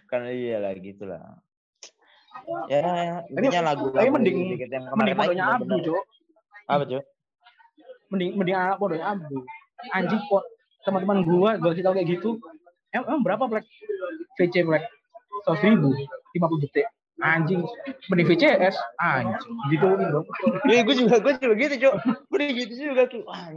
kan 0.09 0.25
iya 0.27 0.57
lah 0.57 0.73
gitulah. 0.75 1.39
Ya, 2.67 3.21
intinya 3.29 3.71
lagu 3.71 3.93
tapi 3.93 4.09
lagu 4.09 4.13
mending- 4.17 4.57
yang 4.59 4.83
mending 4.91 5.15
kemarin 5.15 5.38
Abdu, 5.39 5.63
bener-bener. 5.63 5.85
Cuk. 5.88 6.03
Apa 6.65 6.83
cuy? 6.83 7.01
Mending 8.09 8.29
mending 8.35 8.55
anak 8.57 8.75
pondoknya 8.75 9.07
Abdu. 9.07 9.38
Anjing 9.89 10.21
kok 10.21 10.43
teman-teman 10.83 11.19
gua 11.23 11.49
gua 11.55 11.69
kasih 11.71 11.83
tahu 11.85 11.93
kayak 11.95 12.09
gitu. 12.09 12.29
Em, 12.89 13.03
emang 13.05 13.21
berapa 13.21 13.43
Black? 13.45 13.65
VC 14.35 14.65
Black? 14.65 14.83
100 15.45 15.63
ribu, 15.63 15.93
50 16.33 16.63
detik. 16.65 16.88
Anjing, 17.19 17.62
mending 18.07 18.27
VCS. 18.27 18.75
Anjing, 18.97 19.53
gitu 19.69 19.85
dong. 19.85 20.25
Iya, 20.65 20.81
gue 20.83 20.95
juga 20.97 21.15
gue 21.19 21.33
juga 21.38 21.55
gitu 21.55 21.75
cuy. 21.77 21.93
Gue 22.27 22.39
gitu 22.57 22.73
juga 22.75 23.03
tuh. 23.07 23.23
Wah, 23.23 23.47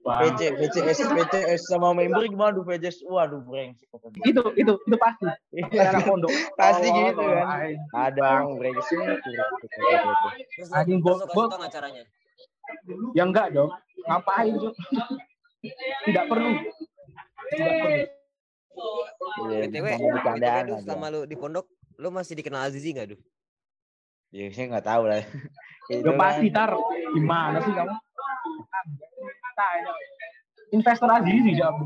PC, 0.00 0.40
PCS, 0.56 0.98
PCS 1.04 1.60
sama 1.66 1.92
member 1.92 2.24
gimana 2.24 2.50
tuh 2.52 2.64
PCS? 2.64 3.04
Waduh, 3.04 3.42
brengsek. 3.42 3.84
itu 4.22 4.40
itu 4.56 4.72
itu 4.80 4.96
pasti 4.96 5.26
Kayak 5.68 5.92
anak 5.92 6.02
pondok 6.06 6.32
Pasti 6.54 6.88
Oh, 6.88 6.94
gitu 6.96 7.22
kan. 7.22 7.46
Ada 7.92 8.22
yang 8.40 8.48
brengsek. 8.56 8.96
Terus 8.96 10.68
lu, 10.70 10.74
Anjing, 10.74 10.98
terus 10.98 11.04
gua- 11.04 11.12
lu 11.12 11.20
kasih 11.20 11.34
gua- 11.34 11.48
tau 11.48 11.58
nggak 11.58 11.72
caranya? 11.72 12.02
ya 13.12 13.24
enggak 13.26 13.50
dong 13.50 13.70
ngapain 14.06 14.54
Cuk? 14.54 14.74
tidak 16.06 16.24
perlu 16.26 16.50
tidak 17.50 17.74
perlu 17.76 17.98
Iya, 19.50 19.66
BTW, 19.66 19.86
tuh 20.64 20.78
selama 20.80 21.06
lu 21.10 21.20
di 21.26 21.34
pondok, 21.34 21.66
lu 21.98 22.08
masih 22.08 22.32
dikenal 22.32 22.64
Azizi 22.64 22.94
nggak, 22.94 23.12
duh? 23.12 23.20
Ya, 24.30 24.46
saya 24.48 24.70
nggak 24.70 24.86
tahu 24.86 25.02
lah. 25.04 25.20
Itu 25.90 26.14
pasti 26.14 26.48
kan. 26.48 26.56
tar 26.56 26.70
gimana 27.10 27.58
sih 27.58 27.72
kamu 27.74 27.92
Tanya. 29.60 29.92
investor 30.72 31.10
Azizi 31.12 31.52
siapa 31.52 31.84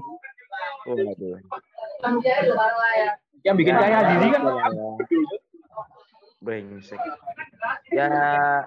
Oh, 0.85 0.93
aduh. 1.01 1.41
yang 3.41 3.57
bikin 3.57 3.75
kaya 3.75 3.97
Azizi 4.05 4.27
kan 4.31 4.43
Brengsek. 6.45 7.01
Ya 7.89 8.13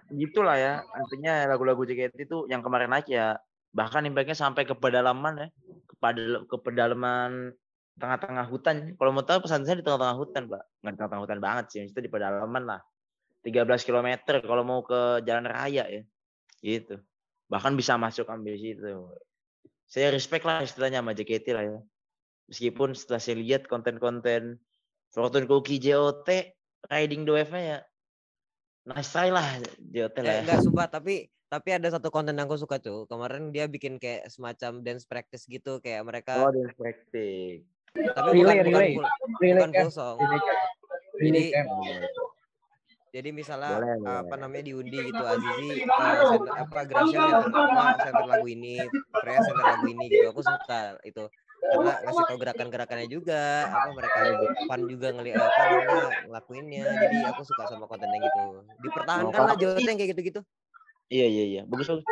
gitulah 0.10 0.58
ya. 0.58 0.82
Artinya 0.90 1.46
lagu-lagu 1.46 1.86
JKT 1.86 2.26
itu 2.26 2.50
yang 2.50 2.66
kemarin 2.66 2.90
naik 2.90 3.06
ya 3.06 3.38
bahkan 3.70 4.02
impactnya 4.02 4.34
sampai 4.34 4.66
ke 4.66 4.74
pedalaman 4.74 5.46
ya. 5.46 5.48
Kepada 5.86 6.42
ke 6.50 6.58
pedalaman 6.58 7.54
tengah-tengah 7.98 8.46
hutan. 8.50 8.76
Kalau 8.98 9.12
mau 9.14 9.26
tahu 9.26 9.46
pesan 9.46 9.66
saya 9.66 9.82
di 9.82 9.86
tengah-tengah 9.86 10.18
hutan, 10.18 10.50
Pak. 10.50 10.64
Nggak 10.82 10.92
di 10.94 10.98
tengah-tengah 10.98 11.24
hutan 11.26 11.40
banget 11.42 11.66
sih, 11.70 11.84
itu 11.90 12.00
di 12.02 12.10
pedalaman 12.10 12.64
lah. 12.66 12.82
13 13.46 13.86
km 13.86 14.10
kalau 14.46 14.64
mau 14.66 14.82
ke 14.86 15.26
jalan 15.26 15.46
raya 15.46 15.86
ya. 15.86 16.02
Gitu. 16.62 16.98
Bahkan 17.48 17.74
bisa 17.74 17.96
masuk 17.96 18.28
ambil 18.28 18.56
situ. 18.56 19.08
Saya 19.88 20.12
respect 20.12 20.44
lah 20.44 20.60
istilahnya 20.60 21.00
sama 21.00 21.12
JKT 21.12 21.48
lah 21.52 21.64
ya. 21.66 21.80
Meskipun 22.48 22.92
setelah 22.92 23.20
saya 23.20 23.36
lihat 23.38 23.66
konten-konten 23.66 24.60
Fortune 25.10 25.48
Cookie 25.48 25.80
JOT 25.80 26.28
riding 26.88 27.24
the 27.24 27.34
wave-nya 27.34 27.64
ya 27.64 27.80
nice 28.86 29.10
try 29.10 29.28
lah 29.28 29.44
JOT 29.82 30.16
lah 30.18 30.24
Eh, 30.24 30.36
ya. 30.38 30.42
enggak 30.44 30.60
sumpah, 30.62 30.88
tapi 30.88 31.16
tapi 31.48 31.70
ada 31.72 31.88
satu 31.88 32.08
konten 32.08 32.32
yang 32.34 32.44
aku 32.44 32.56
suka 32.56 32.76
tuh. 32.78 33.04
Kemarin 33.06 33.52
dia 33.52 33.68
bikin 33.68 33.96
kayak 33.96 34.28
semacam 34.28 34.80
dance 34.80 35.04
practice 35.04 35.44
gitu, 35.46 35.80
kayak 35.80 36.04
mereka 36.04 36.36
Oh, 36.38 36.52
dance 36.52 36.72
practice. 36.74 37.64
tapi 37.96 38.30
relay, 38.38 38.60
bukan, 38.60 38.64
bukan 38.64 38.68
relay. 38.70 38.92
full, 38.94 39.08
relay 39.38 39.56
bukan 39.58 39.72
full 39.74 39.92
song. 39.92 40.16
relay 40.18 40.40
camp 40.40 40.60
Jadi 41.14 41.24
relay 41.26 41.46
camp 41.50 41.68
jadi 43.18 43.30
misalnya 43.34 43.82
Boleh, 43.82 43.98
apa 44.06 44.30
boleh. 44.30 44.38
namanya 44.46 44.64
diundi 44.70 44.98
gitu 45.10 45.24
Azizi 45.26 45.70
eh, 45.82 46.26
center, 46.30 46.54
apa 46.54 46.80
Gracia 46.86 47.22
center 47.42 47.62
apa 47.66 47.84
center 48.06 48.26
lagu 48.30 48.48
ini, 48.48 48.76
Freya 49.18 49.40
center 49.42 49.66
lagu 49.66 49.86
ini 49.90 50.06
gitu. 50.06 50.28
Aku 50.30 50.42
suka 50.46 51.02
itu 51.02 51.26
karena 51.58 51.94
ngasih 52.06 52.24
tau 52.30 52.38
gerakan-gerakannya 52.38 53.08
juga 53.10 53.66
apa 53.66 53.90
mereka 53.98 54.18
fun 54.70 54.82
juga 54.86 55.08
ngeliat 55.10 55.42
apa 55.42 55.62
namanya 55.68 56.06
ngelakuinnya 56.30 56.86
jadi 56.86 57.18
aku 57.34 57.42
suka 57.44 57.66
sama 57.66 57.90
kontennya 57.90 58.30
gitu 58.30 58.62
dipertahankan 58.86 59.42
lah 59.42 59.58
yang 59.58 59.98
kayak 59.98 60.14
gitu-gitu 60.14 60.46
Iya 61.08 61.28
iya 61.28 61.44
iya. 61.48 61.62
Bagus 61.68 61.88
bagus. 61.88 62.04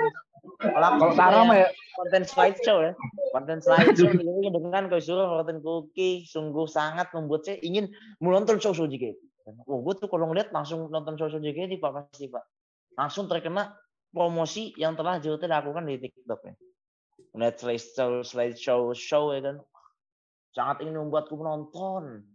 Kalau 0.64 0.90
kalau 1.02 1.14
Tara 1.20 1.44
mah 1.44 1.58
ya 1.58 1.68
konten 2.00 2.24
slideshow 2.24 2.80
ya. 2.80 2.94
Konten 3.36 3.60
slideshow 3.60 4.08
ini 4.16 4.48
dengan 4.56 4.88
kesuruh 4.88 5.28
Fortune 5.28 5.60
Cookie 5.60 6.24
sungguh 6.24 6.64
sangat 6.70 7.12
membuat 7.12 7.44
saya 7.44 7.60
ingin 7.60 7.92
menonton 8.24 8.56
show-show 8.64 8.88
JKT. 8.88 9.20
Oh, 9.46 9.80
gue 9.86 9.94
tuh 10.02 10.10
kalau 10.10 10.26
ngeliat 10.34 10.50
langsung 10.50 10.90
nonton 10.90 11.14
show-show 11.22 11.38
JKT 11.38 11.78
Pak 11.78 11.92
pasti 11.94 12.26
Pak. 12.26 12.44
Langsung 12.98 13.30
terkena 13.30 13.78
promosi 14.10 14.74
yang 14.74 14.98
telah 14.98 15.22
JKT 15.22 15.46
lakukan 15.46 15.86
di 15.86 16.02
TikTok 16.02 16.42
ya. 16.50 16.54
Melihat 17.38 17.56
slideshow 17.62 18.26
slideshow 18.26 18.82
show 18.98 19.30
ya 19.38 19.46
kan. 19.46 19.58
Sangat 20.58 20.82
ingin 20.82 20.98
membuatku 20.98 21.38
menonton. 21.38 22.26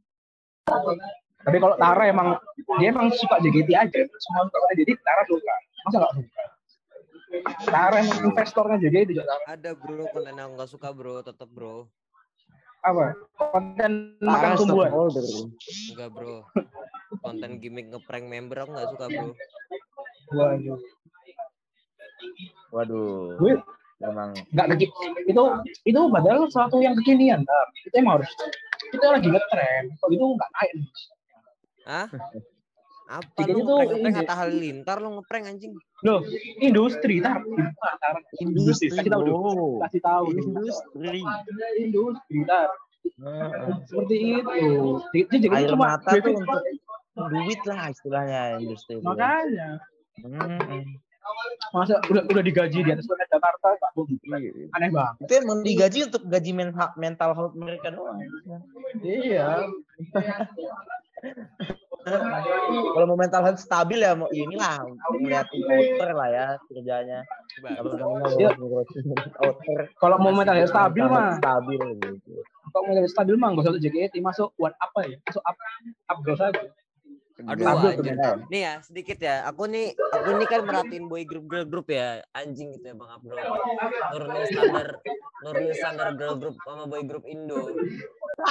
tapi 1.40 1.56
kalau 1.56 1.74
Tara 1.80 2.04
emang 2.04 2.36
dia 2.78 2.92
emang 2.92 3.08
suka 3.16 3.40
JKT 3.40 3.72
aja 3.72 4.00
semua 4.06 4.44
suka 4.46 4.66
JKT 4.76 5.00
Tara 5.02 5.22
suka 5.24 5.54
masa 5.88 5.96
nggak 5.98 6.12
suka 6.20 6.42
Tara 7.64 7.96
emang 8.04 8.18
investornya 8.28 8.76
JKT 8.76 9.08
juga 9.16 9.24
Tara 9.24 9.44
ada 9.56 9.70
bro 9.72 10.04
konten 10.12 10.36
yang 10.36 10.52
nggak 10.54 10.68
suka 10.68 10.92
bro 10.92 11.24
tetep 11.24 11.48
bro 11.48 11.88
apa? 12.80 13.04
Konten 13.36 14.16
makan 14.20 14.50
tumbuhan. 14.56 14.90
enggak 15.92 16.08
bro. 16.12 16.44
Konten 17.20 17.50
gimmick 17.60 17.92
ngeprank 17.92 18.26
member 18.26 18.64
aku 18.64 18.70
nggak 18.72 18.88
suka 18.96 19.06
bro. 19.08 19.28
Waduh. 20.30 20.78
Waduh. 22.70 23.36
Gue 23.36 23.54
Emang. 24.00 24.32
Nggak 24.56 24.66
lagi 24.72 24.86
itu 25.28 25.42
itu 25.84 26.00
padahal 26.08 26.48
sesuatu 26.48 26.80
yang 26.80 26.96
kekinian 26.96 27.44
kita 27.84 28.00
emang 28.00 28.20
harus 28.20 28.32
kita 28.88 29.06
lagi 29.12 29.28
ngetren 29.28 29.84
kalau 30.00 30.12
itu 30.16 30.24
nggak 30.24 30.50
naik. 30.56 30.76
Hah? 31.84 32.08
Apa 33.10 33.26
Tiga 33.34 33.50
lu 33.50 33.58
itu 33.58 33.66
ngeprank 33.66 33.90
ngeprank 34.06 34.38
Halilintar 34.38 34.96
lu 35.02 35.08
ngeprank 35.18 35.44
anjing. 35.46 35.72
loh 36.00 36.20
industri 36.58 37.18
tar 37.18 37.42
tar 37.98 38.16
industri. 38.38 38.86
kasih 38.88 39.10
tahu 39.10 39.22
dong 39.26 39.36
Oh, 39.36 39.76
kasih 39.82 40.00
tahu 40.00 40.24
industri. 40.30 41.20
industri 41.76 42.38
tar 42.46 42.70
seperti 43.84 44.14
itu 44.38 44.64
jadi 45.10 45.36
jadi 45.42 45.56
Air 45.58 45.68
cuma 45.70 45.98
mata 45.98 46.10
tuh 46.14 46.32
untuk 46.32 46.62
duit 47.26 47.60
lah 47.66 47.90
istilahnya 47.90 48.40
industri. 48.56 48.94
itu. 48.94 49.04
makanya 49.04 49.76
masa 51.70 51.98
udah 52.06 52.22
udah 52.24 52.42
digaji 52.42 52.80
di 52.80 52.90
atas 52.90 53.04
kota 53.04 53.26
Jakarta 53.26 53.66
nggak 53.72 53.90
boleh 53.92 54.16
Iya. 54.40 54.66
aneh 54.72 54.88
banget 54.88 55.20
Itu 55.20 55.32
emang 55.36 55.58
digaji 55.60 55.98
untuk 56.06 56.22
gaji 56.24 56.50
men- 56.52 56.72
mental 56.96 57.30
health 57.32 57.54
mereka 57.54 57.90
doang. 57.90 58.18
iya 59.02 59.66
Kalau 62.94 63.06
mau 63.06 63.18
mental 63.18 63.42
health 63.44 63.60
stabil 63.60 64.00
ya 64.00 64.16
mau 64.16 64.28
inilah 64.32 64.80
ngeliatin 65.12 65.60
outer 65.68 66.10
lah 66.16 66.28
ya 66.32 66.46
kerjanya. 66.66 67.20
Apa 67.60 67.92
namanya 67.92 68.32
Iya. 68.40 68.50
outer. 69.44 69.80
kalau 70.00 70.16
mau 70.16 70.32
mental 70.32 70.56
health 70.56 70.72
stabil 70.72 71.04
mah 71.04 71.36
health 71.36 71.40
stabil 71.44 71.80
gitu. 72.00 72.32
kalau 72.72 72.82
mental 72.88 73.02
health 73.04 73.14
stabil 73.14 73.36
mah 73.36 73.48
nggak 73.52 73.64
usah 73.68 73.82
JKT 73.82 74.14
masuk 74.24 74.48
buat 74.56 74.72
apa 74.80 75.00
ya 75.04 75.16
masuk 75.28 75.42
up 75.44 75.56
up 76.08 76.18
girls 76.24 76.40
aja 76.40 76.62
Aduh, 77.40 77.64
Stabil 77.64 77.88
anjing. 77.96 78.16
Nih 78.52 78.60
ya 78.68 78.72
sedikit 78.84 79.16
ya. 79.16 79.48
Aku 79.48 79.64
nih 79.64 79.96
aku 79.96 80.28
nih 80.36 80.44
kan 80.44 80.60
merhatiin 80.60 81.08
boy 81.08 81.24
group 81.24 81.48
girl 81.48 81.64
group 81.64 81.88
ya. 81.88 82.20
Anjing 82.36 82.76
gitu 82.76 82.92
ya 82.92 82.94
Bang 82.96 83.08
Abdul. 83.16 83.32
Nurunin 84.12 84.44
standar 84.44 84.86
nurunin 85.40 85.72
standar 85.72 86.08
girl 86.20 86.36
group 86.36 86.56
sama 86.68 86.84
boy 86.84 87.00
group 87.00 87.24
Indo. 87.24 87.72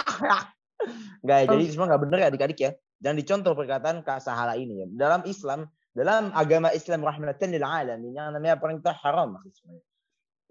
Enggak, 1.21 1.53
jadi 1.53 1.63
semua 1.69 1.85
nggak 1.85 2.01
bener 2.07 2.17
ya 2.17 2.27
adik-adik 2.33 2.59
ya. 2.65 2.71
Jangan 2.99 3.17
dicontoh 3.17 3.53
perkataan 3.55 4.03
Kak 4.03 4.19
Sahala 4.19 4.59
ini 4.59 4.83
ya. 4.83 4.87
Dalam 4.91 5.23
Islam, 5.23 5.71
dalam 5.95 6.35
agama 6.35 6.69
Islam 6.75 7.03
rahmatan 7.03 7.55
lil 7.55 7.63
alamin 7.63 8.11
yang 8.11 8.35
namanya 8.35 8.59
perintah 8.59 8.91
haram. 8.91 9.39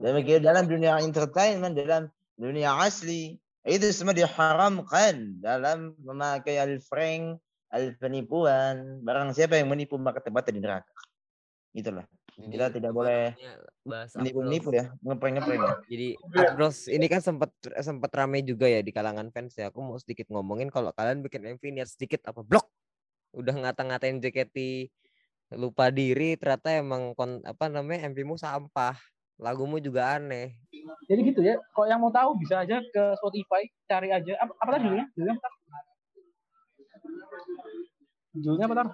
Dan 0.01 0.13
begitu 0.17 0.41
dalam 0.41 0.65
dunia 0.65 0.97
entertainment, 1.05 1.77
dalam 1.77 2.09
dunia 2.41 2.73
asli, 2.81 3.37
itu 3.69 3.87
semua 3.93 4.17
diharamkan 4.17 5.43
dalam 5.45 5.93
memakai 6.01 6.57
al-frank, 6.57 7.37
al-penipuan. 7.69 9.05
Barang 9.05 9.37
siapa 9.37 9.61
yang 9.61 9.69
menipu 9.69 10.01
maka 10.01 10.25
tempatnya 10.25 10.53
di 10.57 10.63
neraka. 10.65 10.93
Itulah. 11.77 12.07
Jadi, 12.39 12.55
Kita 12.55 12.67
tidak 12.71 12.93
boleh 12.95 13.35
Menipu-menipu 13.89 14.71
ya, 14.71 14.93
ngeprank-ngeprank 15.01 15.63
ya. 15.65 15.75
Jadi 15.89 16.09
Upgirls 16.21 16.79
ini 16.93 17.07
kan 17.09 17.25
sempat 17.25 17.51
sempat 17.81 18.11
ramai 18.15 18.45
juga 18.45 18.69
ya 18.69 18.85
di 18.85 18.93
kalangan 18.93 19.33
fans 19.33 19.57
ya. 19.57 19.73
Aku 19.73 19.81
mau 19.81 19.97
sedikit 19.97 20.29
ngomongin 20.29 20.69
kalau 20.69 20.93
kalian 20.93 21.25
bikin 21.25 21.43
MV 21.57 21.63
niat 21.73 21.89
sedikit 21.89 22.23
apa 22.29 22.45
blok. 22.45 22.69
Udah 23.33 23.57
ngata-ngatain 23.57 24.21
JKT 24.21 24.89
lupa 25.57 25.89
diri 25.89 26.37
ternyata 26.37 26.77
emang 26.77 27.17
kon, 27.17 27.41
apa 27.49 27.73
namanya 27.73 28.13
MV-mu 28.13 28.37
sampah. 28.37 28.95
Lagumu 29.39 29.79
juga 29.79 30.19
aneh. 30.19 30.59
jadi 31.07 31.21
gitu 31.31 31.41
ya 31.47 31.57
kalau 31.71 31.87
yang 31.87 32.03
mau 32.03 32.11
tahu 32.11 32.35
bisa 32.43 32.59
aja 32.67 32.83
ke 32.83 33.05
Spotify 33.23 33.71
cari 33.87 34.11
aja 34.11 34.35
apa, 34.35 34.53
apa 34.59 34.71
tadi 34.77 34.83
judulnya 34.91 35.07
judulnya 35.15 35.37
apa 35.39 35.49
judulnya 38.35 38.67
apa 38.67 38.75
tar 38.77 38.89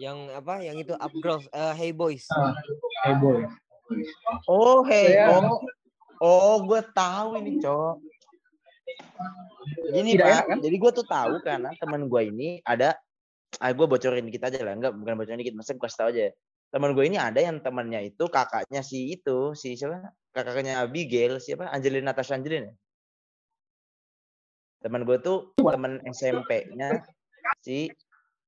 Yang 0.00 0.18
apa? 0.32 0.54
Yang 0.64 0.76
itu 0.88 0.94
Upgirls 0.96 1.46
eh, 1.52 1.74
Hey 1.76 1.90
Boys. 1.92 2.26
Ah, 2.32 2.54
hey 3.04 3.14
boy 3.18 3.44
Oh, 4.48 4.80
hey, 4.88 5.20
Saya- 5.20 5.28
oh, 5.28 5.60
oh, 6.24 6.54
gue 6.64 6.80
tahu 6.96 7.36
ini, 7.36 7.60
cok. 7.60 8.00
Gini 9.92 10.16
Tidak 10.16 10.24
pak, 10.24 10.42
kan? 10.48 10.58
jadi 10.64 10.76
gue 10.80 10.92
tuh 10.96 11.04
tahu 11.04 11.44
karena 11.44 11.70
teman 11.76 12.08
gue 12.08 12.22
ini 12.32 12.48
ada, 12.64 12.96
ah 13.60 13.70
gue 13.70 13.84
bocorin 13.84 14.24
dikit 14.24 14.48
aja 14.48 14.64
lah, 14.64 14.72
enggak 14.72 14.96
bukan 14.96 15.14
bocorin 15.20 15.36
dikit, 15.44 15.52
masa 15.52 15.76
gue 15.76 15.84
kasih 15.84 15.98
tahu 16.00 16.08
aja. 16.16 16.26
Teman 16.72 16.96
gue 16.96 17.04
ini 17.04 17.20
ada 17.20 17.36
yang 17.36 17.60
temannya 17.60 18.08
itu 18.08 18.24
kakaknya 18.32 18.80
si 18.80 19.12
itu, 19.12 19.52
si 19.52 19.76
siapa? 19.76 20.08
Kakaknya 20.32 20.80
Abigail, 20.80 21.36
siapa? 21.36 21.68
Angelina 21.68 22.16
Natasha 22.16 22.40
Angelina. 22.40 22.72
Teman 24.80 25.04
gue 25.04 25.20
tuh 25.20 25.52
teman 25.60 26.00
SMP-nya 26.08 27.04
si 27.60 27.92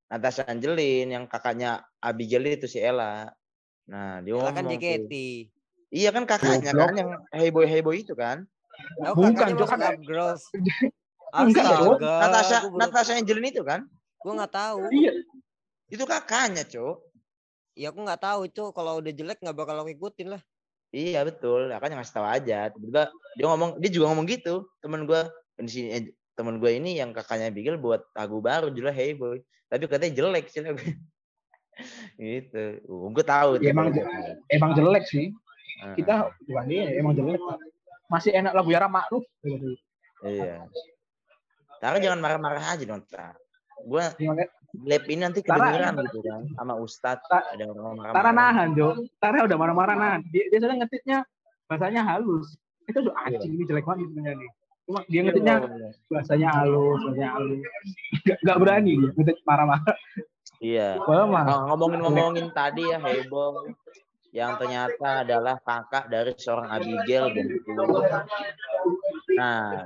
Natasha 0.09 0.45
Angelin 0.45 1.09
yang 1.11 1.25
kakaknya 1.25 1.83
Abigail 1.99 2.45
itu 2.47 2.69
si 2.69 2.79
Ella. 2.79 3.29
Nah, 3.89 4.21
dia 4.21 4.37
Ella 4.37 4.53
kan 4.53 4.65
tuh. 4.65 4.77
JKT. 4.77 5.13
Iya 5.95 6.11
kan 6.11 6.25
kakaknya 6.27 6.73
Goblok. 6.75 6.87
kan 6.91 6.95
yang 6.99 7.11
heboy 7.31 7.67
heboy 7.67 7.97
itu 8.03 8.15
kan. 8.15 8.43
Oh, 9.07 9.15
Bukan, 9.15 9.55
masuk 9.55 9.71
kakak- 9.71 9.95
Upgirls. 9.97 10.43
Enggak, 11.35 11.67
Cok. 11.67 11.99
Natasha 11.99 12.57
Natasha 12.71 13.13
Angelin 13.19 13.51
itu 13.51 13.63
kan. 13.67 13.87
Gua 14.23 14.33
nggak 14.39 14.55
tahu. 14.55 14.87
iya 14.91 15.13
Itu 15.91 16.07
kakaknya, 16.07 16.63
Cok. 16.67 16.97
Ya 17.75 17.91
aku 17.91 18.07
nggak 18.07 18.23
tahu 18.23 18.41
itu 18.47 18.63
kalau 18.71 19.03
udah 19.03 19.11
jelek 19.11 19.43
nggak 19.43 19.57
bakal 19.57 19.83
aku 19.83 19.91
ikutin 19.91 20.39
lah. 20.39 20.43
Iya 20.95 21.27
betul, 21.27 21.75
kakaknya 21.75 21.99
ngasih 21.99 22.15
tahu 22.15 22.27
aja. 22.27 22.59
Tiba-tiba 22.71 23.03
dia 23.35 23.47
ngomong, 23.51 23.71
dia 23.83 23.91
juga 23.91 24.15
ngomong 24.15 24.27
gitu. 24.31 24.63
Temen 24.79 25.11
gue 25.11 25.21
di 25.59 25.71
sini 25.71 25.89
temen 26.35 26.59
gue 26.59 26.71
ini 26.75 26.99
yang 26.99 27.15
kakaknya 27.15 27.51
Bigel 27.51 27.79
buat 27.79 28.05
lagu 28.15 28.43
baru 28.43 28.71
judulnya 28.71 28.95
Hey 28.95 29.15
Boy. 29.15 29.43
Tapi 29.71 29.87
katanya 29.87 30.13
jelek 30.15 30.51
sih 30.51 30.61
lagu. 30.63 30.79
gitu. 32.21 32.65
Uh, 32.87 33.11
gue 33.11 33.25
tahu. 33.27 33.51
Ya, 33.59 33.71
emang 33.75 33.91
kalau 33.91 33.97
je- 33.97 34.07
gitu. 34.07 34.33
emang 34.51 34.71
jelek 34.75 35.05
sih 35.11 35.27
kita 35.99 36.31
bukan 36.47 36.65
dia 36.71 36.83
emang 36.97 37.13
jelek 37.19 37.43
masih 38.07 38.31
enak 38.35 38.53
lagu 38.55 38.71
Yara 38.71 38.87
Makruf. 38.87 39.27
Iya. 40.23 40.71
Tara 41.83 41.99
jangan 41.99 42.23
marah-marah 42.23 42.65
aja 42.79 42.85
dong, 42.87 43.03
Tara. 43.05 43.35
Gue 43.85 44.01
lab 44.83 45.05
ini 45.07 45.21
nanti 45.23 45.39
kedengeran 45.45 45.95
gitu 46.11 46.19
kan 46.27 46.43
sama 46.59 46.75
Ustadz 46.79 47.27
Ta- 47.31 47.47
ada 47.55 47.63
orang 47.71 47.95
marah 47.95 48.13
Tara 48.17 48.31
nahan 48.35 48.69
Jo 48.75 48.99
Tara 49.23 49.47
udah 49.47 49.55
marah-marah 49.55 49.95
nahan 49.95 50.21
dia, 50.35 50.51
dia 50.51 50.59
sudah 50.59 50.77
ngetitnya 50.83 51.19
bahasanya 51.71 52.03
halus 52.03 52.59
itu 52.91 52.99
tuh 52.99 53.15
anjing 53.15 53.55
ini 53.55 53.65
jelek 53.71 53.87
banget 53.87 54.11
sebenarnya 54.11 54.35
nih 54.43 54.51
cuma 54.85 55.01
dia 55.09 55.21
ngetitnya 55.25 55.57
bahasanya 56.13 56.49
halus 56.61 57.01
bahasanya 57.09 57.31
halus 57.37 57.61
gak, 58.25 58.39
gak 58.45 58.59
berani 58.61 58.93
dia 59.01 59.11
ngetit 59.17 59.37
marah-marah 59.49 59.97
Iya. 60.65 60.97
Nah, 60.97 61.69
ngomongin-ngomongin 61.69 62.49
tadi 62.57 62.89
ya 62.89 62.97
heboh 62.97 63.69
yang 64.33 64.57
ternyata 64.57 65.23
adalah 65.23 65.61
kakak 65.61 66.09
dari 66.09 66.33
seorang 66.41 66.73
Abigail 66.73 67.29
dan 67.37 67.47
Nah, 69.35 69.85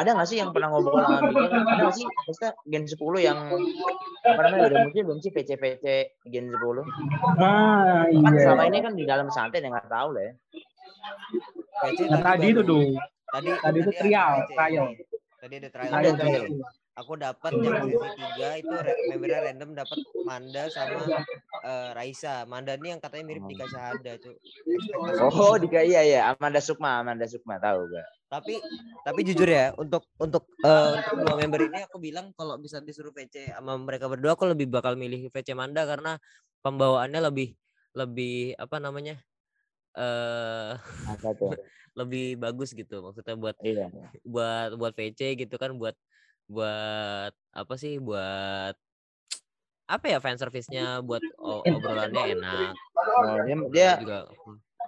ada 0.00 0.08
nggak 0.16 0.28
sih 0.28 0.40
yang 0.40 0.56
pernah 0.56 0.72
ngobrol 0.72 1.02
sama 1.04 1.28
Abigail? 1.28 1.50
Ada 1.60 1.82
nggak 1.82 1.96
sih? 1.98 2.06
Maksudnya 2.08 2.52
Gen 2.66 2.84
10 2.88 3.20
yang 3.20 3.38
apa 4.24 4.40
namanya 4.48 4.64
udah 4.70 4.78
muncul 4.88 5.02
belum 5.12 5.18
sih 5.20 5.30
PC-PC 5.34 5.84
Gen 6.32 6.46
10? 6.48 6.56
ah 6.56 8.08
Kan 8.08 8.32
iya 8.32 8.40
selama 8.48 8.62
ini 8.70 8.78
kan 8.80 8.92
di 8.96 9.04
dalam 9.04 9.28
santai 9.28 9.60
yang 9.60 9.76
nggak 9.76 9.92
tahu 9.92 10.08
lah 10.16 10.24
ya. 10.24 10.32
PC 11.84 11.98
yang 12.08 12.24
tadi 12.24 12.46
itu 12.48 12.62
tuh 12.64 12.96
Tadi 13.26 13.50
tadi 13.58 13.78
itu 13.82 13.90
ada 13.90 14.00
trial, 14.02 14.32
trial. 14.54 14.86
Tadi 15.36 15.54
ada 15.58 15.68
trial. 15.70 15.92
Ada 15.92 16.08
Aku- 16.08 16.18
trial. 16.20 16.44
Aku 16.96 17.12
dapat 17.20 17.52
yang 17.60 17.92
sesi 17.92 18.08
3 18.16 18.48
itu 18.56 18.72
membernya 19.12 19.40
random 19.52 19.76
dapat 19.76 19.98
Manda 20.24 20.64
sama 20.72 21.04
eh, 21.60 21.90
Raisa. 21.92 22.48
Manda 22.48 22.72
ini 22.80 22.96
yang 22.96 23.00
katanya 23.04 23.24
mirip 23.28 23.44
Dika 23.44 23.68
Syahada. 23.68 24.16
Ekspektasi. 24.16 25.20
Oh, 25.20 25.60
di 25.60 25.68
iya 25.76 26.00
ya, 26.08 26.20
Amanda 26.32 26.56
Sukma, 26.56 27.04
Amanda 27.04 27.28
Sukma 27.28 27.60
tahu 27.60 27.84
gak? 27.92 28.08
Tapi 28.32 28.58
tapi 29.04 29.20
jujur 29.28 29.44
ya, 29.44 29.76
untuk 29.76 30.08
untuk 30.16 30.48
eh, 30.64 30.88
untuk 30.96 31.14
dua 31.20 31.34
member 31.36 31.68
ini 31.68 31.84
aku 31.84 32.00
bilang 32.00 32.32
kalau 32.32 32.56
bisa 32.56 32.80
disuruh 32.80 33.12
VC 33.12 33.52
sama 33.52 33.76
mereka 33.76 34.08
berdua 34.08 34.32
aku 34.32 34.48
lebih 34.48 34.72
bakal 34.72 34.96
milih 34.96 35.28
VC 35.28 35.52
Manda 35.52 35.84
karena 35.84 36.16
pembawaannya 36.64 37.20
lebih 37.28 37.54
lebih 37.92 38.56
apa 38.56 38.80
namanya? 38.80 39.20
eh 40.00 40.72
Apa 41.12 41.28
tuh? 41.36 41.52
lebih 41.96 42.36
bagus 42.36 42.76
gitu 42.76 43.00
maksudnya 43.00 43.34
buat 43.34 43.56
Iya. 43.58 43.88
buat 44.22 44.76
buat 44.76 44.92
VC 44.92 45.34
gitu 45.34 45.56
kan 45.56 45.72
buat 45.74 45.96
buat 46.46 47.32
apa 47.50 47.74
sih 47.74 47.96
buat 47.98 48.76
apa 49.86 50.04
ya 50.06 50.18
fan 50.20 50.36
service-nya 50.36 51.00
buat 51.00 51.22
obrolannya 51.40 52.36
enak 52.36 52.74
Oh, 53.06 53.38
dia, 53.46 53.56
dia 53.70 53.90
juga 54.02 54.18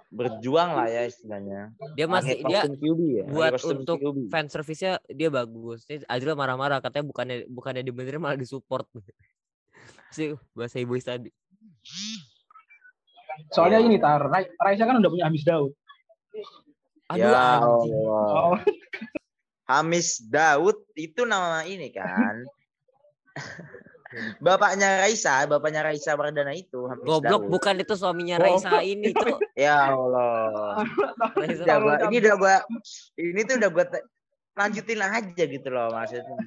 berjuang 0.09 0.73
lah 0.73 0.89
ya 0.89 1.05
istilahnya. 1.05 1.69
dia 1.93 2.05
masih 2.05 2.41
dia 2.41 2.65
QB 2.65 2.99
ya. 3.09 3.23
buat 3.25 3.53
untuk 3.63 3.97
QB. 3.97 4.17
fan 4.27 4.49
service-nya 4.49 4.97
dia 5.07 5.29
bagus. 5.29 5.85
Ini 5.85 6.01
Azril 6.03 6.33
marah-marah 6.33 6.81
katanya 6.81 7.05
bukannya 7.05 7.37
bukannya 7.45 7.81
dibenerin 7.81 8.17
malah 8.17 8.35
disupport. 8.35 8.85
sih 10.15 10.33
bahasa 10.57 10.81
ibu 10.81 10.97
tadi. 10.99 11.29
soalnya 13.53 13.79
ini 13.79 13.95
tar 14.01 14.19
Rai- 14.19 14.51
Raisa 14.57 14.83
kan 14.83 14.99
udah 14.99 15.09
punya 15.09 15.25
Hamis 15.29 15.45
Daud 15.47 15.71
Aduh 17.09 17.25
ya 17.25 17.33
anjing. 17.33 17.95
Allah. 18.05 18.53
oh 18.53 18.57
Hamis 19.69 20.17
Daud 20.25 20.77
itu 20.97 21.25
nama 21.29 21.61
ini 21.65 21.93
kan. 21.93 22.41
bapaknya 24.41 25.05
Raisa, 25.05 25.45
bapaknya 25.45 25.85
Raisa 25.85 26.17
Wardana 26.17 26.57
itu. 26.57 26.89
Hamis 26.89 27.05
Goblok 27.05 27.45
Daud. 27.45 27.53
bukan 27.53 27.75
itu 27.77 27.93
suaminya 27.93 28.41
Goblok. 28.41 28.65
Raisa 28.65 28.81
ini, 28.81 29.13
Cuk. 29.13 29.37
Ya 29.69 29.93
Allah. 29.93 30.81
Raisa 31.37 31.61
Udah 31.65 31.77
gua, 31.77 31.95
ini 32.09 32.17
udah 32.17 32.35
gua, 32.41 32.55
ini 33.21 33.41
tuh 33.45 33.55
udah 33.61 33.69
gua 33.69 33.85
te- 33.85 34.05
lanjutin 34.57 34.99
aja 35.05 35.43
gitu 35.45 35.67
loh 35.69 35.87
maksudnya. 35.93 36.37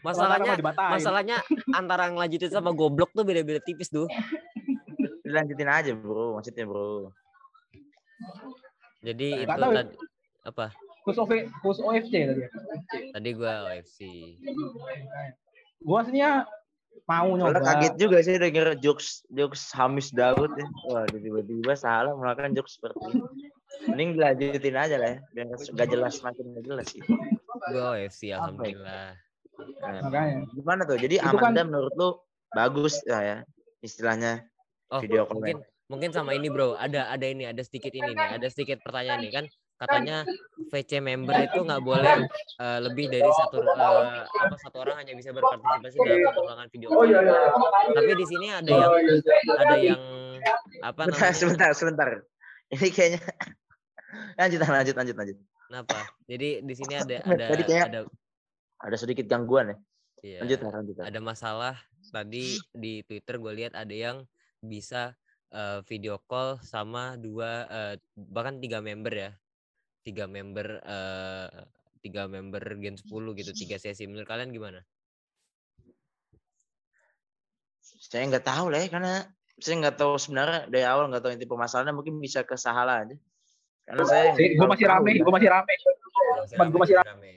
Masalahnya 0.00 0.56
masalahnya 0.74 1.36
antara 1.76 2.08
ngelanjutin 2.08 2.48
sama 2.48 2.72
goblok 2.72 3.12
tuh 3.12 3.28
beda-beda 3.28 3.60
tipis 3.60 3.92
tuh. 3.92 4.08
Dilanjutin 5.20 5.68
aja 5.68 5.92
bro, 5.92 6.40
maksudnya 6.40 6.64
bro. 6.64 7.12
Jadi 9.06 9.28
Nggak 9.32 9.46
itu 9.46 9.62
tahu 9.62 9.70
ya. 9.70 9.76
tadi 9.78 9.94
apa? 10.42 10.66
Khusus 11.06 11.18
OV, 11.22 11.32
khusus 11.62 11.80
OFC 11.80 12.12
tadi 12.26 12.40
ya. 12.42 12.50
Tadi 13.14 13.28
gua 13.32 13.52
OFC. 13.70 13.98
Gua 15.78 16.02
aslinya 16.02 16.30
mau 17.06 17.28
Soalnya 17.30 17.54
nyoba. 17.54 17.68
kaget 17.78 17.94
juga 17.94 18.18
sih 18.18 18.34
denger 18.34 18.68
jokes 18.76 19.22
jokes 19.30 19.70
Hamis 19.70 20.10
Daud 20.10 20.50
ya. 20.50 20.66
Wah 20.84 21.06
tiba-tiba 21.06 21.74
salah 21.74 22.10
melakukan 22.12 22.50
jokes 22.52 22.74
seperti 22.74 22.98
ini. 23.06 23.20
Mending 23.86 24.10
dilanjutin 24.14 24.74
aja 24.74 24.96
lah 24.96 25.08
ya, 25.08 25.18
biar 25.30 25.46
gak 25.52 25.88
jelas 25.88 26.14
makin 26.20 26.44
gak 26.52 26.64
jelas 26.64 26.86
sih. 26.88 27.02
Gua 27.70 27.94
OFC 27.94 28.34
ya? 28.34 28.40
alhamdulillah. 28.40 29.14
Nah, 29.56 30.00
Makanya. 30.02 30.36
gimana 30.50 30.82
tuh? 30.82 30.98
Jadi 30.98 31.16
Itu 31.16 31.32
kan- 31.32 31.54
Amanda 31.54 31.62
menurut 31.64 31.94
lu 31.94 32.08
bagus 32.50 33.00
lah 33.04 33.22
ya 33.22 33.38
istilahnya 33.80 34.44
Oh, 34.86 34.98
video 34.98 35.24
call 35.24 35.38
mungkin 35.38 35.56
mungkin 35.86 36.10
sama 36.10 36.32
ini, 36.32 36.46
Bro. 36.46 36.74
Ada 36.74 37.08
ada 37.08 37.26
ini, 37.26 37.44
ada 37.44 37.60
sedikit 37.60 37.90
ini 37.90 38.10
nih, 38.10 38.28
ada 38.34 38.46
sedikit 38.46 38.78
pertanyaan 38.80 39.20
nih 39.20 39.32
kan 39.32 39.44
katanya 39.76 40.24
VC 40.66 40.98
member 40.98 41.36
itu 41.38 41.60
nggak 41.60 41.82
boleh 41.82 42.24
eh, 42.56 42.78
lebih 42.80 43.06
dari 43.06 43.28
satu 43.28 43.60
eh, 43.60 44.24
apa 44.24 44.56
satu 44.58 44.76
orang 44.80 44.96
hanya 44.98 45.12
bisa 45.12 45.30
berpartisipasi 45.30 45.96
dalam 45.98 46.20
satu 46.24 46.40
ruangan 46.42 46.68
video 46.70 46.88
Oh 46.88 46.94
call. 46.96 47.06
iya 47.06 47.20
iya. 47.20 47.40
Tapi 47.92 48.12
di 48.14 48.26
sini 48.26 48.46
ada 48.48 48.70
yang 48.72 48.92
ada 49.52 49.76
yang 49.76 50.00
apa 50.80 51.00
Sebentar, 51.04 51.20
namanya? 51.20 51.36
sebentar, 51.36 51.70
sebentar. 51.72 52.08
Ini 52.66 52.88
kayaknya 52.88 53.20
lanjut, 54.40 54.58
lanjut, 54.62 54.94
lanjut, 54.96 55.16
lanjut. 55.16 55.36
Kenapa? 55.66 55.98
Jadi 56.24 56.48
di 56.62 56.74
sini 56.74 56.94
ada 56.94 57.16
Tadi 57.26 57.42
ada 57.44 57.62
kayak- 57.62 57.86
ada 57.86 58.00
Ada 58.76 58.96
sedikit 58.98 59.24
gangguan 59.24 59.72
ya. 59.72 59.76
iya, 60.20 60.38
Lanjut, 60.40 60.58
lanjut. 60.62 60.94
ada 61.00 61.20
masalah 61.20 61.74
tadi 62.08 62.44
di 62.72 63.04
Twitter 63.04 63.36
gue 63.36 63.52
lihat 63.54 63.72
ada 63.72 63.92
yang 63.92 64.24
bisa 64.58 65.12
eh, 65.56 65.80
video 65.88 66.20
call 66.28 66.60
sama 66.60 67.16
dua 67.16 67.64
eh, 67.66 67.94
bahkan 68.12 68.60
tiga 68.60 68.84
member 68.84 69.14
ya 69.16 69.32
tiga 70.04 70.28
member 70.28 70.84
eh, 70.84 71.48
tiga 72.06 72.30
member 72.30 72.62
Gen 72.78 72.94
10 72.94 73.10
gitu 73.34 73.50
tiga 73.50 73.76
sesi 73.82 74.06
menurut 74.06 74.30
kalian 74.30 74.54
gimana? 74.54 74.78
Saya 77.82 78.30
nggak 78.30 78.46
tahu 78.46 78.70
lah 78.70 78.86
ya, 78.86 78.88
karena 78.94 79.14
saya 79.58 79.74
nggak 79.82 79.96
tahu 79.98 80.14
sebenarnya 80.14 80.70
dari 80.70 80.86
awal 80.86 81.10
nggak 81.10 81.22
tahu 81.26 81.32
inti 81.34 81.50
permasalahannya 81.50 81.98
mungkin 81.98 82.22
bisa 82.22 82.46
ke 82.46 82.54
Sahala 82.54 83.02
aja. 83.02 83.16
Karena 83.82 84.02
saya 84.06 84.24
Si, 84.38 84.54
gua 84.54 84.70
masih 84.70 84.86
rame, 84.86 85.10
gua 85.18 85.34
masih 85.34 85.50
rame. 85.50 85.74
Gua 86.54 86.80
masih 86.86 86.96
rame. 87.02 87.32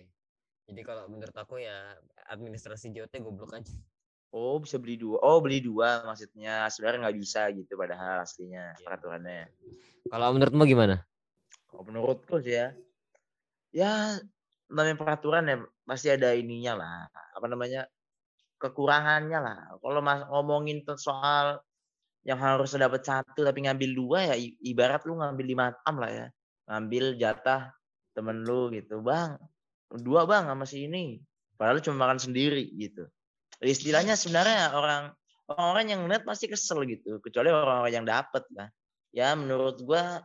Jadi 0.69 0.81
kalau 0.85 1.09
menurut 1.09 1.33
aku 1.33 1.57
ya 1.57 1.97
administrasi 2.29 2.93
JOT 2.93 3.13
goblok 3.25 3.57
aja. 3.57 3.73
Oh 4.29 4.61
bisa 4.61 4.77
beli 4.77 4.93
dua. 4.93 5.17
Oh 5.25 5.41
beli 5.41 5.57
dua 5.57 6.05
maksudnya 6.05 6.69
sebenarnya 6.69 7.09
nggak 7.09 7.17
bisa 7.17 7.49
gitu 7.49 7.73
padahal 7.73 8.21
aslinya 8.21 8.77
Iya. 8.77 8.83
peraturannya. 8.85 9.41
Kalau 10.05 10.27
menurutmu 10.37 10.63
gimana? 10.69 10.95
Kalau 11.69 11.83
menurutku 11.85 12.37
sih 12.41 12.53
ya, 12.57 12.73
ya 13.73 14.17
namanya 14.69 14.97
peraturan 15.01 15.49
ya 15.49 15.57
pasti 15.85 16.13
ada 16.13 16.37
ininya 16.37 16.77
lah. 16.77 17.09
Apa 17.33 17.49
namanya 17.49 17.89
kekurangannya 18.61 19.39
lah. 19.41 19.59
Kalau 19.81 20.01
mas 20.05 20.21
ngomongin 20.29 20.85
tuh 20.85 20.97
soal 21.01 21.57
yang 22.21 22.37
harus 22.37 22.75
dapat 22.77 23.01
satu 23.01 23.41
tapi 23.41 23.65
ngambil 23.65 23.89
dua 23.95 24.19
ya 24.29 24.35
ibarat 24.61 25.01
lu 25.09 25.17
ngambil 25.17 25.45
lima 25.45 25.65
tam 25.81 25.97
lah 25.97 26.11
ya. 26.13 26.27
Ngambil 26.69 27.17
jatah 27.17 27.73
temen 28.13 28.45
lu 28.45 28.69
gitu, 28.69 29.01
bang. 29.01 29.41
Dua 29.89 30.29
bang 30.29 30.45
sama 30.45 30.69
si 30.69 30.85
ini. 30.85 31.17
Padahal 31.57 31.81
lu 31.81 31.85
cuma 31.85 32.05
makan 32.05 32.21
sendiri 32.21 32.69
gitu. 32.77 33.09
Istilahnya 33.59 34.15
sebenarnya 34.15 34.71
orang 34.71 35.11
orang-orang 35.51 35.85
yang 35.91 36.01
net 36.07 36.23
pasti 36.23 36.47
kesel 36.47 36.87
gitu. 36.87 37.19
Kecuali 37.19 37.51
orang-orang 37.51 37.93
yang 37.93 38.07
dapat 38.07 38.43
lah. 38.55 38.69
Ya 39.11 39.33
menurut 39.35 39.81
gua 39.83 40.21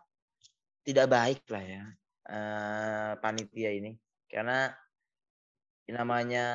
tidak 0.85 1.09
baik 1.09 1.40
lah 1.49 1.64
ya 1.64 1.85
eh, 2.29 3.12
panitia 3.20 3.70
ini 3.73 3.97
karena 4.29 4.73
namanya 5.85 6.47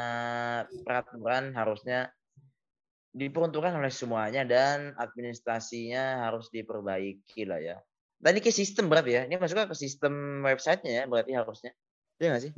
peraturan 0.85 1.53
harusnya 1.53 2.09
diperuntukkan 3.13 3.77
oleh 3.77 3.93
semuanya 3.93 4.41
dan 4.45 4.93
administrasinya 4.97 6.29
harus 6.29 6.49
diperbaiki 6.53 7.45
lah 7.45 7.61
ya. 7.61 7.77
Tadi 8.19 8.39
ke 8.41 8.51
sistem 8.53 8.89
berarti 8.89 9.11
ya. 9.15 9.21
Ini 9.25 9.37
masuknya 9.37 9.69
ke 9.69 9.77
sistem 9.77 10.45
websitenya 10.45 10.93
ya 10.93 11.03
berarti 11.05 11.31
harusnya. 11.33 11.71
Iya 12.19 12.27
nggak 12.29 12.43
sih? 12.43 12.53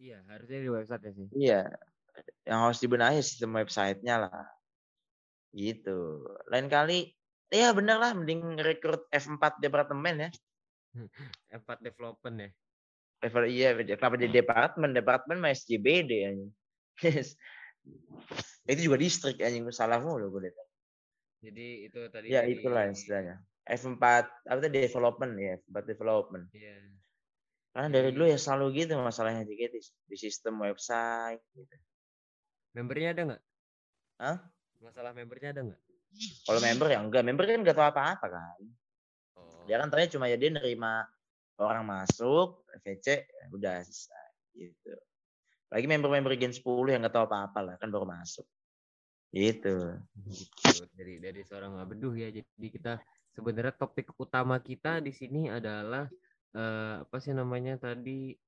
Iya, 0.00 0.18
harusnya 0.28 0.58
di 0.60 0.70
website 0.70 1.02
ya 1.02 1.12
sih. 1.12 1.26
Iya. 1.34 1.60
Yang 2.44 2.58
harus 2.60 2.78
dibenahi 2.82 3.18
sistem 3.24 3.50
websitenya 3.56 4.28
lah. 4.28 4.44
Gitu. 5.54 6.22
Lain 6.50 6.66
kali 6.66 7.14
ya 7.48 7.70
bener 7.70 8.02
lah 8.02 8.10
mending 8.12 8.58
rekrut 8.58 9.06
F4 9.08 9.62
departemen 9.62 10.28
ya. 10.28 10.30
F4 11.62 11.78
development 11.82 12.36
ya. 12.38 12.50
level 13.24 13.44
iya 13.48 13.72
kenapa 13.72 14.20
di 14.20 14.28
departemen 14.28 14.92
departemen 14.92 15.40
mah 15.40 15.48
SJBD 15.56 16.12
Yes. 17.00 17.34
itu 18.68 18.80
juga 18.86 18.96
distrik 19.00 19.40
anjing 19.40 19.64
salah 19.72 19.96
mulu 19.96 20.28
gue 20.28 20.48
liat. 20.48 20.56
Jadi 21.40 21.88
itu 21.88 22.00
tadi 22.12 22.28
ya 22.28 22.44
dari- 22.44 22.52
itulah 22.60 22.84
istilahnya 22.88 23.40
F4 23.64 24.04
apa 24.44 24.58
itu 24.60 24.68
development 24.68 25.32
ya 25.40 25.56
F4 25.56 25.76
development 25.88 26.44
Iya. 26.52 26.76
karena 27.72 27.88
dari 27.90 28.08
dulu 28.12 28.24
ya 28.28 28.36
selalu 28.36 28.84
gitu 28.84 28.92
masalahnya 29.00 29.48
di, 29.48 29.56
di 29.80 30.16
sistem 30.20 30.60
website 30.60 31.40
gitu. 31.56 31.76
Membernya 32.74 33.14
ada 33.14 33.22
nggak? 33.32 33.42
Hah? 34.20 34.38
Masalah 34.82 35.16
membernya 35.16 35.54
ada 35.56 35.62
nggak? 35.72 35.82
kalau 36.46 36.60
member 36.62 36.86
ya 36.90 36.98
enggak 37.02 37.22
member 37.26 37.44
kan 37.46 37.60
enggak 37.62 37.76
tahu 37.78 37.88
apa-apa 37.90 38.26
kan 38.30 38.62
Oh. 39.34 39.66
dia 39.66 39.82
kan 39.82 39.90
taunya 39.90 40.06
cuma 40.06 40.30
ya 40.30 40.38
dia 40.38 40.46
nerima 40.46 41.02
orang 41.58 41.82
masuk 41.82 42.62
VC 42.86 43.26
ya 43.26 43.44
udah 43.50 43.82
selesai 43.82 44.30
gitu 44.54 44.94
lagi 45.74 45.90
member-member 45.90 46.38
Gen 46.38 46.54
10 46.54 46.62
yang 46.86 47.02
nggak 47.02 47.18
tahu 47.18 47.26
apa-apa 47.26 47.58
lah 47.66 47.74
kan 47.74 47.90
baru 47.90 48.06
masuk 48.06 48.46
gitu 49.34 49.98
gitu 50.22 50.86
dari 50.94 51.18
dari 51.18 51.42
seorang 51.42 51.82
abeduh 51.82 52.14
ya 52.14 52.30
jadi 52.30 52.68
kita 52.70 53.02
sebenarnya 53.34 53.74
topik 53.74 54.14
utama 54.14 54.62
kita 54.62 55.02
di 55.02 55.10
sini 55.10 55.50
adalah 55.50 56.06
eh, 56.54 57.02
apa 57.02 57.16
sih 57.18 57.34
namanya 57.34 57.74
tadi 57.74 58.38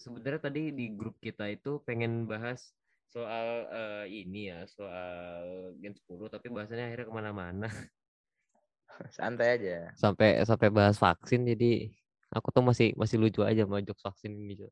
sebenarnya 0.00 0.48
tadi 0.48 0.72
di 0.72 0.88
grup 0.96 1.20
kita 1.20 1.52
itu 1.52 1.84
pengen 1.84 2.24
bahas 2.24 2.72
soal 3.10 3.46
eh, 3.68 4.04
ini 4.22 4.54
ya 4.54 4.62
soal 4.70 5.74
Gen 5.82 5.94
10 5.94 6.30
tapi 6.30 6.46
bahasanya 6.48 6.86
akhirnya 6.86 7.06
ke 7.10 7.14
mana-mana. 7.14 7.68
Santai 9.16 9.58
aja. 9.58 9.90
Sampai 9.98 10.40
sampai 10.46 10.68
bahas 10.70 10.96
vaksin 10.96 11.42
jadi 11.44 11.90
aku 12.30 12.54
tuh 12.54 12.62
masih 12.62 12.94
masih 12.94 13.18
lucu 13.18 13.42
aja 13.42 13.66
jokes 13.66 14.06
vaksin 14.06 14.32
ini 14.34 14.70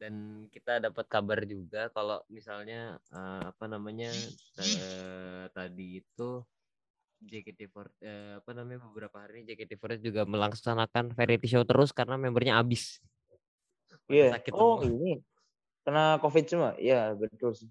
dan 0.00 0.48
kita 0.48 0.80
dapat 0.80 1.04
kabar 1.12 1.44
juga 1.44 1.92
kalau 1.92 2.24
misalnya 2.32 2.96
eh, 3.12 3.42
apa 3.52 3.64
namanya 3.68 4.08
eh, 4.56 5.44
tadi 5.52 6.00
itu 6.00 6.40
JKT48 7.20 8.00
eh, 8.00 8.32
apa 8.40 8.50
namanya 8.56 8.80
beberapa 8.88 9.20
hari 9.20 9.44
ini 9.44 9.52
JKT48 9.52 10.00
juga 10.00 10.24
melaksanakan 10.24 11.12
variety 11.12 11.52
show 11.52 11.60
terus 11.68 11.92
karena 11.92 12.16
membernya 12.16 12.56
habis. 12.56 13.04
Iya. 14.08 14.40
sakit 14.40 14.56
Oh 14.56 14.80
semua. 14.80 14.88
ini 14.88 15.20
kena 15.84 16.20
covid 16.22 16.44
semua. 16.46 16.70
Iya 16.78 17.16
betul 17.16 17.52
sih. 17.56 17.68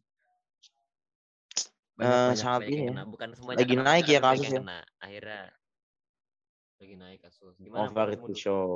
banyak, 1.99 2.10
Eh, 2.10 2.28
banyak, 2.32 2.39
sangat 2.39 2.62
ini 2.72 2.82
ya. 2.88 3.03
bukan 3.03 3.30
semuanya 3.36 3.60
Lagi 3.60 3.76
kena, 3.76 3.84
naik 3.84 4.05
ya 4.07 4.20
ada 4.20 4.24
banyak 4.24 4.39
kasus 4.39 4.45
yang 4.47 4.55
ya. 4.55 4.62
kena. 4.64 4.80
akhirnya 5.03 5.41
lagi 6.80 6.95
naik 6.95 7.20
kasus 7.20 7.53
gimana 7.60 7.80
Oh 7.84 7.91
Du? 8.32 8.39
show. 8.39 8.72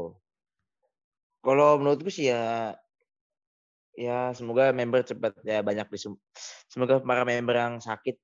Kalau 1.44 1.70
menurutku 1.80 2.12
sih 2.12 2.28
ya 2.32 2.76
ya 3.94 4.34
semoga 4.34 4.74
member 4.74 5.06
cepat 5.06 5.38
ya 5.46 5.62
banyak 5.62 5.86
disem 5.94 6.18
semoga 6.66 6.98
para 7.00 7.22
member 7.24 7.54
yang 7.54 7.78
sakit 7.78 8.18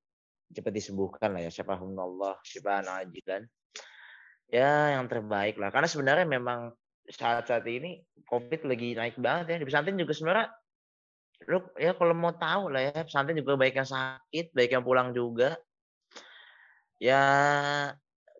cepat 0.49 0.74
disembuhkan 0.74 1.30
lah 1.30 1.45
ya 1.45 1.51
siapa 1.53 1.78
Allah 1.78 2.41
siapa 2.41 2.82
ajilan 3.05 3.45
ya 4.49 4.97
yang 4.97 5.05
terbaik 5.05 5.62
lah 5.62 5.70
karena 5.70 5.86
sebenarnya 5.86 6.26
memang 6.26 6.74
saat-saat 7.05 7.66
ini 7.70 8.01
covid 8.26 8.66
lagi 8.66 8.97
naik 8.97 9.18
banget 9.22 9.45
ya 9.53 9.55
di 9.62 9.66
pesantren 9.70 9.93
juga 9.97 10.14
sebenarnya 10.18 10.49
lu 11.48 11.64
ya 11.80 11.96
kalau 11.96 12.12
mau 12.12 12.36
tahu 12.36 12.74
lah 12.74 12.92
ya 12.92 13.08
pesantren 13.08 13.38
juga 13.40 13.56
baik 13.56 13.80
yang 13.80 13.88
sakit 13.88 14.52
baik 14.52 14.76
yang 14.76 14.84
pulang 14.84 15.16
juga 15.16 15.56
ya 17.00 17.24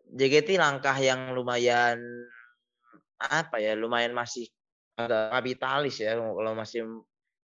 JKT 0.10 0.60
langkah 0.60 0.98
yang 1.00 1.32
lumayan 1.32 2.02
apa 3.20 3.60
ya 3.64 3.76
lumayan 3.80 4.12
masih 4.12 4.52
agak 5.00 5.32
kapitalis 5.32 5.96
ya 6.04 6.20
kalau 6.20 6.54
masih 6.56 6.82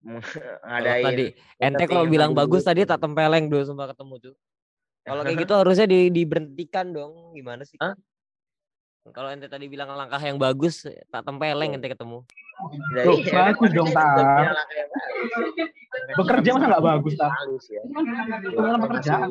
ngadain 0.68 1.04
tadi 1.04 1.26
ente 1.60 1.84
kalau 1.88 2.04
bilang 2.08 2.32
bagus 2.32 2.64
gitu. 2.64 2.68
tadi 2.72 2.80
tak 2.88 3.00
tempeleng 3.00 3.48
dulu 3.52 3.62
sumpah 3.64 3.92
ketemu 3.92 4.14
tuh. 4.30 4.34
Kalau 5.04 5.22
kayak 5.24 5.38
gitu 5.44 5.52
harusnya 5.60 5.86
di, 5.88 6.12
diberhentikan 6.12 6.92
dong. 6.92 7.36
Gimana 7.36 7.64
sih? 7.64 7.76
Kalau 9.10 9.28
ente 9.32 9.48
tadi 9.48 9.68
bilang 9.68 9.92
langkah 9.96 10.20
yang 10.20 10.36
bagus, 10.36 10.84
tak 10.84 11.22
tempeleng 11.24 11.76
ente 11.76 11.88
ketemu. 11.88 12.24
Ya 12.92 13.02
Loh, 13.08 13.16
iya, 13.16 13.32
bagus 13.50 13.70
dong, 13.72 13.88
udah 13.88 14.04
yang 14.04 14.54
bagus. 14.54 14.56
Bekerja 16.18 16.48
masa 16.54 16.66
nggak 16.68 16.84
bagus, 16.84 17.12
Tar? 17.16 17.30
Halus 17.32 17.66
ya. 17.72 17.82
Kan 18.54 18.78
pekerjaan. 18.84 19.30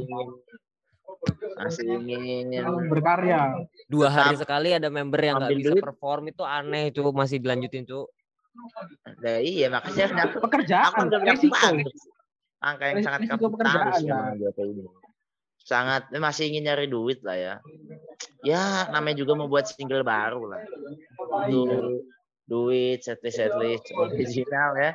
Masih 1.59 1.86
ingin 1.99 2.47
Berkarya. 2.89 3.67
Dua 3.91 4.07
hari 4.07 4.36
Tetap 4.39 4.43
sekali 4.47 4.69
ada 4.71 4.88
member 4.88 5.19
yang 5.19 5.38
nggak 5.38 5.51
bisa 5.59 5.73
duit. 5.75 5.84
perform 5.84 6.32
itu 6.32 6.43
aneh 6.47 6.89
cuy 6.95 7.11
masih 7.11 7.38
dilanjutin 7.43 7.84
cuy. 7.86 8.07
Nah, 9.19 9.39
iya 9.39 9.67
makanya 9.71 10.05
aku 10.25 10.41
aku 10.41 10.45
Pekerjaan. 10.47 11.05
udah 11.07 11.19
bilang 11.21 11.38
Resiko. 11.38 11.67
Angka 12.59 12.84
yang 12.91 12.97
sangat 13.03 13.19
kapitalis 13.30 14.03
ya. 14.03 14.19
Sangat 15.63 16.01
eh, 16.11 16.19
masih 16.23 16.49
ingin 16.49 16.63
nyari 16.67 16.88
duit 16.89 17.19
lah 17.23 17.38
ya. 17.38 17.55
Ya 18.43 18.89
namanya 18.91 19.21
juga 19.21 19.36
mau 19.38 19.47
buat 19.47 19.67
single 19.69 20.03
baru 20.03 20.49
lah. 20.49 20.63
Duit, 22.49 23.05
setlist 23.05 23.37
setlist 23.37 23.85
original 23.93 24.73
ya. 24.73 24.91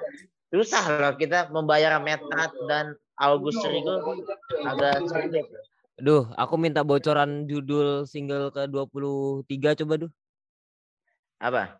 Susah 0.50 0.82
loh 0.98 1.14
kita 1.14 1.50
membayar 1.54 2.02
Metat 2.02 2.50
dan 2.66 2.98
August 3.18 3.62
Rigo 3.62 4.02
agak 4.66 5.06
sulit. 5.06 5.46
Duh, 5.94 6.26
aku 6.34 6.58
minta 6.58 6.82
bocoran 6.82 7.46
judul 7.46 8.02
single 8.10 8.50
ke-23 8.50 9.78
coba 9.82 9.94
duh. 10.06 10.12
Apa? 11.38 11.78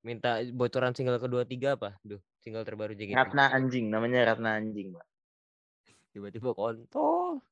Minta 0.00 0.40
bocoran 0.56 0.96
single 0.96 1.20
ke-23 1.20 1.76
apa? 1.76 2.00
Duh, 2.00 2.20
single 2.40 2.64
terbaru 2.64 2.96
JKT. 2.96 3.12
Ratna 3.12 3.52
anjing 3.52 3.92
namanya 3.92 4.32
Ratna 4.32 4.56
anjing. 4.56 4.96
Pak. 4.96 5.06
Tiba-tiba 6.16 6.56
kontol. 6.56 7.44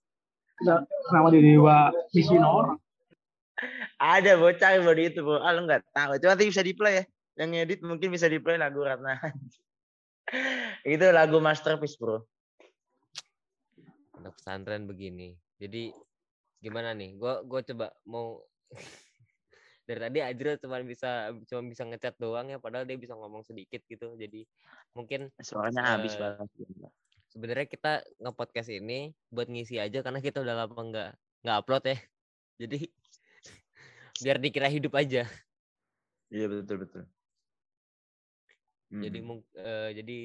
Nama 0.65 1.29
di 1.29 1.41
dewa 1.45 1.93
misi 2.17 2.37
orang. 2.41 2.81
Ada 4.01 4.37
bocah 4.37 4.71
yang 4.77 4.85
baru 4.85 5.01
itu, 5.01 5.21
bro. 5.21 5.41
Ah, 5.41 5.53
lu 5.53 5.65
nggak 5.65 5.85
tahu. 5.93 6.17
Cuma 6.21 6.37
nanti 6.37 6.49
bisa 6.49 6.65
di 6.65 6.73
play 6.77 7.01
ya. 7.01 7.05
Yang 7.37 7.49
ngedit 7.53 7.81
mungkin 7.85 8.09
bisa 8.09 8.27
di 8.33 8.41
play 8.41 8.57
lagu 8.57 8.81
Ratna. 8.81 9.21
Itu 10.89 11.07
lagu 11.13 11.37
masterpiece, 11.39 12.01
bro. 12.01 12.25
Anak 14.17 14.33
pesantren 14.41 14.89
begini. 14.89 15.37
Jadi 15.61 15.93
gimana 16.59 16.97
nih? 16.97 17.15
Gua 17.21 17.45
gua 17.45 17.61
coba 17.61 17.93
mau 18.09 18.41
dari 19.87 20.01
tadi 20.03 20.19
Ajrul 20.19 20.57
cuma 20.59 20.81
bisa 20.83 21.31
cuma 21.47 21.63
bisa 21.69 21.87
ngechat 21.87 22.19
doang 22.19 22.51
ya 22.51 22.59
padahal 22.59 22.89
dia 22.89 22.97
bisa 22.99 23.13
ngomong 23.15 23.45
sedikit 23.45 23.85
gitu. 23.87 24.17
Jadi 24.17 24.49
mungkin 24.97 25.29
Suaranya 25.39 25.85
habis 25.95 26.17
Eh, 26.17 26.21
banget. 26.25 26.49
sebenarnya 27.29 27.67
kita 27.69 27.93
nge-podcast 28.19 28.73
ini 28.73 29.13
buat 29.29 29.47
ngisi 29.47 29.77
aja 29.77 30.01
karena 30.01 30.25
kita 30.25 30.41
udah 30.41 30.65
lama 30.65 30.81
nggak 30.81 31.11
nggak 31.45 31.57
upload 31.61 31.85
ya. 31.93 31.99
Jadi 32.65 32.79
biar 34.25 34.41
dikira 34.41 34.67
hidup 34.73 34.97
aja. 34.97 35.29
Iya 36.33 36.49
betul 36.51 36.83
betul. 36.83 37.05
Jadi 38.87 39.19
Mhm. 39.19 39.27
mung- 39.27 39.51
eh, 39.53 39.91
jadi 39.93 40.19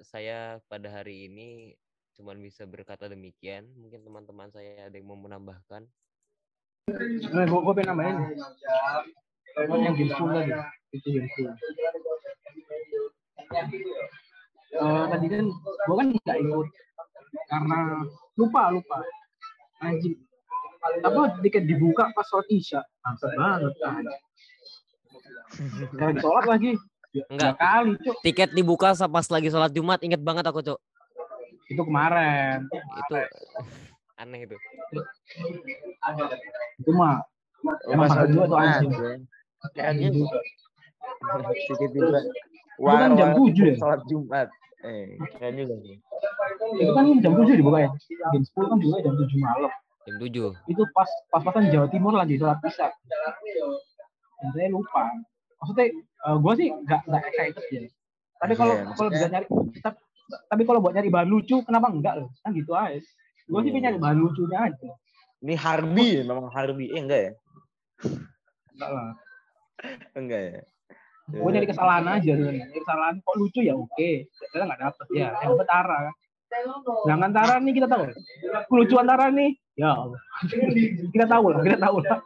saya 0.00 0.38
pada 0.64 0.88
hari 0.88 1.28
ini 1.28 1.76
cuman 2.12 2.40
bisa 2.40 2.64
berkata 2.64 3.06
demikian. 3.06 3.68
Mungkin 3.76 4.00
teman-teman 4.00 4.48
saya 4.48 4.88
ada 4.88 4.96
yang 4.96 5.04
mau 5.04 5.16
menambahkan. 5.16 5.84
Nah, 7.28 7.44
gue 7.44 7.60
gue 7.60 7.74
pengen 7.74 7.90
nambahin. 7.92 8.16
Yang 9.58 10.10
school 10.10 10.30
tadi. 10.30 10.52
Itu 10.92 11.08
game 11.12 11.28
school. 11.28 11.52
Eh, 14.68 15.04
tadi 15.08 15.26
kan 15.26 15.44
gue 15.48 15.94
kan 15.94 16.06
nggak 16.10 16.38
ikut 16.38 16.68
karena 17.46 17.78
lupa 18.34 18.62
lupa 18.68 18.98
anjing 19.78 20.16
apa 21.00 21.40
tiket 21.40 21.64
dibuka 21.64 22.12
pas 22.12 22.26
sholat 22.26 22.48
isya 22.48 22.80
bangsat 23.00 23.32
banget 23.32 23.72
kan 25.96 26.12
sholat 26.18 26.44
lagi 26.44 26.76
Enggak. 27.26 27.52
dua 27.52 27.58
kali 27.58 27.92
cuk 27.98 28.16
Tiket 28.20 28.50
dibuka 28.52 28.88
pas 29.06 29.26
lagi 29.26 29.48
sholat 29.48 29.70
Jumat, 29.70 29.98
inget 30.00 30.20
banget 30.20 30.44
aku, 30.44 30.60
Cok. 30.60 30.78
itu 31.66 31.82
kemarin 31.82 32.66
Itu 32.70 33.14
aneh 34.20 34.40
itu. 34.44 34.56
itu 36.76 36.90
mah 36.92 37.20
Oh, 37.66 37.90
emang 37.90 38.06
pas 38.06 38.14
makan 38.14 38.28
dua 38.30 38.44
tuh 38.46 38.58
anjing 38.58 38.90
ya. 38.94 39.10
Kayaknya 39.74 40.08
juga. 40.14 40.38
Itu 41.66 42.12
kan 42.86 43.10
jam 43.16 43.28
7 43.34 43.50
ya? 43.56 43.74
Sholat 43.74 44.00
Jumat. 44.06 44.48
Eh, 44.84 45.18
keren 45.34 45.56
juga 45.56 45.74
sih. 45.82 45.96
itu 46.76 46.92
kan 46.92 47.04
jam 47.18 47.32
tujuh 47.34 47.54
dibuka 47.54 47.78
ya 47.80 47.90
jam 48.30 48.42
sepuluh 48.42 48.68
kan 48.68 48.78
dibuka 48.78 48.98
jam 49.02 49.14
tujuh 49.16 49.38
malam 49.40 49.72
Jam 50.04 50.14
7. 50.20 50.54
itu 50.68 50.82
pas 50.92 51.08
pas 51.26 51.42
pasan 51.42 51.70
Jawa 51.70 51.86
Timur 51.88 52.14
lagi 52.14 52.36
sholat 52.36 52.60
isya 52.62 52.86
dan 54.36 54.48
saya 54.52 54.68
lupa 54.68 55.10
maksudnya 55.56 55.86
gue 56.26 56.52
sih 56.58 56.66
nggak 56.72 57.00
nggak 57.08 57.22
excited 57.32 57.64
ya 57.72 57.80
tapi 58.36 58.52
kalau 58.54 58.74
Iya, 58.76 58.92
kalau 58.96 59.10
bisa 59.12 59.26
nyari 59.32 59.46
tapi, 59.80 59.98
tapi 60.52 60.62
kalau 60.68 60.78
buat 60.84 60.92
nyari 60.92 61.08
bahan 61.08 61.28
lucu 61.28 61.56
kenapa 61.64 61.88
enggak 61.88 62.14
loh? 62.20 62.28
Kan 62.44 62.52
gitu 62.52 62.72
aja. 62.76 63.00
Gue 63.46 63.60
sih 63.64 63.70
pengen 63.72 63.96
nyari 63.96 63.98
bahan 64.02 64.18
lucunya 64.20 64.58
aja. 64.60 64.90
Ini 65.44 65.54
Harbi, 65.56 66.08
memang 66.24 66.50
Harbi. 66.52 66.92
Eh, 66.92 67.00
enggak 67.00 67.20
ya? 67.20 67.32
enggak 68.76 68.90
lah. 68.92 69.10
Enggak 70.16 70.42
ya? 70.52 70.62
gue 71.26 71.50
nyari 71.50 71.66
kesalahan 71.66 72.06
aja 72.06 72.30
sebenarnya. 72.38 72.64
Nyari 72.70 72.80
kesalahan 72.86 73.14
kok 73.18 73.34
lucu 73.34 73.60
ya 73.64 73.74
oke. 73.74 74.10
Kita 74.30 74.62
nggak 74.62 74.80
dapet 74.84 75.06
ya. 75.10 75.28
Yang 75.42 75.52
dapet 75.56 75.68
Tara. 75.68 75.98
Kan 76.06 76.14
Sedangkan 77.02 77.32
Tara 77.34 77.54
nih 77.58 77.72
kita 77.74 77.86
tahu. 77.90 78.02
Kelucuan 78.70 79.06
Tara 79.08 79.26
nih 79.32 79.50
ya 79.74 79.90
Allah. 79.96 80.20
kita 81.14 81.26
tahu 81.26 81.44
lah 81.50 81.60
kita 81.64 81.78
tahu 81.80 81.96
lah. 82.04 82.20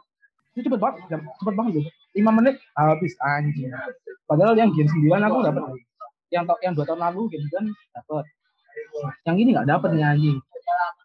Itu 0.53 0.67
cepet 0.67 0.79
banget 0.83 0.99
cepet 1.15 1.55
banget 1.55 1.71
gitu 1.79 1.89
lima 2.15 2.31
menit 2.35 2.59
habis 2.75 3.15
anjing. 3.23 3.71
Padahal 4.27 4.55
yang 4.55 4.71
game 4.75 4.87
9 4.87 5.27
aku 5.27 5.37
dapat. 5.43 5.63
Yang 6.31 6.43
yang 6.63 6.73
dua 6.75 6.85
tahun 6.87 7.01
lalu 7.11 7.21
game 7.31 7.45
9 7.47 7.71
dapat. 7.95 8.25
Yang 9.27 9.35
ini 9.43 9.49
nggak 9.55 9.67
dapat 9.67 9.89
nih 9.95 10.05
anjing. 10.07 10.37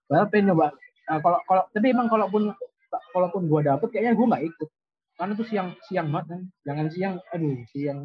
Padahal 0.07 0.27
pengen 0.31 0.55
nyoba. 0.55 0.67
Nah, 1.07 1.19
kalau 1.23 1.39
kalau 1.47 1.63
tapi 1.71 1.87
emang 1.95 2.07
kalaupun 2.11 2.43
kalaupun 3.15 3.43
gua 3.47 3.61
dapet 3.63 3.89
kayaknya 3.95 4.19
gua 4.19 4.27
nggak 4.35 4.45
ikut. 4.51 4.69
Karena 5.17 5.33
tuh 5.33 5.47
siang 5.49 5.69
siang 5.87 6.09
banget 6.11 6.27
kan. 6.35 6.41
Jangan 6.67 6.87
siang 6.91 7.15
aduh 7.31 7.57
siang. 7.71 7.99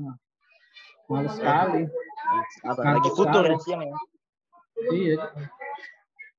Males 1.10 1.34
sekali. 1.36 1.84
Apa? 2.66 2.82
Lagi 2.98 3.10
futur 3.14 3.44
ya 3.46 3.58
sekali. 3.58 3.66
siang 3.66 3.82
ya? 3.84 3.96
iya. 4.94 5.16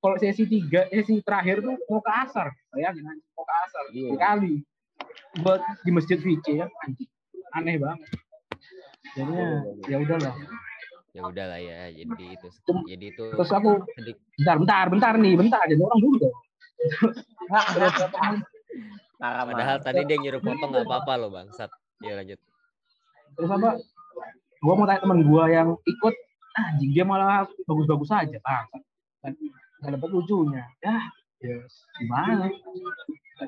Kalau 0.02 0.16
sesi 0.18 0.42
tiga 0.50 0.90
sesi 0.90 1.22
terakhir 1.22 1.62
tuh 1.62 1.78
mau 1.86 2.02
ke 2.02 2.12
asar. 2.26 2.50
Bayangin 2.74 3.06
mau 3.34 3.44
ke 3.46 3.54
asar. 3.66 3.84
Iya. 3.94 4.10
sekali 4.18 4.54
buat 5.40 5.60
di 5.86 5.90
masjid 5.94 6.20
VC 6.20 6.60
ya. 6.60 6.66
Anjing 6.84 7.08
aneh 7.56 7.76
banget. 7.80 8.08
Jadinya 9.16 9.64
ya 9.88 9.96
udahlah. 10.00 10.34
Ya 11.12 11.22
udahlah 11.24 11.60
ya. 11.60 11.92
Jadi 11.92 12.24
itu 12.36 12.48
jadi 12.88 13.06
itu 13.12 13.24
terus 13.36 13.52
aku 13.52 13.84
bentar 14.36 14.56
bentar 14.60 14.84
bentar 14.88 15.12
nih 15.16 15.34
bentar 15.36 15.60
ada 15.64 15.74
orang 15.76 16.00
dulu 16.00 16.16
dong. 16.28 16.36
Padahal 19.22 19.78
tadi 19.78 20.02
dia 20.02 20.18
nyuruh 20.18 20.42
potong 20.42 20.74
nggak 20.74 20.88
apa-apa 20.88 21.12
loh, 21.14 21.30
Bangsat. 21.30 21.70
Ya 22.02 22.18
lanjut. 22.18 22.40
terus 23.32 23.48
apa? 23.48 23.80
Gua 24.60 24.74
mau 24.76 24.84
tanya 24.84 25.00
teman 25.00 25.24
gua 25.24 25.48
yang 25.48 25.72
ikut. 25.88 26.14
Ah, 26.52 26.76
anjing 26.76 26.92
dia 26.92 27.00
malah 27.00 27.48
bagus-bagus 27.64 28.12
aja 28.12 28.36
bang 28.36 28.66
kan 29.24 29.32
nggak 29.80 29.90
dapat 29.96 30.08
lucunya. 30.12 30.68
Ya 30.84 31.00
ya 31.42 31.58
gimana 31.98 32.46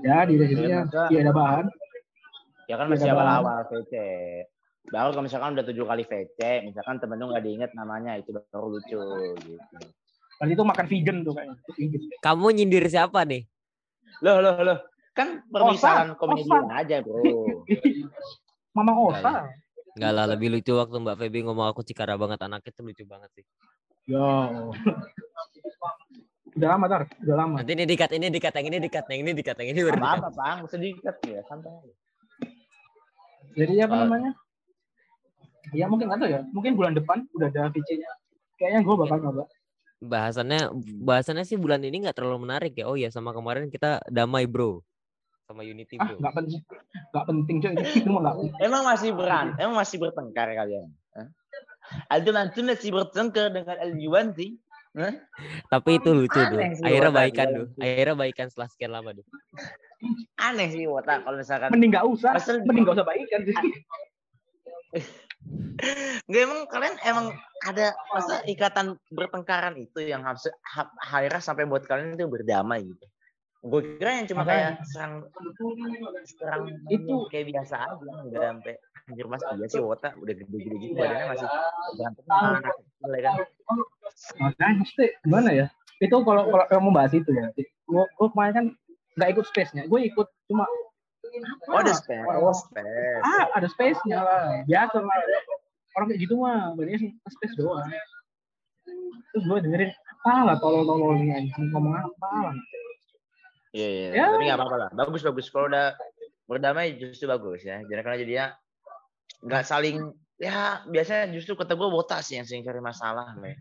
Deh 0.04 0.36
jadinya 0.36 0.84
masa- 0.84 1.08
iya 1.08 1.20
ada 1.24 1.32
bahan 1.32 1.66
Ya 2.64 2.80
kan 2.80 2.88
Iya, 2.88 2.92
masih 2.96 3.10
awal-awal 3.12 3.60
VC. 3.68 3.92
Baru 4.88 5.12
kalau 5.12 5.24
misalkan 5.28 5.52
udah 5.52 5.64
tujuh 5.68 5.84
kali 5.84 6.04
VC, 6.08 6.64
misalkan 6.64 6.96
temen 6.96 7.20
lu 7.20 7.28
nggak 7.28 7.44
diinget 7.44 7.70
namanya, 7.76 8.16
itu 8.16 8.32
baru 8.32 8.72
lucu 8.72 9.00
gitu. 9.36 9.76
Berarti 10.40 10.52
itu 10.56 10.64
makan 10.64 10.86
vegan 10.88 11.16
tuh 11.28 11.32
kayaknya 11.36 11.56
Itu. 11.76 11.96
Kamu 12.24 12.46
nyindir 12.56 12.88
siapa 12.88 13.28
nih? 13.28 13.44
Loh, 14.24 14.40
loh, 14.40 14.56
loh. 14.64 14.78
Kan 15.12 15.44
permisalan 15.52 16.16
Osa. 16.16 16.64
aja, 16.72 16.96
bro. 17.04 17.20
Mamang 18.76 19.12
Osa 19.12 19.44
Enggak 19.94 20.12
lah, 20.16 20.26
lebih 20.26 20.48
lucu 20.50 20.72
waktu 20.74 20.96
Mbak 21.04 21.16
Feby 21.20 21.44
ngomong 21.44 21.68
aku 21.70 21.84
cikara 21.86 22.16
banget 22.16 22.40
anaknya 22.42 22.72
tuh 22.72 22.82
lucu 22.88 23.04
banget 23.04 23.30
sih. 23.36 23.44
Yo. 24.08 24.24
Udah 26.54 26.68
lama 26.70 26.86
tar, 26.86 27.02
udah 27.18 27.36
lama. 27.36 27.54
Nanti 27.58 27.72
ini 27.74 27.84
dikat, 27.84 28.10
ini 28.14 28.26
dikat, 28.30 28.54
yang 28.54 28.66
ini 28.70 28.78
dikat, 28.78 29.04
yang 29.10 29.20
ini 29.26 29.32
dikat, 29.34 29.56
yang 29.58 29.68
ini 29.74 29.80
baru 29.82 29.98
dikat. 29.98 30.06
Apa-apa, 30.06 30.30
Bang. 30.32 30.58
Sedikit 30.70 31.16
ya, 31.26 31.40
santai. 31.44 31.90
Jadi 33.54 33.74
apa 33.82 33.94
Ah. 33.94 34.00
namanya? 34.06 34.30
Ya 35.72 35.86
mungkin 35.86 36.06
tahu 36.06 36.30
ya. 36.30 36.40
Mungkin 36.54 36.72
bulan 36.78 36.94
depan 36.94 37.26
udah 37.34 37.50
ada 37.50 37.70
VC-nya. 37.70 38.06
Kayaknya 38.54 38.80
gue 38.82 38.94
bakal 38.94 39.16
nyoba. 39.18 39.44
Bahasannya 39.98 40.60
bahasannya 41.00 41.42
sih 41.42 41.56
bulan 41.56 41.80
ini 41.80 42.06
nggak 42.06 42.14
terlalu 42.14 42.46
menarik 42.46 42.74
ya. 42.76 42.86
Oh 42.86 42.94
ya, 42.94 43.10
sama 43.10 43.34
kemarin 43.34 43.66
kita 43.66 43.98
damai, 44.06 44.46
Bro. 44.46 44.84
Sama 45.44 45.62
Unity, 45.62 45.98
Ah, 45.98 46.06
Bro. 46.06 46.22
nggak 46.22 46.34
penting, 46.34 46.60
nggak 47.10 47.24
penting 47.26 47.56
cuy. 47.58 47.74
Itu 48.06 48.10
mah 48.10 48.34
penting. 48.36 48.54
Emang 48.62 48.82
masih 48.84 49.10
beran, 49.10 49.46
emang 49.58 49.76
masih 49.76 49.96
bertengkar 49.98 50.48
kalian. 50.52 50.86
Aldo 52.08 52.30
Mansur 52.32 52.64
masih 52.64 52.90
bertengkar 52.94 53.52
dengan 53.52 53.76
El 53.76 53.92
Yuanti. 54.00 54.56
Tapi 55.66 55.90
itu 55.98 56.10
lucu 56.14 56.38
tuh. 56.38 56.60
Akhirnya 56.86 57.10
baikan 57.10 57.46
tuh. 57.50 57.66
Akhirnya 57.82 58.14
baikan 58.14 58.46
setelah 58.46 58.68
sekian 58.70 58.94
lama 58.94 59.10
tuh. 59.10 59.26
Aneh 60.38 60.70
sih 60.70 60.86
Wota 60.86 61.18
kalau 61.24 61.40
misalkan 61.40 61.72
Mending 61.74 61.90
nggak 61.96 62.06
usah, 62.06 62.30
Pasal- 62.36 62.62
mending 62.62 62.84
nggak 62.86 62.96
usah 63.02 63.06
baikan 63.06 63.40
sih. 63.42 63.56
Nggak 66.24 66.42
emang 66.48 66.60
kalian 66.72 66.96
emang 67.04 67.26
ada 67.68 67.92
masa 68.14 68.40
ikatan 68.48 68.96
bertengkaran 69.12 69.76
itu 69.76 70.00
yang 70.00 70.24
harus 70.24 70.48
ha- 70.64 70.88
akhirnya 71.04 71.42
sampai 71.42 71.68
buat 71.68 71.84
kalian 71.84 72.16
itu 72.16 72.24
berdamai 72.24 72.86
gitu. 72.88 73.04
Gue 73.60 74.00
kira 74.00 74.22
yang 74.22 74.28
cuma 74.28 74.44
kayak 74.44 74.80
serang 74.88 75.28
serang 76.24 76.62
Itu- 76.88 76.96
itu 76.96 77.14
kayak 77.28 77.46
biasa 77.52 77.74
aja 77.76 77.92
nggak 78.24 78.40
sampai 78.40 78.74
anjir 79.04 79.26
mas 79.28 79.42
iya 79.44 79.66
sih 79.68 79.80
Wota 79.80 80.16
udah 80.16 80.32
gede-gede 80.32 80.76
gitu 80.80 80.94
badannya 80.96 81.26
masih 81.28 81.48
berantem 81.94 82.22
sama 82.24 82.48
anak 82.56 82.74
kecil 82.74 83.10
ya 83.12 83.20
kan. 83.22 83.34
Makanya 84.40 84.74
mesti 84.80 85.04
gimana 85.20 85.50
ya? 85.52 85.66
Itu 86.00 86.16
kalau 86.22 86.42
kalau 86.48 86.80
mau 86.82 86.92
bahas 86.92 87.12
itu 87.12 87.30
ya, 87.30 87.46
gue 87.52 87.64
gue 88.06 88.28
kemarin 88.32 88.52
kan 88.54 88.66
nggak 89.14 89.30
ikut 89.30 89.44
space-nya, 89.46 89.82
gue 89.86 90.00
ikut 90.04 90.26
cuma 90.48 90.64
Oh 91.66 91.82
ada 91.82 91.90
Ah, 91.90 91.98
space. 91.98 92.22
orang- 92.22 92.40
Oh 92.40 92.54
space. 92.54 93.22
ah 93.22 93.44
ada 93.52 93.66
space-nya 93.66 94.18
lah, 94.22 94.42
biasa 94.64 94.96
lah. 94.98 95.18
Orang 95.94 96.06
kayak 96.08 96.20
gitu 96.22 96.34
mah, 96.38 96.70
banyak 96.72 97.00
space 97.26 97.54
doang. 97.54 97.90
Terus 99.28 99.42
gue 99.44 99.58
dengerin 99.60 99.90
apa 99.90 100.32
lah 100.46 100.56
tolol-tolol 100.56 101.18
nih 101.18 101.34
anjing 101.34 101.66
ngomong 101.68 101.94
apa 101.98 102.28
lah. 102.40 102.54
Iya 103.74 103.88
iya. 103.90 104.08
Ya. 104.14 104.24
Tapi 104.30 104.42
nggak 104.46 104.58
apa-apa 104.58 104.76
lah. 104.78 104.90
Bagus 104.94 105.20
bagus. 105.20 105.50
Kalau 105.50 105.66
udah 105.66 105.98
berdamai 106.46 106.94
justru 106.94 107.26
bagus 107.26 107.60
ya. 107.60 107.82
Jadi 107.82 107.98
karena 107.98 108.16
jadinya 108.16 108.46
nggak 109.44 109.64
saling 109.68 109.96
ya 110.40 110.82
biasanya 110.88 111.30
justru 111.30 111.54
kata 111.54 111.78
gue 111.78 111.88
botas 111.88 112.26
sih 112.26 112.40
yang 112.40 112.46
sering 112.48 112.66
cari 112.66 112.80
masalah 112.82 113.36
Le. 113.38 113.54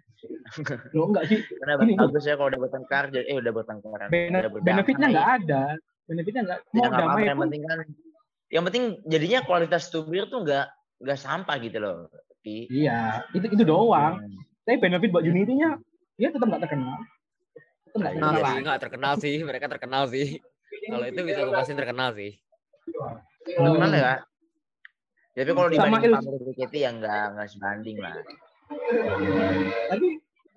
Lo 0.95 1.11
enggak 1.11 1.27
sih, 1.29 1.39
Karena 1.59 1.75
bagus 1.99 2.23
ya 2.23 2.39
kalau 2.39 2.49
udah 2.49 2.61
bertengkar 2.63 3.03
jadi 3.11 3.25
eh 3.27 3.37
udah 3.37 3.53
bertengkar. 3.53 3.99
Bene- 4.09 4.41
udah 4.41 4.51
berdamai. 4.51 4.67
benefitnya 4.81 5.07
nggak 5.11 5.29
ada. 5.43 5.63
Benefitnya 6.07 6.41
nggak 6.47 6.59
Ya, 6.59 6.71
mau 6.71 6.83
nggak 6.83 6.91
apa-apa, 6.91 7.11
damai 7.13 7.23
yang 7.27 7.37
pun 7.37 7.45
penting 7.47 7.63
kan 7.63 7.77
yang 8.53 8.63
penting 8.69 8.83
jadinya 9.09 9.39
kualitas 9.49 9.89
tubir 9.89 10.29
tuh 10.29 10.45
nggak 10.45 10.65
nggak 11.03 11.19
sampah 11.19 11.55
gitu 11.61 11.77
loh. 11.81 11.97
Ki. 12.43 12.67
iya 12.67 13.23
itu 13.31 13.47
itu 13.47 13.63
doang. 13.63 14.19
Hmm. 14.19 14.39
Tapi 14.67 14.77
benefit 14.79 15.09
buat 15.15 15.23
Unity-nya 15.23 15.79
dia 16.19 16.29
tetap 16.31 16.47
nggak 16.47 16.63
terkenal. 16.67 16.99
Tetap 17.87 17.97
nggak 17.99 18.13
terkenal 18.13 18.33
sih, 18.43 18.57
nggak 18.63 18.79
terkenal 18.79 19.13
sih. 19.19 19.35
Mereka 19.43 19.65
terkenal 19.71 20.03
sih. 20.11 20.27
Kalau 20.83 21.05
itu 21.07 21.21
bisa 21.23 21.39
gue 21.47 21.53
pasin 21.55 21.77
terkenal 21.79 22.09
sih. 22.17 22.31
Terkenal 23.47 23.91
ya. 23.95 24.13
Tapi 25.33 25.49
kalau 25.49 25.69
Sama 25.73 25.97
dibanding 25.97 26.13
pamor 26.13 26.33
JKT 26.45 26.73
ya 26.77 26.89
nggak 26.93 27.23
nggak 27.33 27.47
sebanding 27.49 27.97
lah. 27.97 28.13
Tapi 29.89 30.07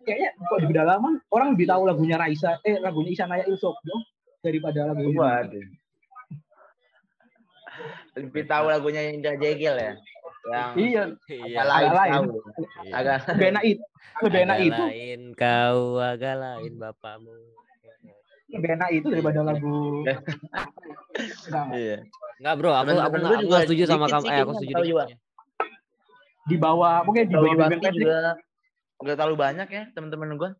kayaknya 0.04 0.30
kok 0.36 0.58
di 0.60 0.66
pedalaman 0.68 1.12
orang 1.32 1.48
lebih 1.56 1.66
tahu 1.66 1.82
lagunya 1.88 2.16
Raisa, 2.16 2.60
eh 2.60 2.76
lagunya 2.76 3.16
Isanaya 3.16 3.44
Ilsokyo 3.48 3.96
daripada 4.44 4.92
lagu. 4.92 5.08
Waduh. 5.10 5.64
Lebih 8.16 8.44
tahu 8.44 8.64
lagunya 8.68 9.12
Indra 9.12 9.36
Jegel 9.36 9.76
ya. 9.76 9.92
Yang 10.46 10.72
Iya, 10.78 11.02
Iya. 11.26 11.42
agak 11.42 11.66
lain 11.66 11.82
agak 11.82 11.96
lain. 11.98 12.12
tahu. 12.14 12.28
iya. 12.86 12.92
Agak 12.94 13.16
lebih 13.26 13.46
enak 13.50 13.64
itu, 13.66 13.84
lebih 14.22 14.40
enak 14.46 14.56
Agak 14.56 14.68
itu, 14.68 14.82
lain 14.86 15.20
kau, 15.34 15.80
agak 15.98 16.34
lain 16.38 16.72
bapakmu. 16.76 17.34
Lebih 18.46 18.68
enak 18.78 18.88
itu 18.94 19.06
daripada 19.10 19.40
lagu. 19.42 20.06
Enggak, 20.06 21.66
iya. 21.74 21.98
Enggak 22.38 22.54
bro, 22.60 22.72
aku 22.76 22.90
aku 22.94 23.14
Temen-temen 23.18 23.38
nggak 23.42 23.42
aku 23.42 23.46
juga 23.46 23.58
setuju 23.66 23.82
sama 23.88 24.06
kamu. 24.06 24.24
Eh 24.28 24.38
aku 24.42 24.52
setuju 24.60 24.74
juga. 24.86 25.04
di 26.46 26.56
bawah, 26.56 27.02
mungkin 27.02 27.26
di 27.26 27.34
bawah 27.34 27.54
Yuwanti 27.58 27.88
juga 27.90 28.38
nggak 29.02 29.16
terlalu 29.18 29.36
banyak 29.36 29.68
ya 29.68 29.82
teman-teman 29.92 30.38
gue. 30.38 30.50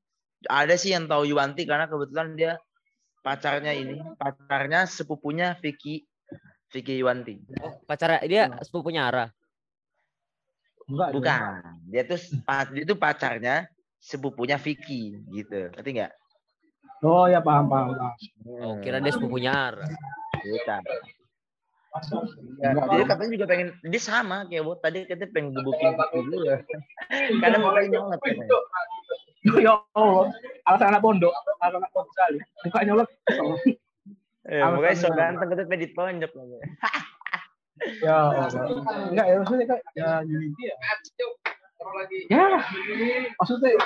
Ada 0.50 0.74
sih 0.74 0.90
yang 0.92 1.06
tahu 1.06 1.30
Yuwanti 1.30 1.62
karena 1.64 1.86
kebetulan 1.86 2.34
dia 2.34 2.52
pacarnya 3.22 3.72
ini, 3.72 4.02
pacarnya 4.18 4.90
sepupunya 4.90 5.54
Vicky 5.62 6.02
Vicky 6.74 6.98
Yuwanti. 6.98 7.38
Oh, 7.62 7.78
pacarnya 7.86 8.20
dia 8.26 8.42
sepupunya 8.66 9.06
Ara. 9.06 9.30
Enggak. 10.90 11.10
Bukan. 11.14 11.42
Dia 11.90 12.02
tuh 12.02 12.18
dia 12.74 12.84
tuh 12.86 12.98
pacarnya 12.98 13.70
sepupunya 14.02 14.58
Vicky 14.58 15.22
gitu. 15.30 15.70
Ngerti 15.70 15.90
nggak? 16.02 16.12
Oh 17.06 17.30
ya 17.30 17.38
paham 17.38 17.70
paham. 17.70 17.94
paham. 17.94 18.14
Oh, 18.58 18.74
kira 18.82 18.98
dia 18.98 19.14
sepupunya 19.14 19.54
Ara. 19.54 19.86
Bukan. 20.42 20.82
Ya, 22.60 22.76
Bang. 22.76 23.08
katanya 23.08 23.30
juga 23.32 23.46
pengen 23.48 23.68
dia 23.80 24.02
sama 24.02 24.44
kayak 24.50 24.68
buat 24.68 24.84
tadi 24.84 25.08
katanya 25.08 25.32
pengen 25.32 25.54
gebukin 25.56 25.96
Vicky 25.96 26.18
dulu 26.28 26.36
ya. 26.44 26.56
Karena 27.40 27.56
mukanya 27.62 27.88
nyolot 27.94 28.20
katanya. 28.20 28.44
ya 29.64 29.72
Allah, 29.94 30.26
alasan 30.66 30.88
anak 30.90 31.02
pondok, 31.06 31.32
alasan 31.32 31.78
anak 31.78 31.90
pondok 31.94 32.10
sekali. 32.12 32.38
Buka 32.66 32.78
nyolot. 32.84 33.08
Eh, 34.50 34.60
mukanya 34.60 34.96
so 34.98 35.08
ganteng 35.14 35.48
katanya 35.48 35.68
pengen 35.70 35.84
ditonjok 35.88 36.32
namanya. 36.36 36.68
Ya 38.04 38.16
Allah. 38.34 38.48
Enggak 39.08 39.26
ya 39.30 39.34
maksudnya 39.40 39.66
kan 39.70 39.78
ya 39.96 40.08
Unity 40.20 40.62
ya. 40.68 40.76
Ya, 42.26 42.60
maksudnya 43.36 43.76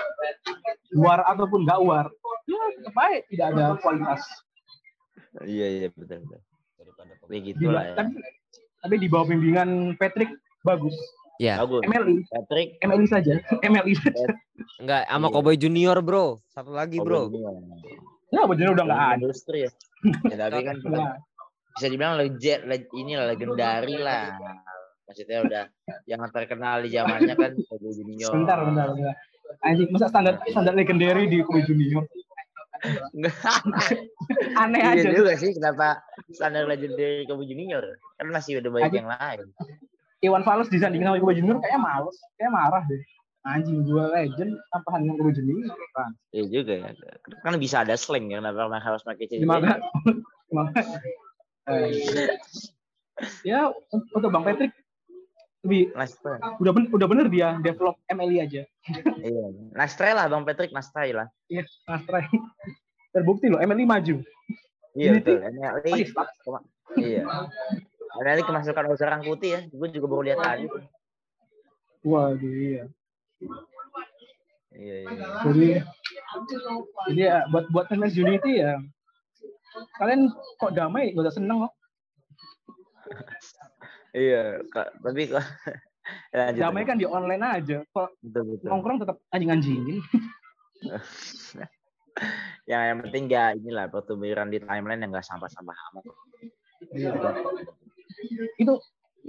war 0.95 1.21
ataupun 1.27 1.67
nggak 1.67 1.81
war, 1.83 2.07
ya 2.47 2.61
tetap 2.79 2.95
aja 2.97 3.19
tidak 3.27 3.47
ada 3.53 3.65
kualitas. 3.79 4.23
Iya 5.43 5.67
iya 5.69 5.89
betul 5.91 6.23
betul. 6.23 6.41
Kayak 7.27 7.43
Di, 7.43 7.49
gitu 7.55 7.67
lah 7.71 7.85
ya. 7.87 7.95
tapi, 7.95 8.13
tapi 8.83 8.95
di 8.99 9.07
bawah 9.07 9.27
bimbingan 9.29 9.95
Patrick 9.95 10.31
bagus. 10.63 10.95
Ya, 11.41 11.57
Bagus. 11.57 11.81
MLI, 11.89 12.21
Patrick. 12.29 12.77
MLI 12.85 13.07
saja, 13.09 13.33
MLI 13.65 13.97
saja. 13.97 14.25
enggak 14.77 15.09
sama 15.09 15.25
Iya. 15.25 15.33
Cowboy 15.33 15.57
Junior, 15.57 15.99
Bro. 16.05 16.37
Satu 16.53 16.69
lagi, 16.69 17.01
Bro. 17.01 17.33
Ya 18.29 18.45
ya. 18.45 18.45
benar 18.45 18.77
udah 18.77 18.85
nggak 18.85 19.01
Film 19.01 19.09
ada. 19.09 19.25
Industri 19.25 19.59
ya. 19.65 19.71
ya 20.33 20.37
tapi 20.37 20.61
kan 20.69 20.77
Nah, 20.85 21.17
bisa 21.73 21.87
dibilang 21.89 22.21
legend, 22.21 22.61
leg, 22.69 22.83
ini 22.93 23.13
lah 23.17 23.27
legendari 23.33 23.97
lah. 23.97 24.37
Maksudnya 25.11 25.43
udah 25.43 25.65
yang 26.07 26.23
terkenal 26.31 26.87
di 26.87 26.95
zamannya 26.95 27.35
kan 27.35 27.53
Kobe 27.67 27.91
Junior. 27.91 28.31
Bentar, 28.31 28.63
bentar, 28.63 28.87
bentar. 28.95 29.15
Anjing, 29.67 29.91
masa 29.91 30.07
standar 30.07 30.39
standar 30.47 30.71
legendary 30.79 31.27
di 31.27 31.43
Kobe 31.43 31.67
Junior? 31.67 32.07
Enggak. 33.11 33.35
Aneh 34.63 34.79
Iya 34.79 35.11
aja. 35.11 35.11
juga 35.11 35.35
sih 35.35 35.51
kenapa 35.51 35.99
standar 36.31 36.71
legendary 36.71 37.27
Kobe 37.27 37.43
Junior. 37.43 37.99
Kan 38.23 38.31
masih 38.31 38.63
ada 38.63 38.71
banyak 38.71 39.03
yang 39.03 39.11
lain. 39.11 39.51
Iwan 40.23 40.47
Fals 40.47 40.71
disandingin 40.71 41.11
sama 41.11 41.19
Kobe 41.19 41.35
Junior 41.35 41.59
kayaknya 41.59 41.81
males, 41.83 42.15
kayak 42.39 42.55
marah 42.55 42.87
deh. 42.87 43.03
Anjing 43.51 43.83
gua 43.83 44.15
legend 44.15 44.63
tampahan 44.71 45.11
dengan 45.11 45.17
Kobe 45.19 45.33
Junior. 45.35 45.75
Kan. 45.99 46.15
Iya 46.31 46.45
juga 46.47 46.73
ya. 46.87 46.91
Kan 47.43 47.59
bisa 47.59 47.83
ada 47.83 47.99
slang 47.99 48.31
ya 48.31 48.39
kenapa 48.39 48.79
harus 48.79 49.03
pakai 49.03 49.27
ciri 49.27 49.43
Gimana? 49.43 49.75
Gimana? 50.47 50.71
Eh, 51.67 51.91
ya 53.43 53.75
untuk 54.15 54.31
Bang 54.31 54.47
Patrick 54.47 54.71
lebih 55.61 55.93
Nice 55.93 56.17
try. 56.25 56.41
udah 56.57 56.73
ben, 56.73 56.85
udah 56.89 57.07
bener 57.09 57.27
dia 57.29 57.61
develop 57.61 58.01
MLI 58.09 58.37
aja. 58.49 58.63
Iya. 59.21 59.45
Nice 59.77 59.95
try 59.97 60.17
lah 60.17 60.25
Bang 60.33 60.49
Patrick, 60.49 60.73
nice 60.73 60.89
try 60.89 61.13
lah. 61.13 61.29
Iya, 61.53 61.69
Mas 61.85 62.03
Try. 62.09 62.25
Terbukti 63.13 63.53
loh 63.53 63.61
MLI 63.61 63.85
maju. 63.85 64.17
Iya 64.97 65.11
betul. 65.21 65.39
Stuck. 66.09 66.31
Iya. 66.97 67.23
NLI 68.25 68.43
kemasukan 68.49 68.89
unsur 68.89 69.11
putih 69.23 69.51
ya. 69.53 69.61
Gue 69.69 69.89
juga 69.93 70.07
baru 70.09 70.23
lihat 70.33 70.41
tadi. 70.41 70.65
Waduh 72.09 72.55
iya. 72.57 72.85
Iya 74.73 74.95
iya. 75.05 75.27
Jadi 75.45 75.67
jadi 77.13 77.21
ya 77.21 77.37
buat 77.53 77.69
buat 77.69 77.87
MS 77.93 78.17
Unity 78.17 78.65
ya 78.65 78.81
kalian 80.01 80.33
kok 80.59 80.73
damai 80.75 81.13
gak 81.15 81.37
seneng 81.37 81.69
kok. 81.69 81.73
Iya, 84.11 84.63
Kak. 84.71 84.99
tapi 85.03 85.31
kok 85.31 85.39
ya, 86.35 86.51
lanjut, 86.51 86.61
Damai 86.61 86.83
kan 86.87 86.97
di 86.99 87.07
online 87.07 87.43
aja. 87.43 87.79
Kok 87.95 88.09
betul 88.25 88.43
betul. 88.57 88.69
nongkrong 88.71 88.99
tetap 89.03 89.17
anjing-anjingin. 89.31 90.03
yang 92.71 92.83
yang 92.91 92.99
penting 93.07 93.31
ya 93.31 93.55
inilah 93.55 93.87
pertumbuhan 93.87 94.51
di 94.51 94.59
timeline 94.59 95.01
yang 95.01 95.15
gak 95.15 95.27
sampah-sampah 95.27 95.77
amat. 95.93 96.05
Itu 98.59 98.83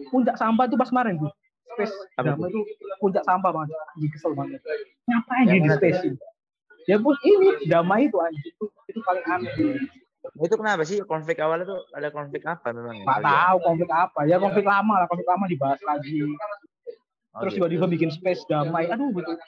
puncak 0.09 0.35
sampah 0.39 0.65
itu 0.65 0.75
pas 0.79 0.89
kemarin 0.89 1.21
tuh. 1.21 1.31
Space 1.71 1.95
Apa 2.19 2.35
damai 2.35 2.49
itu 2.51 2.61
puncak 2.99 3.23
sampah 3.23 3.51
banget. 3.53 3.77
Anjing 3.95 4.11
kesel 4.11 4.31
banget. 4.33 4.59
Ngapain 5.07 5.45
dia 5.47 5.61
di 5.61 5.69
space 5.71 6.01
ini? 6.09 6.17
Ya 6.89 6.97
pun 6.97 7.13
ini 7.21 7.69
damai 7.69 8.09
itu 8.09 8.17
anjing 8.17 8.45
itu, 8.49 8.65
itu 8.89 8.99
paling 9.05 9.25
aneh. 9.29 9.53
Nah, 10.21 10.45
Itu 10.45 10.53
kenapa 10.53 10.85
sih 10.85 11.01
konflik 11.01 11.41
awalnya 11.41 11.65
tuh 11.65 11.81
ada 11.97 12.13
konflik 12.13 12.45
apa 12.45 12.69
memang? 12.69 13.01
ya? 13.01 13.05
Gak 13.09 13.21
tahu 13.25 13.57
konflik 13.65 13.89
apa. 13.89 14.19
Ya 14.29 14.37
konflik 14.37 14.65
lama 14.69 15.01
lah, 15.01 15.07
konflik 15.09 15.25
lama 15.25 15.45
dibahas 15.49 15.81
lagi. 15.81 16.21
Oh, 17.31 17.41
Terus 17.41 17.57
gitu. 17.57 17.65
tiba-tiba 17.65 17.85
bikin 17.89 18.09
space 18.13 18.45
damai. 18.45 18.85
Aduh 18.91 19.09
betul. 19.15 19.39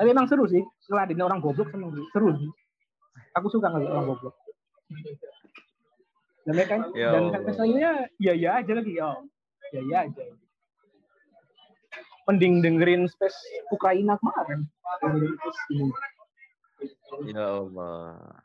Tapi 0.00 0.08
emang 0.08 0.24
seru 0.32 0.48
sih. 0.48 0.64
Ngeladenin 0.88 1.26
orang 1.28 1.44
goblok 1.44 1.68
seneng 1.68 1.92
sih. 1.92 2.04
Seru 2.14 2.32
sih. 2.40 2.50
Aku 3.36 3.52
suka 3.52 3.68
ngeliat 3.68 3.92
orang 3.92 4.06
goblok. 4.16 4.34
Dan 6.48 6.52
mereka 6.56 6.74
Ya 6.96 7.12
dan 7.12 7.44
misalnya 7.44 8.08
ya 8.16 8.32
ya 8.32 8.50
aja 8.64 8.72
lagi 8.72 8.92
ya. 8.96 9.12
Ya 9.76 9.80
ya 9.84 9.98
aja. 10.08 10.24
mending 12.28 12.62
dengerin 12.62 13.10
space 13.10 13.34
Ukraina 13.74 14.14
kemarin. 14.22 14.62
Ya 17.26 17.44
Allah. 17.58 18.40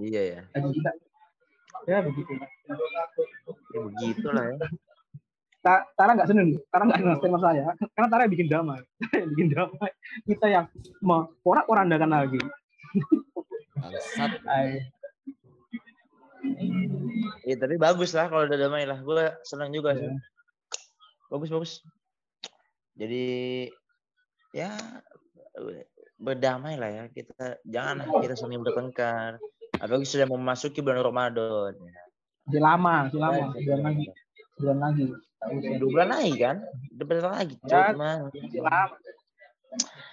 Iya 0.00 0.22
ya. 0.22 0.40
Lagi 0.54 0.80
ya 1.88 1.98
begitu. 2.04 2.32
Ya 3.72 3.80
begitulah 3.84 4.44
ya. 4.52 4.56
Ta- 5.60 5.84
Tara 5.92 6.16
nggak 6.16 6.28
seneng, 6.28 6.56
Tara 6.72 6.88
nggak 6.88 7.00
seneng 7.04 7.16
statement 7.20 7.44
saya, 7.44 7.64
karena 7.92 8.08
Tara 8.08 8.24
bikin 8.32 8.48
damai, 8.48 8.80
bikin 9.36 9.52
damai. 9.52 9.92
Kita 10.24 10.46
yang 10.48 10.66
porak-porandakan 11.44 12.10
lagi. 12.10 12.40
Bangsat. 13.76 14.40
Ay, 14.48 14.88
Iya 17.44 17.56
tapi 17.60 17.76
bagus 17.76 18.16
lah 18.16 18.32
kalau 18.32 18.48
udah 18.48 18.56
damai 18.56 18.88
lah. 18.88 18.96
Gue 19.04 19.28
senang 19.44 19.68
juga 19.68 19.92
sih. 19.92 20.08
Iya. 20.08 20.16
Bagus 21.28 21.48
bagus. 21.52 21.72
Jadi 22.96 23.24
ya 24.56 24.72
berdamai 26.20 26.76
lah 26.76 26.90
ya 26.92 27.04
kita 27.08 27.56
jangan 27.64 28.04
kita 28.20 28.36
saling 28.36 28.60
bertengkar. 28.60 29.40
Apalagi 29.80 30.04
sudah 30.04 30.28
memasuki 30.28 30.84
bulan 30.84 31.00
Ramadan. 31.00 31.72
ya. 31.72 32.02
Masih 32.44 32.60
lama, 32.60 32.94
masih 33.08 33.20
lama, 33.22 33.36
Ya, 33.38 33.46
sebulan 33.56 33.80
lagi, 33.80 34.04
sebulan 34.58 34.78
lagi. 34.82 35.04
Dua 35.80 35.88
bulan 35.88 36.08
lagi 36.12 36.32
kan? 36.36 36.56
Dua 36.92 37.04
bulan 37.08 37.32
lagi, 37.32 37.54
Ya. 37.56 37.68
cok. 37.70 37.86
Mah. 37.96 38.16
Lama. 38.60 38.96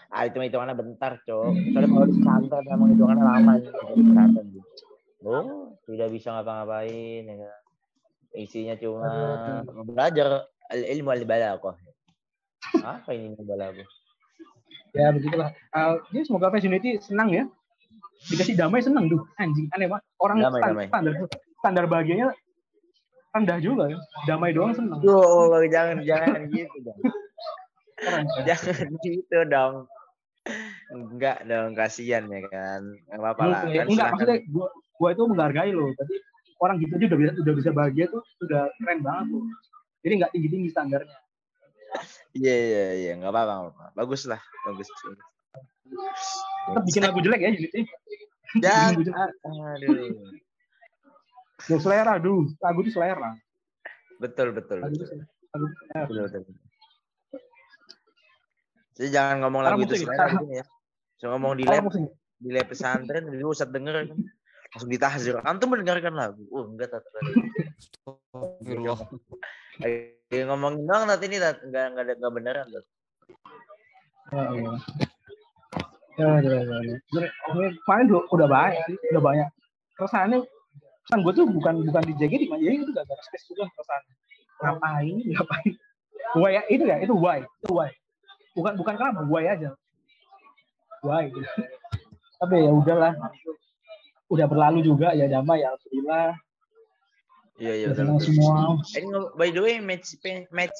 Ah, 0.07 0.23
itu 0.23 0.37
hitungannya 0.39 0.75
bentar, 0.77 1.11
cok. 1.25 1.51
Soalnya 1.75 1.89
kalau 1.91 2.05
di 2.07 2.15
pesantren 2.21 2.63
emang 2.71 2.89
hitungannya 2.95 3.25
lama. 3.27 3.51
ya, 3.59 3.71
pesantren. 3.91 4.47
Oh, 5.25 5.75
tidak 5.89 6.09
bisa 6.15 6.27
ngapa-ngapain. 6.31 7.21
Ya. 7.27 7.35
kan. 7.43 7.61
Isinya 8.37 8.75
cuma 8.77 9.09
belajar 9.83 10.45
al-ilmu 10.69 11.09
al-balaghah. 11.11 11.75
Apa 12.85 13.09
ini 13.17 13.33
balaghah? 13.41 13.87
Ya 14.95 15.11
begitulah. 15.11 15.49
Uh, 15.73 15.99
jadi 16.13 16.23
semoga 16.27 16.51
Fans 16.53 16.65
Unity 16.67 16.99
senang 17.03 17.29
ya. 17.33 17.43
Dikasih 18.31 18.55
damai 18.57 18.81
senang 18.81 19.07
tuh. 19.07 19.21
Anjing 19.37 19.67
aneh 19.71 19.87
banget. 19.91 20.03
Orang 20.17 20.37
Damai, 20.41 20.59
stan- 20.59 20.71
damai. 20.73 20.85
standar 20.89 21.13
standar 21.61 21.85
bahagianya 21.85 22.27
rendah 23.35 23.57
juga 23.61 23.83
ya. 23.93 23.97
Damai 24.25 24.51
doang 24.55 24.73
senang. 24.73 24.97
Duh, 25.03 25.21
Allah, 25.21 25.61
jangan 25.69 25.97
jangan 26.01 26.49
gitu 26.49 26.75
dong. 26.81 26.99
Keren. 27.97 28.25
Jangan 28.45 28.87
gitu 29.05 29.37
dong. 29.45 29.73
Enggak 30.87 31.43
dong, 31.43 31.75
kasihan 31.75 32.23
ya 32.31 32.41
kan. 32.47 32.81
Enggak 33.11 33.19
apa-apa 33.19 33.43
lah. 33.43 33.61
Enggak, 33.67 33.83
Kan 33.83 33.87
enggak 33.91 34.07
maksudnya 34.15 34.37
gua 34.49 34.67
gua 34.97 35.09
itu 35.13 35.23
menghargai 35.27 35.71
loh. 35.75 35.89
Tadi 35.93 36.15
orang 36.57 36.75
gitu 36.81 36.91
aja 36.97 37.05
udah 37.05 37.19
bisa 37.19 37.31
udah 37.37 37.53
bisa 37.53 37.69
bahagia 37.75 38.05
tuh 38.09 38.23
udah 38.41 38.63
keren 38.81 38.99
banget 39.03 39.25
tuh. 39.29 39.43
Jadi 40.01 40.13
nggak 40.23 40.31
tinggi 40.33 40.49
tinggi 40.49 40.69
standarnya. 40.71 41.17
Iya, 42.33 42.55
iya, 42.55 42.85
iya. 43.01 43.11
Enggak 43.17 43.31
apa-apa. 43.33 43.53
nggak 43.53 43.73
apa-apa. 43.73 43.85
Bagus 43.97 44.21
lah. 44.29 44.41
Bagus. 44.65 44.87
Tetap 46.67 46.83
bikin 46.83 47.01
lagu 47.05 47.19
jelek 47.23 47.39
ya 47.41 47.49
Unity. 47.55 47.81
Jangan. 48.59 48.91
Bikin 48.93 48.93
lagu 48.93 49.01
jelek. 49.07 49.17
Aduh. 49.45 50.09
Ya, 51.67 51.77
selera, 51.81 52.13
duh. 52.21 52.45
Lagu 52.61 52.79
itu 52.85 52.91
selera. 52.93 53.33
Betul, 54.21 54.53
betul. 54.53 54.77
Lagu 54.85 54.95
betul. 54.97 55.17
Lagu. 55.25 55.65
Betul, 56.05 56.17
betul. 56.29 56.41
Jadi 58.97 59.09
jangan 59.13 59.35
ngomong 59.45 59.61
lagu 59.61 59.81
itu 59.85 59.95
selera 60.01 60.13
sekarang- 60.29 60.45
gini 60.45 60.61
ya. 60.61 60.65
Ngomong 61.17 61.53
di 61.57 61.65
lab, 61.65 61.89
di 62.37 62.49
lab 62.53 62.65
pesantren, 62.69 63.25
di 63.33 63.41
Ustadz 63.41 63.73
denger 63.73 64.05
kan. 64.05 64.17
Langsung 64.73 64.89
ditahzir. 64.93 65.33
Antum 65.41 65.73
mendengarkan 65.73 66.13
lagu. 66.13 66.45
Oh, 66.53 66.69
enggak, 66.69 66.93
Tat. 66.93 67.01
Astagfirullah. 67.09 68.99
Lagi 69.77 70.43
ngomongin 70.43 70.83
doang 70.89 71.03
Tat 71.05 71.21
ini, 71.23 71.37
Tat. 71.37 71.57
Enggak, 71.61 71.85
enggak, 71.93 72.03
ada- 72.03 72.17
enggak 72.17 72.33
beneran, 72.33 72.65
Tat. 72.67 72.85
Ya, 74.27 74.43
ya. 74.51 74.73
Ya, 76.17 76.29
ya, 76.41 76.57
ya, 76.65 76.77
ya. 76.81 76.95
Kemarin 77.85 78.05
udah, 78.09 78.47
banyak 78.49 78.83
udah 79.13 79.21
banyak. 79.21 79.49
Keresahannya, 79.93 80.39
keresahan 80.41 81.21
gue 81.21 81.33
tuh 81.37 81.45
bukan 81.45 81.73
bukan 81.85 82.03
di 82.09 82.13
JG 82.17 82.33
di 82.41 82.47
jadi 82.49 82.73
itu 82.81 82.89
gak 82.89 83.05
ada 83.05 83.21
space 83.21 83.45
juga 83.53 83.69
keresahan. 83.69 84.03
Ngapain, 84.57 85.15
ngapain. 85.29 85.73
Why 86.35 86.51
ya, 86.57 86.61
itu 86.67 86.83
ya, 86.89 86.97
itu 86.99 87.13
why, 87.13 87.45
itu 87.45 87.71
why. 87.71 87.93
Bukan 88.57 88.73
bukan 88.81 88.93
kenapa, 88.97 89.21
why 89.29 89.45
aja. 89.45 89.77
Why. 91.05 91.29
Tapi 92.41 92.55
ya 92.65 92.71
udahlah. 92.73 93.13
Udah 94.27 94.45
berlalu 94.49 94.83
juga 94.83 95.13
ya 95.13 95.29
damai 95.29 95.61
ya 95.61 95.71
alhamdulillah. 95.71 96.35
Iya, 97.57 97.73
iya. 97.73 97.87
Ya, 97.89 97.97
betul, 97.97 98.21
semua. 98.21 98.77
Ini 98.93 99.07
by 99.33 99.49
the 99.49 99.61
way, 99.61 99.75
match 99.81 100.13
match 100.53 100.77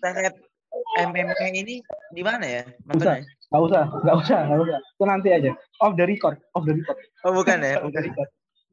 terhadap 0.00 0.34
MMA 0.96 1.46
ini 1.52 1.84
di 2.12 2.22
mana 2.24 2.44
ya? 2.44 2.62
Nontonnya? 2.88 3.24
Gak 3.48 3.62
usah, 3.64 3.84
gak 4.04 4.16
usah, 4.20 4.40
gak 4.44 4.58
usah. 4.60 4.78
Itu 4.80 5.04
nanti 5.08 5.28
aja. 5.32 5.52
Off 5.80 5.96
the 5.96 6.04
record, 6.04 6.36
off 6.52 6.64
the 6.68 6.76
record. 6.76 6.96
Oh, 7.24 7.32
bukan 7.32 7.64
ya? 7.64 7.76
Off 7.84 7.92
the 7.92 8.00
Bukan. 8.00 8.02
record. 8.12 8.28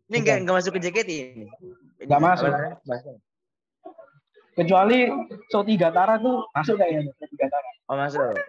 Ini 0.06 0.18
enggak 0.22 0.38
enggak 0.46 0.56
masuk 0.62 0.72
ke 0.78 0.80
JKT 0.86 1.10
ini. 1.10 1.48
Ini 2.00 2.04
Nggak 2.06 2.20
apa 2.20 2.28
masuk. 2.36 2.50
Bahasa. 2.86 3.10
Kecuali 4.56 5.00
show 5.52 5.64
tiga 5.68 5.92
Tara 5.92 6.16
tuh 6.22 6.48
masuk 6.56 6.76
kayaknya 6.80 7.12
show 7.12 7.28
tiga 7.28 7.48
Tara. 7.52 7.70
Oh, 7.92 7.98
masuk. 8.00 8.36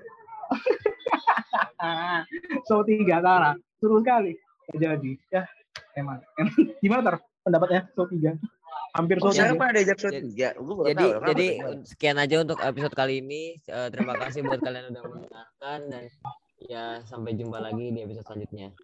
Show 2.67 2.81
tiga 2.87 3.19
Tara. 3.23 3.51
Seru 3.79 4.03
sekali. 4.03 4.33
Jadi. 4.75 5.13
Ya, 5.31 5.47
emang. 5.95 6.19
emang. 6.39 6.55
Gimana 6.83 7.03
Tar 7.03 7.17
pendapatnya 7.47 7.87
show 7.95 8.11
tiga? 8.11 8.35
Hampir 8.93 9.17
Oh, 9.17 9.31
show 9.31 9.33
tiga. 9.33 9.55
siapa 9.55 9.65
ada 9.71 9.79
ajak 9.79 9.97
Jadi- 10.03 11.15
tahu. 11.15 11.29
Jadi 11.31 11.47
tuh? 11.55 11.81
sekian 11.87 12.17
aja 12.19 12.37
untuk 12.43 12.59
episode 12.59 12.95
kali 12.95 13.15
ini. 13.23 13.43
Eh, 13.63 13.89
terima 13.95 14.19
kasih 14.19 14.43
buat 14.43 14.59
kalian 14.59 14.91
udah 14.91 15.03
mendengarkan 15.07 15.79
dan 15.87 16.03
ya 16.59 16.99
sampai 17.05 17.39
jumpa 17.39 17.63
lagi 17.63 17.95
di 17.95 18.01
episode 18.03 18.27
selanjutnya. 18.27 18.75